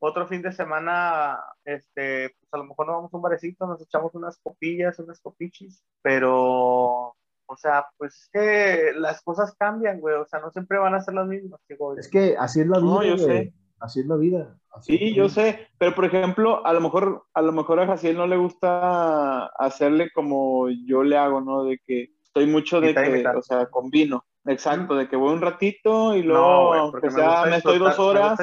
otro 0.00 0.26
fin 0.26 0.42
de 0.42 0.52
semana, 0.52 1.38
este, 1.64 2.30
pues 2.38 2.52
a 2.52 2.58
lo 2.58 2.64
mejor 2.64 2.86
nos 2.86 2.96
vamos 2.96 3.14
a 3.14 3.16
un 3.16 3.22
barecito, 3.22 3.66
nos 3.66 3.82
echamos 3.82 4.14
unas 4.14 4.38
copillas, 4.38 4.98
unas 4.98 5.20
copichis, 5.20 5.82
pero, 6.02 7.16
o 7.48 7.56
sea, 7.56 7.86
pues 7.96 8.14
es 8.14 8.30
que 8.30 8.92
las 8.94 9.22
cosas 9.22 9.54
cambian, 9.58 10.00
güey, 10.00 10.14
o 10.16 10.26
sea, 10.26 10.38
no 10.40 10.50
siempre 10.50 10.78
van 10.78 10.94
a 10.94 11.00
ser 11.00 11.14
las 11.14 11.26
mismas. 11.26 11.60
Es 11.96 12.08
que 12.08 12.36
así 12.38 12.60
es 12.60 12.66
la 12.66 12.78
vida, 12.78 12.90
no, 12.90 13.02
yo 13.02 13.18
sé. 13.18 13.52
Así 13.80 14.00
es 14.00 14.06
la 14.06 14.16
vida. 14.16 14.58
sí, 14.82 15.14
yo 15.14 15.28
sé, 15.28 15.68
pero 15.78 15.94
por 15.94 16.04
ejemplo, 16.04 16.66
a 16.66 16.72
lo 16.72 16.80
mejor, 16.80 17.24
a 17.32 17.42
lo 17.42 17.52
mejor 17.52 17.80
a 17.80 17.86
Jaciel 17.86 18.16
no 18.16 18.26
le 18.26 18.36
gusta 18.36 19.46
hacerle 19.46 20.10
como 20.12 20.68
yo 20.68 21.02
le 21.02 21.16
hago, 21.16 21.40
¿no? 21.40 21.64
De 21.64 21.80
que 21.86 22.10
estoy 22.22 22.46
mucho 22.46 22.80
de 22.80 22.94
que, 22.94 23.26
o 23.26 23.42
sea, 23.42 23.66
combino. 23.66 24.24
Exacto, 24.44 24.94
de 24.94 25.08
que 25.08 25.16
voy 25.16 25.32
un 25.32 25.40
ratito 25.40 26.14
y 26.16 26.22
luego, 26.22 26.74
no, 26.74 27.10
sea, 27.10 27.44
me, 27.46 27.56
estoy 27.56 27.78
dos 27.78 27.98
horas 27.98 28.38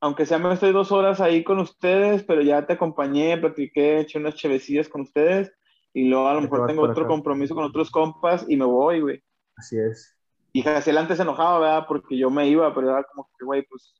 aunque 0.00 0.26
sea 0.26 0.38
me 0.38 0.52
estoy 0.52 0.72
dos 0.72 0.92
horas 0.92 1.22
ahí 1.22 1.42
con 1.42 1.58
ustedes, 1.60 2.24
pero 2.24 2.42
ya 2.42 2.66
te 2.66 2.74
acompañé, 2.74 3.38
platiqué, 3.38 4.00
eché 4.00 4.18
unas 4.18 4.34
chevecillas 4.34 4.86
con 4.86 5.00
ustedes 5.00 5.50
y 5.94 6.08
luego 6.08 6.28
a 6.28 6.34
lo 6.34 6.42
mejor 6.42 6.66
tengo 6.66 6.82
otro 6.82 7.06
compromiso 7.06 7.54
con 7.54 7.64
otros 7.64 7.90
compas 7.90 8.44
y 8.48 8.56
me 8.56 8.66
voy, 8.66 9.00
güey. 9.00 9.22
Así 9.56 9.78
es. 9.78 10.14
Y 10.52 10.62
Jaciel 10.62 10.98
antes 10.98 11.16
se 11.16 11.22
enojaba, 11.22 11.58
¿verdad? 11.60 11.86
Porque 11.88 12.18
yo 12.18 12.28
me 12.30 12.48
iba, 12.48 12.74
pero 12.74 12.90
era 12.90 13.04
como 13.04 13.30
que, 13.38 13.44
güey, 13.44 13.64
pues, 13.66 13.94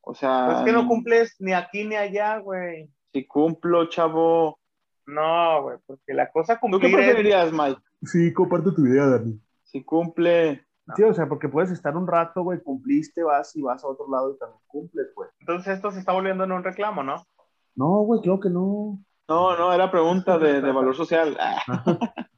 o 0.00 0.14
sea... 0.14 0.46
Pues 0.46 0.58
es 0.58 0.64
que 0.64 0.72
no 0.72 0.88
cumples 0.88 1.36
ni 1.38 1.52
aquí 1.52 1.84
ni 1.84 1.94
allá, 1.94 2.38
güey. 2.38 2.90
Si 3.12 3.26
cumplo, 3.26 3.88
chavo. 3.88 4.58
No, 5.06 5.62
güey, 5.62 5.78
porque 5.86 6.14
la 6.14 6.30
cosa 6.30 6.58
cumple. 6.58 6.80
¿Tú 6.80 6.86
qué 6.86 6.92
preferirías, 6.92 7.52
Mike? 7.52 7.80
Sí, 8.02 8.32
comparte 8.32 8.72
tu 8.72 8.84
idea, 8.86 9.06
Dani. 9.06 9.40
Si 9.62 9.84
cumple... 9.84 10.66
Sí, 10.94 11.02
o 11.02 11.12
sea, 11.12 11.28
porque 11.28 11.48
puedes 11.48 11.72
estar 11.72 11.96
un 11.96 12.06
rato, 12.06 12.42
güey, 12.42 12.62
cumpliste, 12.62 13.24
vas 13.24 13.56
y 13.56 13.62
vas 13.62 13.82
a 13.82 13.88
otro 13.88 14.08
lado 14.08 14.32
y 14.32 14.38
también 14.38 14.60
cumples, 14.68 15.12
güey. 15.16 15.28
Entonces 15.40 15.74
esto 15.74 15.90
se 15.90 15.98
está 15.98 16.12
volviendo 16.12 16.44
en 16.44 16.52
un 16.52 16.62
reclamo, 16.62 17.02
¿no? 17.02 17.26
No, 17.74 18.02
güey, 18.02 18.20
creo 18.20 18.38
que 18.38 18.50
no. 18.50 18.98
No, 19.28 19.56
no, 19.56 19.72
era 19.72 19.90
pregunta 19.90 20.38
de, 20.38 20.60
valor 20.60 20.94
social. 20.94 21.36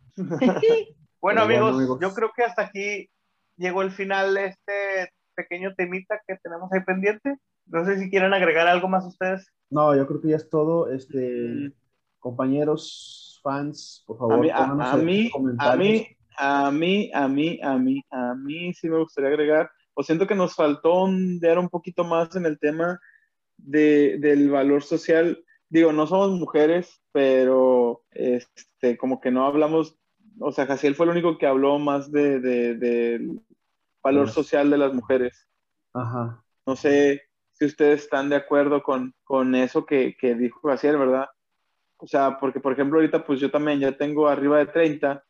bueno, 1.20 1.42
amigos, 1.42 1.98
yo 2.00 2.14
creo 2.14 2.30
que 2.34 2.44
hasta 2.44 2.62
aquí 2.62 3.10
llegó 3.56 3.82
el 3.82 3.90
final 3.90 4.34
de 4.34 4.46
este 4.46 5.12
pequeño 5.34 5.74
temita 5.74 6.20
que 6.26 6.36
tenemos 6.42 6.72
ahí 6.72 6.80
pendiente. 6.84 7.36
No 7.66 7.84
sé 7.84 7.98
si 7.98 8.08
quieren 8.08 8.32
agregar 8.32 8.66
algo 8.66 8.88
más 8.88 9.04
ustedes. 9.04 9.46
No, 9.70 9.94
yo 9.94 10.06
creo 10.06 10.20
que 10.20 10.28
ya 10.28 10.36
es 10.36 10.48
todo. 10.48 10.90
Este, 10.90 11.18
mm. 11.18 11.72
compañeros, 12.18 13.40
fans, 13.42 14.02
por 14.06 14.18
favor, 14.18 14.34
a 14.34 14.38
mí, 14.38 14.50
a, 14.50 14.96
mí, 14.96 15.30
a 15.58 15.76
mí 15.76 16.18
a 16.38 16.70
mí, 16.70 17.10
a 17.12 17.28
mí, 17.28 17.58
a 17.62 17.78
mí, 17.78 18.00
a 18.10 18.34
mí 18.34 18.72
sí 18.72 18.88
me 18.88 18.98
gustaría 18.98 19.28
agregar, 19.30 19.70
o 19.94 20.02
siento 20.04 20.26
que 20.26 20.36
nos 20.36 20.54
faltó 20.54 20.94
ondear 20.94 21.58
un 21.58 21.68
poquito 21.68 22.04
más 22.04 22.34
en 22.36 22.46
el 22.46 22.60
tema 22.60 23.00
de, 23.56 24.18
del 24.20 24.48
valor 24.48 24.84
social. 24.84 25.44
Digo, 25.68 25.92
no 25.92 26.06
somos 26.06 26.30
mujeres, 26.30 27.02
pero 27.12 28.02
este, 28.10 28.96
como 28.96 29.20
que 29.20 29.30
no 29.30 29.46
hablamos, 29.46 29.98
o 30.40 30.52
sea, 30.52 30.66
Jaciel 30.66 30.94
fue 30.94 31.06
el 31.06 31.12
único 31.12 31.38
que 31.38 31.46
habló 31.46 31.78
más 31.78 32.10
de, 32.10 32.40
del 32.40 33.40
valor 34.02 34.30
social 34.30 34.70
de 34.70 34.78
las 34.78 34.94
mujeres. 34.94 35.48
Ajá. 35.92 36.42
No 36.66 36.76
sé 36.76 37.22
si 37.52 37.66
ustedes 37.66 38.04
están 38.04 38.28
de 38.28 38.36
acuerdo 38.36 38.82
con, 38.82 39.14
con 39.24 39.54
eso 39.54 39.84
que, 39.84 40.16
que 40.18 40.34
dijo 40.34 40.68
Jaciel, 40.68 40.96
¿verdad? 40.96 41.28
O 41.98 42.06
sea, 42.06 42.38
porque 42.38 42.60
por 42.60 42.72
ejemplo 42.72 42.98
ahorita 42.98 43.24
pues 43.24 43.40
yo 43.40 43.50
también 43.50 43.80
ya 43.80 43.96
tengo 43.96 44.28
arriba 44.28 44.58
de 44.58 44.66
30 44.66 45.24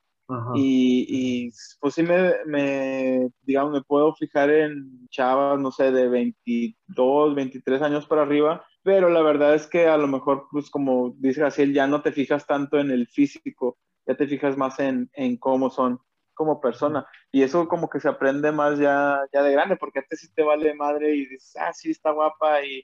y, 0.54 1.06
y, 1.08 1.50
pues 1.80 1.94
sí 1.94 2.02
me, 2.02 2.34
me, 2.44 3.30
digamos, 3.42 3.72
me 3.72 3.80
puedo 3.80 4.14
fijar 4.14 4.50
en 4.50 5.08
chavas, 5.08 5.58
no 5.58 5.72
sé, 5.72 5.90
de 5.90 6.06
22, 6.06 7.34
23 7.34 7.80
años 7.80 8.06
para 8.06 8.22
arriba, 8.22 8.62
pero 8.88 9.10
la 9.10 9.20
verdad 9.20 9.54
es 9.54 9.66
que 9.66 9.86
a 9.86 9.98
lo 9.98 10.06
mejor, 10.06 10.46
pues 10.50 10.70
como 10.70 11.14
dice 11.18 11.42
Gaciel, 11.42 11.74
ya 11.74 11.86
no 11.86 12.00
te 12.00 12.10
fijas 12.10 12.46
tanto 12.46 12.78
en 12.78 12.90
el 12.90 13.06
físico, 13.06 13.76
ya 14.06 14.14
te 14.14 14.26
fijas 14.26 14.56
más 14.56 14.80
en, 14.80 15.10
en 15.12 15.36
cómo 15.36 15.68
son 15.68 16.00
como 16.32 16.58
persona. 16.58 17.06
Y 17.30 17.42
eso 17.42 17.68
como 17.68 17.90
que 17.90 18.00
se 18.00 18.08
aprende 18.08 18.50
más 18.50 18.78
ya, 18.78 19.20
ya 19.30 19.42
de 19.42 19.52
grande, 19.52 19.76
porque 19.76 19.98
antes 19.98 20.20
sí 20.20 20.32
te 20.32 20.42
vale 20.42 20.72
madre 20.72 21.14
y 21.14 21.26
dices, 21.26 21.54
ah, 21.60 21.70
sí, 21.74 21.90
está 21.90 22.12
guapa 22.12 22.64
y 22.64 22.82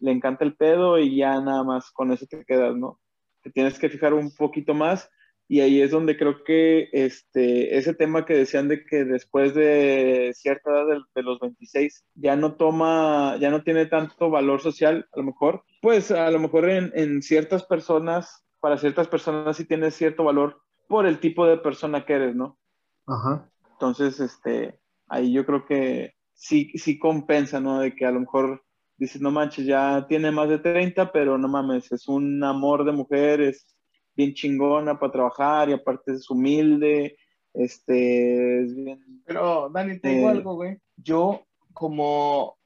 le 0.00 0.12
encanta 0.12 0.44
el 0.44 0.54
pedo 0.54 0.98
y 0.98 1.16
ya 1.16 1.40
nada 1.40 1.64
más 1.64 1.90
con 1.90 2.12
eso 2.12 2.26
te 2.26 2.44
quedas, 2.44 2.76
¿no? 2.76 3.00
Te 3.42 3.50
tienes 3.50 3.78
que 3.78 3.88
fijar 3.88 4.12
un 4.12 4.36
poquito 4.36 4.74
más 4.74 5.10
y 5.48 5.60
ahí 5.60 5.80
es 5.80 5.92
donde 5.92 6.16
creo 6.16 6.42
que 6.42 6.88
este, 6.92 7.76
ese 7.76 7.94
tema 7.94 8.26
que 8.26 8.34
decían 8.34 8.68
de 8.68 8.84
que 8.84 9.04
después 9.04 9.54
de 9.54 10.32
cierta 10.34 10.70
edad 10.70 10.98
de, 11.14 11.22
los 11.22 11.38
26 11.38 12.04
ya 12.14 12.34
no 12.34 12.54
toma, 12.54 13.36
ya 13.38 13.50
no 13.50 13.62
tiene 13.62 13.86
tanto 13.86 14.28
valor 14.28 14.60
social, 14.60 15.08
a 15.12 15.18
lo 15.18 15.22
mejor, 15.22 15.62
pues 15.80 16.10
a 16.10 16.30
lo 16.30 16.40
mejor 16.40 16.68
en, 16.68 16.90
en 16.94 17.22
ciertas 17.22 17.64
personas, 17.64 18.44
para 18.60 18.78
ciertas 18.78 19.06
personas 19.06 19.56
sí 19.56 19.64
tiene 19.64 19.90
cierto 19.92 20.24
valor, 20.24 20.60
por 20.88 21.06
el 21.06 21.20
tipo 21.20 21.46
de 21.46 21.58
persona 21.58 22.04
que 22.04 22.14
eres, 22.14 22.34
¿no? 22.34 22.58
Ajá. 23.06 23.48
Entonces, 23.72 24.18
este, 24.20 24.80
ahí 25.08 25.32
yo 25.32 25.46
creo 25.46 25.64
que 25.64 26.14
sí, 26.34 26.72
sí 26.74 26.98
compensa, 26.98 27.60
¿no? 27.60 27.80
De 27.80 27.94
que 27.94 28.06
a 28.06 28.10
lo 28.10 28.20
mejor 28.20 28.64
dices, 28.96 29.20
no 29.20 29.30
manches, 29.30 29.66
ya 29.66 30.06
tiene 30.08 30.30
más 30.30 30.48
de 30.48 30.58
30, 30.58 31.12
pero 31.12 31.38
no 31.38 31.48
mames, 31.48 31.92
es 31.92 32.08
un 32.08 32.42
amor 32.42 32.84
de 32.84 32.92
mujer, 32.92 33.40
es 33.40 33.75
bien 34.16 34.34
chingona 34.34 34.98
para 34.98 35.12
trabajar 35.12 35.68
y 35.68 35.72
aparte 35.72 36.12
es 36.12 36.28
humilde, 36.30 37.16
este, 37.52 38.62
es 38.62 38.74
bien... 38.74 39.22
Pero, 39.26 39.68
Dani, 39.70 39.98
te 39.98 40.08
digo 40.08 40.28
eh, 40.28 40.32
algo, 40.32 40.54
güey. 40.54 40.78
Yo, 40.96 41.42
como 41.72 42.56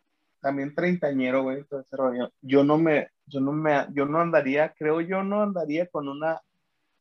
también 0.41 0.75
treintañero, 0.75 1.43
güey, 1.43 1.65
yo 2.41 2.65
no 2.65 2.79
me, 2.79 3.09
yo 3.27 3.41
no 3.41 3.53
me, 3.53 3.87
yo 3.93 4.07
no 4.07 4.21
andaría, 4.21 4.73
creo 4.77 5.01
yo 5.01 5.23
no 5.23 5.43
andaría 5.43 5.87
con 5.87 6.09
una 6.09 6.41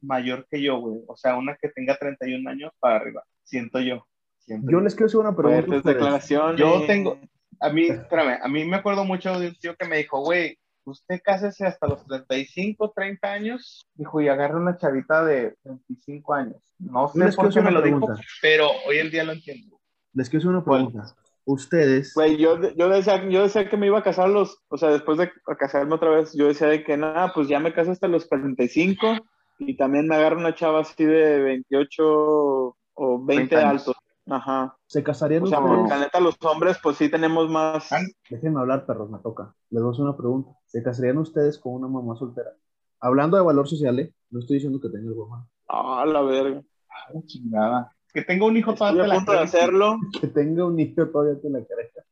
mayor 0.01 0.47
que 0.49 0.61
yo, 0.61 0.79
güey. 0.79 1.01
O 1.07 1.15
sea, 1.15 1.37
una 1.37 1.55
que 1.55 1.69
tenga 1.69 1.97
31 1.97 2.49
años 2.49 2.71
para 2.79 2.97
arriba, 2.97 3.23
siento 3.43 3.79
yo. 3.79 4.05
yo 4.47 4.79
les 4.81 4.95
quiero 4.95 5.07
hacer 5.07 5.19
una 5.19 5.35
pregunta. 5.35 5.89
declaración. 5.89 6.57
Yo 6.57 6.85
tengo, 6.85 7.19
a 7.59 7.69
mí, 7.69 7.87
espérame, 7.87 8.39
a 8.41 8.47
mí 8.47 8.65
me 8.65 8.77
acuerdo 8.77 9.05
mucho 9.05 9.39
de 9.39 9.49
un 9.49 9.55
tío 9.55 9.75
que 9.75 9.87
me 9.87 9.97
dijo, 9.97 10.21
güey, 10.21 10.57
usted 10.85 11.19
cásese 11.23 11.65
hasta 11.65 11.87
los 11.87 12.05
35, 12.05 12.91
30 12.95 13.31
años, 13.31 13.87
dijo, 13.93 14.21
y 14.21 14.27
agarre 14.27 14.57
una 14.57 14.77
chavita 14.77 15.23
de 15.23 15.55
25 15.63 16.33
años. 16.33 16.61
No 16.77 17.07
sé 17.09 17.31
por 17.33 17.53
qué 17.53 17.61
me 17.61 17.71
lo 17.71 17.81
dijo, 17.81 18.07
pero 18.41 18.69
hoy 18.87 18.99
en 18.99 19.11
día 19.11 19.23
lo 19.23 19.33
entiendo. 19.33 19.79
Les 20.13 20.29
quiero 20.29 20.41
hacer 20.41 20.49
una 20.49 20.63
pregunta. 20.63 21.15
Ustedes. 21.45 22.13
Güey, 22.13 22.37
yo, 22.37 22.59
yo, 22.75 22.89
decía, 22.89 23.27
yo 23.27 23.43
decía 23.43 23.69
que 23.69 23.77
me 23.77 23.87
iba 23.87 23.97
a 23.99 24.03
casar 24.03 24.29
los, 24.29 24.59
o 24.67 24.77
sea, 24.77 24.89
después 24.89 25.17
de 25.17 25.31
casarme 25.57 25.95
otra 25.95 26.11
vez, 26.11 26.33
yo 26.33 26.47
decía 26.47 26.67
de 26.67 26.83
que 26.83 26.95
nada, 26.95 27.33
pues 27.33 27.47
ya 27.47 27.59
me 27.59 27.73
caso 27.73 27.91
hasta 27.91 28.07
los 28.07 28.27
45 28.27 29.17
y 29.59 29.75
también 29.75 30.07
me 30.07 30.15
agarro 30.15 30.37
una 30.37 30.53
chava 30.53 30.81
así 30.81 31.03
de 31.03 31.39
28 31.41 32.75
o 32.93 33.25
20 33.25 33.55
altos. 33.55 33.95
Ajá. 34.29 34.77
¿Se 34.85 35.03
casarían 35.03 35.43
o 35.43 35.47
sea, 35.47 35.59
ustedes? 35.59 35.89
la 35.89 35.99
neta, 35.99 36.19
los 36.19 36.37
hombres, 36.43 36.77
pues 36.81 36.97
sí 36.97 37.09
tenemos 37.09 37.49
más. 37.49 37.89
Déjenme 38.29 38.59
hablar, 38.59 38.85
perros, 38.85 39.09
me 39.09 39.19
toca. 39.19 39.53
Les 39.69 39.81
voy 39.81 39.91
a 39.91 39.93
hacer 39.93 40.05
una 40.05 40.17
pregunta. 40.17 40.51
¿Se 40.65 40.83
casarían 40.83 41.17
ustedes 41.17 41.57
con 41.57 41.73
una 41.73 41.87
mamá 41.87 42.15
soltera? 42.15 42.51
Hablando 42.99 43.37
de 43.37 43.43
valor 43.43 43.67
social, 43.67 43.99
¿eh? 43.99 44.13
No 44.29 44.39
estoy 44.39 44.55
diciendo 44.55 44.79
que 44.79 44.89
tenga 44.89 45.09
el 45.09 45.15
mamá. 45.15 45.47
Ah, 45.67 46.05
la 46.05 46.21
verga. 46.21 46.61
Ah, 46.89 47.13
chingada. 47.25 47.91
Que 48.13 48.21
tenga 48.21 48.45
un 48.45 48.57
hijo 48.57 48.73
todavía 48.73 49.05
a 49.05 49.15
punto 49.15 49.31
de 49.31 49.39
hacerlo. 49.39 49.97
Que 50.19 50.27
tenga 50.27 50.65
un 50.65 50.79
hijo 50.79 51.07
todavía 51.07 51.39
te 51.41 51.49
la 51.49 51.63
careta. 51.65 52.03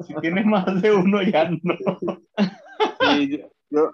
Si 0.00 0.14
tiene 0.20 0.44
más 0.44 0.80
de 0.80 0.94
uno, 0.94 1.22
ya 1.22 1.50
no. 1.50 1.74
Sí, 3.00 3.28
yo, 3.28 3.48
yo 3.70 3.90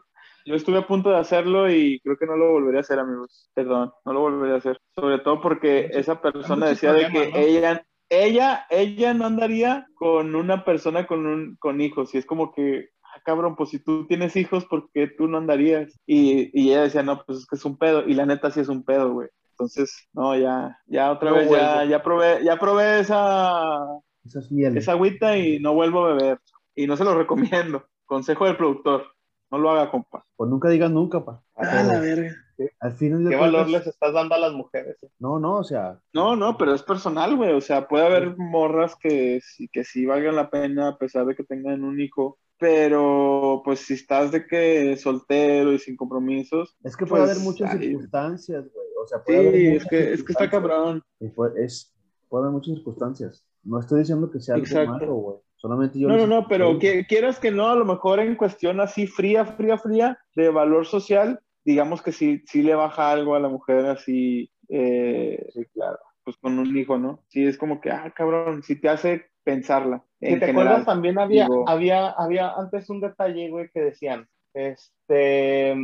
estuve 0.54 0.78
a 0.78 0.86
punto 0.86 1.10
de 1.10 1.18
hacerlo 1.18 1.70
y 1.70 2.00
creo 2.00 2.16
que 2.16 2.26
no 2.26 2.36
lo 2.36 2.52
volvería 2.52 2.78
a 2.78 2.82
hacer, 2.82 2.98
amigos. 2.98 3.50
Perdón, 3.54 3.92
no 4.04 4.12
lo 4.12 4.20
volvería 4.20 4.54
a 4.54 4.58
hacer. 4.58 4.78
Sobre 4.94 5.18
todo 5.18 5.40
porque 5.40 5.90
esa 5.92 6.20
persona 6.20 6.66
decía 6.68 6.92
de 6.92 7.08
que 7.08 7.32
ella, 7.34 7.84
ella, 8.08 8.66
ella 8.70 9.14
no 9.14 9.26
andaría 9.26 9.86
con 9.94 10.36
una 10.36 10.64
persona 10.64 11.06
con, 11.06 11.26
un, 11.26 11.56
con 11.56 11.80
hijos. 11.80 12.14
Y 12.14 12.18
es 12.18 12.26
como 12.26 12.52
que, 12.52 12.90
ah, 13.02 13.20
cabrón, 13.24 13.56
pues 13.56 13.70
si 13.70 13.80
tú 13.82 14.06
tienes 14.06 14.36
hijos, 14.36 14.64
¿por 14.66 14.90
qué 14.92 15.08
tú 15.08 15.26
no 15.26 15.38
andarías? 15.38 15.98
Y, 16.06 16.50
y 16.52 16.70
ella 16.70 16.82
decía, 16.82 17.02
no, 17.02 17.24
pues 17.24 17.38
es 17.38 17.46
que 17.46 17.56
es 17.56 17.64
un 17.64 17.76
pedo. 17.76 18.06
Y 18.06 18.14
la 18.14 18.26
neta 18.26 18.50
sí 18.50 18.60
es 18.60 18.68
un 18.68 18.84
pedo, 18.84 19.12
güey. 19.12 19.28
Entonces, 19.50 20.06
no, 20.12 20.36
ya, 20.36 20.78
ya 20.86 21.10
otra 21.10 21.32
vez, 21.32 21.50
ya, 21.50 21.84
ya 21.86 22.02
probé, 22.02 22.44
ya 22.44 22.58
probé 22.58 23.00
esa, 23.00 23.78
esa 24.24 24.92
agüita 24.92 25.38
y 25.38 25.58
no 25.60 25.72
vuelvo 25.72 26.04
a 26.04 26.14
beber. 26.14 26.38
Y 26.74 26.86
no 26.86 26.96
se 26.96 27.04
lo 27.04 27.16
recomiendo. 27.16 27.84
Consejo 28.04 28.44
del 28.44 28.56
productor. 28.56 29.15
No 29.50 29.58
lo 29.58 29.70
haga, 29.70 29.90
compa. 29.90 30.24
Pues 30.36 30.50
nunca 30.50 30.68
digas 30.68 30.90
nunca, 30.90 31.24
pa. 31.24 31.42
Ah, 31.54 31.82
la 31.82 32.00
verga. 32.00 32.34
Al 32.80 32.92
fin 32.92 33.28
¿Qué 33.28 33.36
valor 33.36 33.68
les 33.68 33.86
estás 33.86 34.14
dando 34.14 34.34
a 34.34 34.38
las 34.38 34.52
mujeres? 34.52 34.96
Eh? 35.02 35.10
No, 35.18 35.38
no, 35.38 35.56
o 35.56 35.64
sea. 35.64 36.00
No, 36.12 36.36
no, 36.36 36.56
pero 36.56 36.74
es 36.74 36.82
personal, 36.82 37.36
güey. 37.36 37.52
O 37.52 37.60
sea, 37.60 37.86
puede 37.86 38.06
haber 38.06 38.36
morras 38.36 38.96
que 38.96 39.40
sí, 39.42 39.68
que 39.68 39.84
sí 39.84 40.06
valgan 40.06 40.36
la 40.36 40.50
pena 40.50 40.88
a 40.88 40.98
pesar 40.98 41.26
de 41.26 41.34
que 41.34 41.44
tengan 41.44 41.84
un 41.84 42.00
hijo. 42.00 42.38
Pero, 42.58 43.60
pues, 43.64 43.80
si 43.80 43.94
estás 43.94 44.32
de 44.32 44.46
que 44.46 44.96
soltero 44.96 45.72
y 45.72 45.78
sin 45.78 45.96
compromisos. 45.96 46.74
Es 46.82 46.96
que 46.96 47.04
puede 47.04 47.24
haber 47.24 47.36
pues, 47.36 47.44
muchas 47.44 47.78
circunstancias, 47.78 48.64
güey. 48.72 48.86
O 49.02 49.06
sea, 49.06 49.22
puede 49.22 49.52
sí, 49.52 49.66
es 49.76 49.84
que, 49.86 50.12
es 50.14 50.24
que 50.24 50.32
está 50.32 50.48
cabrón. 50.48 51.02
puede, 51.34 51.64
es, 51.64 51.94
puede 52.28 52.44
haber 52.44 52.54
muchas 52.54 52.74
circunstancias. 52.76 53.46
No 53.62 53.78
estoy 53.78 54.00
diciendo 54.00 54.30
que 54.30 54.40
sea 54.40 54.54
algo 54.54 54.92
malo, 54.92 55.14
güey. 55.14 55.36
Solamente 55.56 55.98
yo. 55.98 56.08
No, 56.08 56.16
no, 56.16 56.26
no, 56.26 56.46
pero 56.48 56.78
que, 56.78 57.06
quieras 57.06 57.40
que 57.40 57.50
no, 57.50 57.68
a 57.68 57.74
lo 57.74 57.84
mejor 57.84 58.20
en 58.20 58.36
cuestión 58.36 58.80
así 58.80 59.06
fría, 59.06 59.44
fría, 59.44 59.78
fría, 59.78 60.18
de 60.34 60.50
valor 60.50 60.86
social, 60.86 61.40
digamos 61.64 62.02
que 62.02 62.12
sí, 62.12 62.42
sí 62.46 62.62
le 62.62 62.74
baja 62.74 63.10
algo 63.10 63.34
a 63.34 63.40
la 63.40 63.48
mujer 63.48 63.86
así. 63.86 64.50
Eh, 64.68 65.46
sí, 65.52 65.64
claro. 65.72 65.98
Pues 66.24 66.36
con 66.38 66.58
un 66.58 66.76
hijo, 66.76 66.98
¿no? 66.98 67.24
Sí, 67.28 67.46
es 67.46 67.56
como 67.56 67.80
que, 67.80 67.90
ah, 67.90 68.12
cabrón, 68.14 68.62
sí 68.62 68.80
te 68.80 68.88
hace 68.88 69.26
pensarla. 69.44 70.02
En 70.20 70.40
¿Te 70.40 70.50
acuerdas? 70.50 70.84
También 70.84 71.18
había, 71.18 71.46
había, 71.66 72.10
había 72.10 72.50
antes 72.50 72.90
un 72.90 73.00
detalle, 73.00 73.48
güey, 73.48 73.70
que 73.70 73.80
decían, 73.80 74.28
este, 74.52 75.76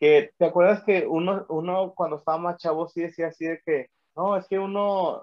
que 0.00 0.30
te 0.38 0.44
acuerdas 0.46 0.82
que 0.84 1.06
uno, 1.06 1.44
uno 1.50 1.92
cuando 1.94 2.16
estaba 2.16 2.38
más 2.38 2.56
chavo 2.56 2.88
sí 2.88 3.02
decía 3.02 3.26
así 3.26 3.44
de 3.44 3.60
que, 3.64 3.90
no, 4.16 4.36
es 4.36 4.48
que 4.48 4.58
uno, 4.58 5.22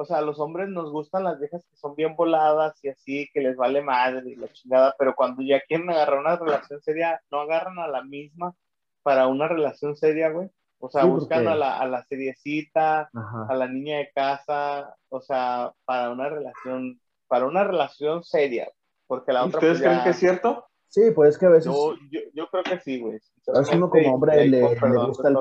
o 0.00 0.04
sea, 0.06 0.16
a 0.16 0.22
los 0.22 0.40
hombres 0.40 0.70
nos 0.70 0.90
gustan 0.90 1.24
las 1.24 1.38
viejas 1.38 1.62
que 1.70 1.76
son 1.76 1.94
bien 1.94 2.16
voladas 2.16 2.82
y 2.82 2.88
así, 2.88 3.28
que 3.34 3.42
les 3.42 3.54
vale 3.54 3.82
madre 3.82 4.30
y 4.30 4.34
la 4.34 4.48
chingada, 4.48 4.94
pero 4.98 5.14
cuando 5.14 5.42
ya 5.42 5.60
quieren 5.60 5.90
agarrar 5.90 6.20
una 6.20 6.36
relación 6.36 6.80
seria, 6.80 7.20
no 7.30 7.40
agarran 7.40 7.78
a 7.78 7.86
la 7.86 8.02
misma 8.02 8.54
para 9.02 9.26
una 9.26 9.46
relación 9.46 9.94
seria, 9.94 10.30
güey. 10.30 10.48
O 10.78 10.88
sea, 10.88 11.04
buscan 11.04 11.46
a 11.46 11.54
la, 11.54 11.78
a 11.78 11.86
la 11.86 12.02
seriecita, 12.04 13.10
a 13.12 13.54
la 13.54 13.68
niña 13.68 13.98
de 13.98 14.10
casa, 14.14 14.96
o 15.10 15.20
sea, 15.20 15.74
para 15.84 16.08
una 16.08 16.30
relación, 16.30 16.98
para 17.28 17.44
una 17.44 17.62
relación 17.62 18.24
seria. 18.24 18.70
Porque 19.06 19.34
la 19.34 19.44
otra. 19.44 19.58
¿Ustedes 19.58 19.80
pues, 19.80 19.86
creen 19.86 20.02
que 20.02 20.10
es 20.10 20.18
cierto? 20.18 20.69
Sí, 20.90 21.12
pues 21.14 21.30
es 21.30 21.38
que 21.38 21.46
a 21.46 21.50
veces. 21.50 21.72
Yo, 21.72 21.94
yo, 22.34 22.48
creo 22.50 22.64
que 22.64 22.80
sí, 22.80 23.00
güey. 23.00 23.20
A 23.54 23.60
veces 23.60 23.76
uno 23.76 23.88
como 23.88 24.14
hombre 24.14 24.44
le, 24.48 24.60
gusta 25.06 25.28
el, 25.28 25.36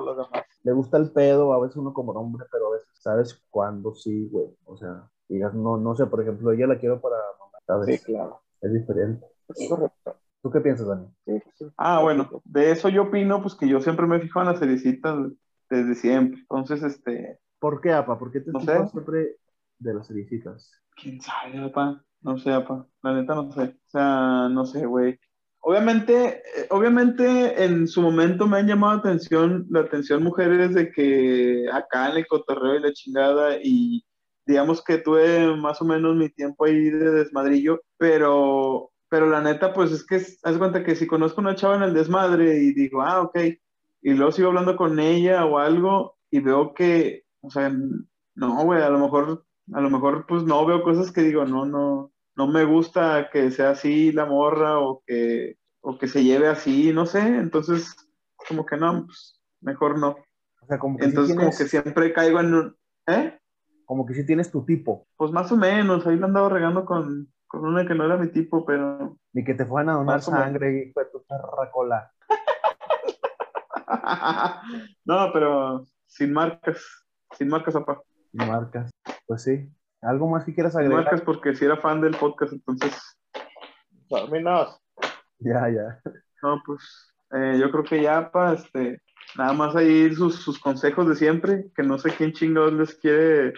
le 0.63 0.71
gusta 0.73 0.97
el 0.97 1.11
pedo, 1.11 1.51
a 1.53 1.59
veces 1.59 1.75
uno 1.77 1.91
como 1.91 2.11
hombre, 2.11 2.45
pero 2.51 2.67
a 2.67 2.73
veces 2.73 2.87
sabes 2.93 3.43
cuándo 3.49 3.95
sí, 3.95 4.27
güey. 4.27 4.47
O 4.65 4.77
sea, 4.77 5.09
digas, 5.27 5.55
no, 5.55 5.77
no 5.77 5.95
sé, 5.95 6.05
por 6.05 6.21
ejemplo, 6.21 6.51
ella 6.51 6.67
la 6.67 6.77
quiero 6.77 7.01
para 7.01 7.15
mamá, 7.39 7.85
Sí, 7.85 7.97
claro. 7.97 8.41
Es 8.61 8.73
diferente. 8.73 9.25
Es 9.55 9.67
correcto. 9.67 10.15
¿Tú 10.43 10.51
qué 10.51 10.61
piensas, 10.61 10.87
Dani? 10.87 11.07
Sí, 11.25 11.41
sí. 11.57 11.65
Ah, 11.77 12.01
bueno, 12.03 12.29
de 12.45 12.71
eso 12.71 12.87
yo 12.89 13.03
opino, 13.03 13.41
pues 13.41 13.55
que 13.55 13.67
yo 13.67 13.81
siempre 13.81 14.05
me 14.05 14.19
fijo 14.19 14.39
en 14.39 14.47
las 14.47 14.59
cerecitas 14.59 15.17
desde 15.67 15.95
siempre. 15.95 16.41
Entonces, 16.41 16.83
este. 16.83 17.39
¿Por 17.57 17.81
qué, 17.81 17.91
apa? 17.91 18.19
¿Por 18.19 18.31
qué 18.31 18.41
te 18.41 18.51
no 18.51 18.59
siempre 18.59 19.37
de 19.79 19.93
las 19.95 20.07
cerecitas? 20.07 20.79
¿Quién 20.95 21.19
sabe, 21.19 21.57
apa? 21.57 22.05
No 22.21 22.37
sé, 22.37 22.51
apa. 22.51 22.87
La 23.01 23.13
neta 23.13 23.33
no 23.33 23.51
sé. 23.51 23.63
O 23.63 23.89
sea, 23.89 24.47
no 24.49 24.65
sé, 24.65 24.85
güey. 24.85 25.19
Obviamente, 25.69 26.41
eh, 26.57 26.65
obviamente 26.71 27.63
en 27.63 27.87
su 27.87 28.01
momento 28.01 28.47
me 28.47 28.57
han 28.57 28.65
llamado 28.65 28.93
la 28.93 28.99
atención, 29.01 29.67
la 29.69 29.81
atención 29.81 30.23
mujeres 30.23 30.73
de 30.73 30.91
que 30.91 31.67
acá 31.71 32.09
en 32.09 32.17
el 32.17 32.25
cotorreo 32.25 32.77
y 32.77 32.81
la 32.81 32.91
chingada 32.91 33.55
y 33.61 34.03
digamos 34.47 34.83
que 34.83 34.97
tuve 34.97 35.55
más 35.57 35.79
o 35.79 35.85
menos 35.85 36.15
mi 36.15 36.27
tiempo 36.29 36.65
ahí 36.65 36.89
de 36.89 37.11
desmadrillo, 37.11 37.81
pero, 37.99 38.89
pero 39.09 39.29
la 39.29 39.41
neta 39.41 39.71
pues 39.71 39.91
es 39.91 40.03
que 40.03 40.15
haz 40.15 40.57
cuenta 40.57 40.83
que 40.83 40.95
si 40.95 41.05
conozco 41.05 41.39
una 41.39 41.53
chava 41.53 41.75
en 41.75 41.83
el 41.83 41.93
desmadre 41.93 42.57
y 42.57 42.73
digo, 42.73 43.03
ah, 43.03 43.21
ok, 43.21 43.37
y 44.01 44.13
luego 44.15 44.31
sigo 44.31 44.47
hablando 44.47 44.75
con 44.75 44.99
ella 44.99 45.45
o 45.45 45.59
algo 45.59 46.17
y 46.31 46.39
veo 46.39 46.73
que, 46.73 47.25
o 47.41 47.51
sea, 47.51 47.71
no, 48.33 48.63
güey, 48.63 48.81
a 48.81 48.89
lo 48.89 48.97
mejor, 48.97 49.45
a 49.71 49.81
lo 49.81 49.91
mejor 49.91 50.25
pues 50.27 50.41
no 50.41 50.65
veo 50.65 50.81
cosas 50.81 51.11
que 51.11 51.21
digo, 51.21 51.45
no, 51.45 51.67
no, 51.67 52.11
no 52.35 52.47
me 52.47 52.65
gusta 52.65 53.29
que 53.31 53.51
sea 53.51 53.69
así 53.71 54.11
la 54.11 54.25
morra 54.25 54.79
o 54.79 55.03
que, 55.05 55.58
o 55.81 55.97
que 55.97 56.07
se 56.07 56.23
lleve 56.23 56.47
así, 56.47 56.93
no 56.93 57.05
sé, 57.05 57.19
entonces 57.19 57.95
como 58.47 58.65
que 58.65 58.77
no, 58.77 59.05
pues 59.05 59.39
mejor 59.61 59.99
no. 59.99 60.15
O 60.61 60.65
sea, 60.67 60.79
como 60.79 60.97
que 60.97 61.05
entonces 61.05 61.35
como 61.35 61.49
que 61.49 61.65
siempre 61.65 62.13
caigo 62.13 62.39
en 62.39 62.53
un... 62.53 62.77
¿Eh? 63.07 63.39
Como 63.85 64.05
que 64.05 64.13
si 64.13 64.25
tienes 64.25 64.51
tu 64.51 64.65
tipo. 64.65 65.07
Pues 65.17 65.31
más 65.31 65.51
o 65.51 65.57
menos, 65.57 66.05
ahí 66.05 66.15
lo 66.15 66.27
andaba 66.27 66.49
regando 66.49 66.85
con, 66.85 67.31
con 67.47 67.65
una 67.65 67.87
que 67.87 67.95
no 67.95 68.05
era 68.05 68.17
mi 68.17 68.27
tipo, 68.27 68.65
pero... 68.65 69.17
Ni 69.33 69.43
que 69.43 69.53
te 69.53 69.65
fueran 69.65 69.89
a 69.89 69.93
donar 69.93 70.21
sangre 70.21 70.87
y 70.87 70.91
fue 70.91 71.05
tu 71.05 71.23
cola. 71.71 72.11
no, 75.05 75.31
pero 75.33 75.85
sin 76.07 76.33
marcas, 76.33 76.83
sin 77.37 77.47
marcas, 77.47 77.73
papá. 77.75 78.01
Sin 78.31 78.47
marcas, 78.47 78.91
pues 79.27 79.43
sí. 79.43 79.69
¿Algo 80.01 80.27
más 80.29 80.45
que 80.45 80.53
quieras 80.53 80.75
agregar? 80.75 81.03
Marcas 81.03 81.21
porque 81.21 81.55
si 81.55 81.65
era 81.65 81.77
fan 81.77 82.01
del 82.01 82.15
podcast, 82.15 82.53
entonces. 82.53 83.17
Terminados. 84.07 84.81
Ya, 85.39 85.69
ya. 85.69 86.01
No, 86.43 86.61
pues 86.65 87.13
eh, 87.31 87.57
yo 87.59 87.71
creo 87.71 87.83
que 87.83 88.01
ya, 88.01 88.31
pa, 88.31 88.53
este, 88.53 89.01
nada 89.37 89.53
más 89.53 89.75
ahí 89.75 90.13
sus, 90.13 90.35
sus 90.35 90.59
consejos 90.59 91.07
de 91.07 91.15
siempre, 91.15 91.71
que 91.75 91.83
no 91.83 91.97
sé 91.97 92.11
quién 92.15 92.33
chingados 92.33 92.73
les 92.73 92.95
quiere, 92.95 93.53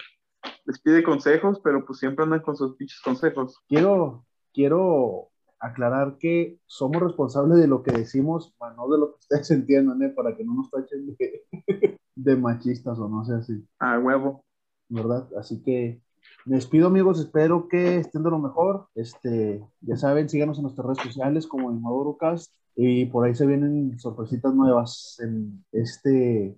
les 0.64 0.80
pide 0.80 1.02
consejos, 1.02 1.60
pero 1.62 1.84
pues 1.84 1.98
siempre 1.98 2.24
andan 2.24 2.40
con 2.40 2.56
sus 2.56 2.76
pinches 2.76 3.00
consejos. 3.00 3.58
Quiero, 3.68 4.24
quiero 4.52 5.30
aclarar 5.58 6.18
que 6.18 6.58
somos 6.66 7.00
responsables 7.02 7.58
de 7.58 7.68
lo 7.68 7.82
que 7.82 7.92
decimos, 7.92 8.54
no 8.76 8.88
de 8.88 8.98
lo 8.98 9.12
que 9.12 9.18
ustedes 9.20 9.50
entiendan, 9.50 10.02
¿eh? 10.02 10.10
para 10.10 10.36
que 10.36 10.44
no 10.44 10.54
nos 10.54 10.70
tachen 10.70 11.06
de, 11.06 11.44
de 12.14 12.36
machistas 12.36 12.98
o 12.98 13.08
no 13.08 13.24
sé 13.24 13.34
así. 13.34 13.64
A 13.78 13.98
huevo. 13.98 14.44
¿Verdad? 14.88 15.26
Así 15.38 15.62
que 15.62 16.02
me 16.44 16.56
despido 16.56 16.88
amigos, 16.88 17.20
espero 17.20 17.68
que 17.68 17.98
estén 17.98 18.22
de 18.22 18.30
lo 18.30 18.38
mejor. 18.38 18.88
Este, 18.94 19.64
ya 19.80 19.96
saben, 19.96 20.28
síganos 20.28 20.58
en 20.58 20.62
nuestras 20.64 20.86
redes 20.86 21.02
sociales 21.02 21.46
como 21.46 21.70
InmaduroCast 21.70 22.52
y 22.74 23.06
por 23.06 23.26
ahí 23.26 23.34
se 23.34 23.46
vienen 23.46 23.98
sorpresitas 23.98 24.54
nuevas 24.54 25.18
en 25.20 25.64
este 25.72 26.56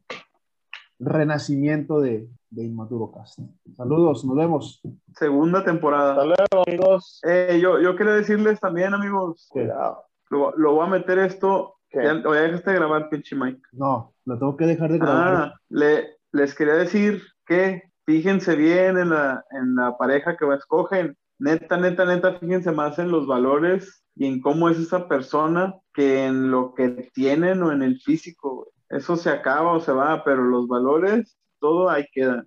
renacimiento 0.99 2.01
de, 2.01 2.29
de 2.51 2.65
InmaduroCast. 2.65 3.41
Saludos, 3.77 4.25
nos 4.25 4.37
vemos. 4.37 4.81
Segunda 5.17 5.65
temporada. 5.65 6.13
Hasta 6.13 6.25
luego, 6.25 6.65
amigos. 6.67 7.21
Eh, 7.27 7.59
yo, 7.61 7.81
yo 7.81 7.97
quería 7.97 8.15
decirles 8.15 8.61
también, 8.61 8.95
amigos, 8.95 9.49
Cuidado. 9.51 10.05
Lo, 10.31 10.57
lo, 10.57 10.75
voy 10.75 10.87
a 10.87 10.91
meter 10.91 11.19
esto. 11.19 11.75
Ya 11.93 12.15
dejaste 12.15 12.71
de 12.71 12.77
grabar, 12.77 13.09
pinche 13.09 13.37
Mike. 13.37 13.61
No, 13.73 14.15
lo 14.25 14.39
tengo 14.39 14.57
que 14.57 14.67
dejar 14.67 14.91
de 14.91 14.99
grabar. 14.99 15.35
Ah, 15.35 15.55
le, 15.69 16.17
les 16.33 16.55
quería 16.55 16.75
decir 16.75 17.23
que 17.47 17.83
fíjense 18.07 18.57
bien 18.57 18.99
en 18.99 19.11
la, 19.11 19.45
en 19.51 19.75
la 19.75 19.97
pareja 19.97 20.37
que 20.37 20.47
escogen. 20.55 21.17
Neta, 21.39 21.77
neta, 21.77 22.05
neta, 22.05 22.39
fíjense 22.39 22.71
más 22.71 22.99
en 22.99 23.11
los 23.11 23.27
valores 23.27 24.05
y 24.15 24.27
en 24.27 24.41
cómo 24.41 24.69
es 24.69 24.79
esa 24.79 25.09
persona 25.09 25.75
que 25.93 26.27
en 26.27 26.51
lo 26.51 26.75
que 26.75 27.11
tienen 27.13 27.63
o 27.63 27.73
en 27.73 27.83
el 27.83 28.01
físico. 28.01 28.69
Eso 28.89 29.17
se 29.17 29.31
acaba 29.31 29.73
o 29.73 29.81
se 29.81 29.93
va, 29.93 30.23
pero 30.25 30.45
los 30.45 30.69
valores, 30.69 31.37
todo 31.59 31.91
ahí 31.91 32.07
queda. 32.13 32.47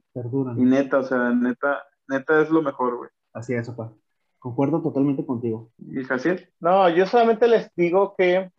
Y 0.56 0.64
neta, 0.64 1.00
o 1.00 1.04
sea, 1.04 1.32
neta, 1.32 1.84
neta 2.08 2.42
es 2.42 2.50
lo 2.50 2.62
mejor, 2.62 2.98
güey. 2.98 3.10
Así 3.34 3.54
es, 3.54 3.68
papá. 3.70 3.94
Concuerdo 4.40 4.82
totalmente 4.82 5.26
contigo. 5.26 5.72
¿Y 5.78 6.04
Jaciel? 6.04 6.50
No, 6.60 6.88
yo 6.90 7.06
solamente 7.06 7.48
les 7.48 7.74
digo 7.76 8.16
que 8.18 8.50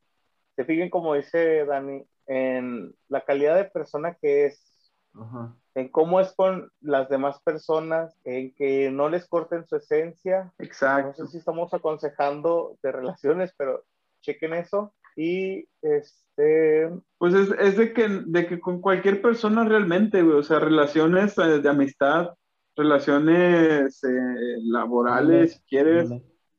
se 0.57 0.65
fijen, 0.65 0.91
como 0.91 1.15
dice 1.15 1.65
Dani, 1.65 2.05
en 2.27 2.95
la 3.09 3.25
calidad 3.25 3.57
de 3.57 3.65
persona 3.65 4.15
que 4.21 4.47
es. 4.47 4.93
Ajá 5.15 5.57
en 5.79 5.89
cómo 5.89 6.21
es 6.21 6.33
con 6.33 6.71
las 6.81 7.09
demás 7.09 7.41
personas, 7.43 8.17
en 8.25 8.53
que 8.55 8.91
no 8.91 9.09
les 9.09 9.27
corten 9.29 9.67
su 9.67 9.77
esencia. 9.77 10.53
Exacto. 10.59 11.23
No 11.23 11.27
sé 11.27 11.33
si 11.33 11.39
estamos 11.39 11.73
aconsejando 11.73 12.77
de 12.83 12.93
relaciones, 12.93 13.55
pero 13.57 13.85
chequen 14.21 14.55
eso. 14.55 14.93
Y 15.17 15.69
este. 15.83 16.91
Pues 17.19 17.35
es, 17.35 17.51
es 17.59 17.77
de, 17.77 17.93
que, 17.93 18.09
de 18.09 18.47
que 18.47 18.59
con 18.59 18.81
cualquier 18.81 19.23
persona 19.23 19.65
realmente, 19.65 20.23
güey, 20.23 20.39
o 20.39 20.43
sea, 20.43 20.59
relaciones 20.59 21.37
eh, 21.39 21.61
de 21.61 21.69
amistad, 21.69 22.31
relaciones 22.77 24.03
eh, 24.05 24.57
laborales, 24.63 25.55
si 25.55 25.61
quieres, 25.69 26.11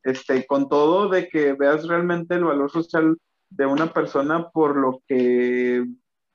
este, 0.02 0.46
con 0.46 0.68
todo, 0.68 1.08
de 1.08 1.28
que 1.28 1.52
veas 1.52 1.86
realmente 1.86 2.34
el 2.34 2.44
valor 2.44 2.70
social 2.70 3.16
de 3.50 3.66
una 3.66 3.92
persona 3.92 4.48
por 4.50 4.76
lo 4.76 5.02
que 5.06 5.84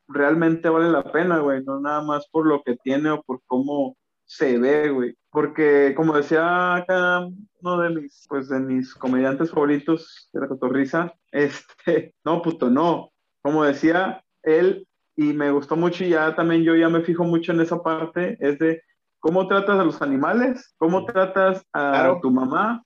realmente 0.07 0.69
vale 0.69 0.89
la 0.89 1.03
pena, 1.11 1.39
güey, 1.39 1.63
no 1.63 1.79
nada 1.79 2.01
más 2.01 2.27
por 2.29 2.45
lo 2.45 2.61
que 2.63 2.75
tiene 2.77 3.09
o 3.11 3.21
por 3.23 3.41
cómo 3.45 3.97
se 4.25 4.57
ve, 4.57 4.89
güey. 4.89 5.15
Porque 5.29 5.93
como 5.95 6.15
decía 6.15 6.75
acá 6.75 7.27
uno 7.61 7.77
de 7.79 7.89
mis, 7.89 8.25
pues 8.27 8.49
de 8.49 8.59
mis 8.59 8.93
comediantes 8.93 9.51
favoritos 9.51 10.29
de 10.33 10.41
la 10.41 10.47
cotorriza, 10.47 11.13
este, 11.31 12.13
no, 12.23 12.41
puto, 12.41 12.69
no. 12.69 13.11
Como 13.41 13.63
decía 13.63 14.23
él, 14.43 14.87
y 15.15 15.33
me 15.33 15.51
gustó 15.51 15.75
mucho 15.75 16.03
y 16.03 16.09
ya 16.09 16.35
también 16.35 16.63
yo 16.63 16.75
ya 16.75 16.89
me 16.89 17.01
fijo 17.01 17.23
mucho 17.23 17.51
en 17.51 17.61
esa 17.61 17.81
parte, 17.81 18.37
es 18.39 18.59
de 18.59 18.81
cómo 19.19 19.47
tratas 19.47 19.79
a 19.79 19.83
los 19.83 20.01
animales, 20.01 20.73
cómo 20.77 21.05
tratas 21.05 21.65
a 21.73 22.19
tu 22.21 22.29
mamá, 22.31 22.83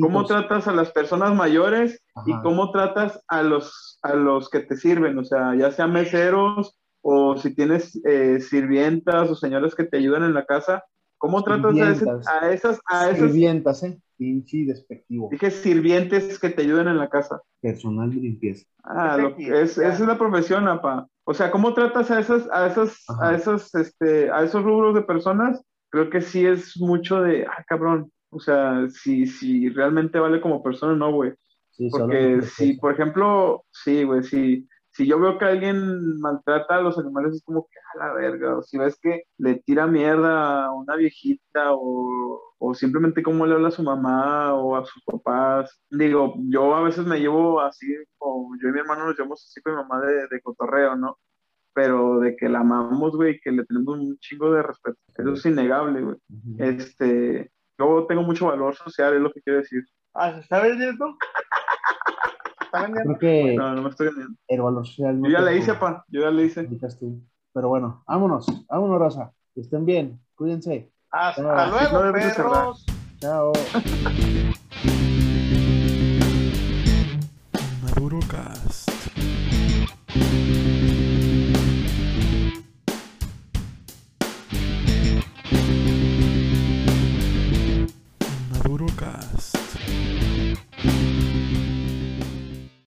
¿Cómo 0.00 0.24
tratas 0.24 0.66
a 0.68 0.72
las 0.72 0.90
personas 0.90 1.34
mayores 1.34 2.02
y 2.26 2.32
cómo 2.42 2.70
tratas 2.70 3.22
a 3.28 3.42
los, 3.42 3.98
a 4.02 4.14
los 4.14 4.48
que 4.48 4.60
te 4.60 4.76
sirven? 4.76 5.18
O 5.18 5.24
sea, 5.24 5.54
ya 5.54 5.70
sean 5.70 5.92
meseros 5.92 6.78
o 7.02 7.36
si 7.36 7.54
tienes 7.54 8.00
eh, 8.04 8.40
sirvientas 8.40 9.30
o 9.30 9.34
señores 9.34 9.74
que 9.74 9.84
te 9.84 9.98
ayudan 9.98 10.22
en 10.22 10.34
la 10.34 10.46
casa, 10.46 10.84
¿cómo 11.18 11.42
tratas 11.42 11.76
a, 11.76 12.50
esas, 12.50 12.80
a 12.86 13.10
esas... 13.10 13.30
Sirvientas, 13.30 13.82
¿eh? 13.82 14.00
Pinche 14.16 14.64
despectivo. 14.66 15.28
Dije 15.30 15.50
sirvientes 15.50 16.38
que 16.38 16.50
te 16.50 16.62
ayuden 16.62 16.88
en 16.88 16.98
la 16.98 17.08
casa. 17.08 17.40
Personal 17.60 18.10
de 18.10 18.16
limpieza. 18.16 18.64
Ah, 18.84 19.16
lo 19.16 19.36
es, 19.36 19.78
esa 19.78 19.92
es 19.92 20.00
la 20.00 20.18
profesión, 20.18 20.68
apa. 20.68 21.08
O 21.24 21.34
sea, 21.34 21.50
¿cómo 21.50 21.74
tratas 21.74 22.10
a 22.10 22.20
esas, 22.20 22.48
a 22.52 22.66
esas, 22.66 23.04
a 23.20 23.34
esos, 23.34 23.74
este, 23.74 24.30
a 24.30 24.42
esos 24.42 24.62
rubros 24.62 24.94
de 24.94 25.02
personas? 25.02 25.60
Creo 25.90 26.08
que 26.08 26.20
sí 26.20 26.46
es 26.46 26.76
mucho 26.78 27.20
de, 27.20 27.46
ah, 27.46 27.64
cabrón, 27.66 28.12
o 28.32 28.40
sea, 28.40 28.88
si, 28.88 29.26
si 29.26 29.68
realmente 29.68 30.18
vale 30.18 30.40
como 30.40 30.62
persona, 30.62 30.96
no, 30.96 31.12
güey. 31.12 31.34
Porque 31.90 32.40
si, 32.42 32.78
por 32.78 32.94
ejemplo, 32.94 33.64
sí, 33.70 34.04
güey, 34.04 34.22
si, 34.22 34.66
si 34.90 35.06
yo 35.06 35.20
veo 35.20 35.36
que 35.36 35.44
alguien 35.44 36.18
maltrata 36.18 36.76
a 36.76 36.80
los 36.80 36.98
animales, 36.98 37.34
es 37.34 37.42
como 37.44 37.68
que 37.70 37.78
a 37.94 38.06
la 38.06 38.14
verga. 38.14 38.56
O 38.56 38.62
si 38.62 38.78
ves 38.78 38.98
que 38.98 39.24
le 39.36 39.56
tira 39.56 39.86
mierda 39.86 40.64
a 40.64 40.72
una 40.72 40.96
viejita 40.96 41.74
o, 41.74 42.40
o 42.56 42.74
simplemente 42.74 43.22
cómo 43.22 43.44
le 43.44 43.52
habla 43.52 43.68
a 43.68 43.72
su 43.72 43.82
mamá 43.82 44.54
o 44.54 44.76
a 44.76 44.84
sus 44.86 45.04
papás. 45.04 45.78
Digo, 45.90 46.34
yo 46.48 46.74
a 46.74 46.82
veces 46.82 47.04
me 47.04 47.20
llevo 47.20 47.60
así, 47.60 47.86
o 48.16 48.48
yo 48.62 48.68
y 48.70 48.72
mi 48.72 48.78
hermano 48.78 49.04
nos 49.04 49.16
llevamos 49.18 49.46
así 49.46 49.60
con 49.60 49.74
mi 49.74 49.82
mamá 49.82 50.00
de, 50.00 50.26
de 50.26 50.40
cotorreo, 50.40 50.96
¿no? 50.96 51.18
Pero 51.74 52.20
de 52.20 52.34
que 52.34 52.48
la 52.48 52.60
amamos, 52.60 53.14
güey, 53.14 53.38
que 53.40 53.52
le 53.52 53.66
tenemos 53.66 53.98
un 53.98 54.16
chingo 54.20 54.52
de 54.52 54.62
respeto. 54.62 54.98
Eso 55.18 55.32
es 55.32 55.44
innegable, 55.44 56.00
güey. 56.00 56.16
Este 56.58 57.51
yo 57.78 58.06
tengo 58.06 58.22
mucho 58.22 58.46
valor 58.46 58.74
social, 58.74 59.14
es 59.14 59.20
lo 59.20 59.32
que 59.32 59.42
quiero 59.42 59.60
decir. 59.60 59.84
Ah, 60.14 60.32
¿se 60.32 60.40
está 60.40 60.60
vendiendo? 60.60 61.16
Creo 62.72 63.18
que 63.18 63.54
no, 63.54 63.74
no 63.74 63.82
me 63.82 63.90
estoy 63.90 64.06
vendiendo. 64.06 64.34
El 64.48 64.62
valor 64.62 64.86
social. 64.86 65.20
yo 65.22 65.28
ya 65.28 65.40
le 65.40 65.56
hice, 65.56 65.74
pa. 65.74 66.04
Yo 66.08 66.22
ya 66.22 66.30
le 66.30 66.44
hice. 66.44 66.68
Pero 67.52 67.68
bueno, 67.68 68.02
vámonos. 68.06 68.46
Vámonos, 68.68 68.98
Rosa. 68.98 69.32
Que 69.54 69.60
estén 69.60 69.84
bien. 69.84 70.20
Cuídense. 70.34 70.90
Hasta 71.10 71.66
luego, 71.66 72.12
perros. 72.12 72.86
Chao. 73.20 73.52
Maduro 77.82 78.18
Cast. 78.30 78.90
Cast. 89.02 90.21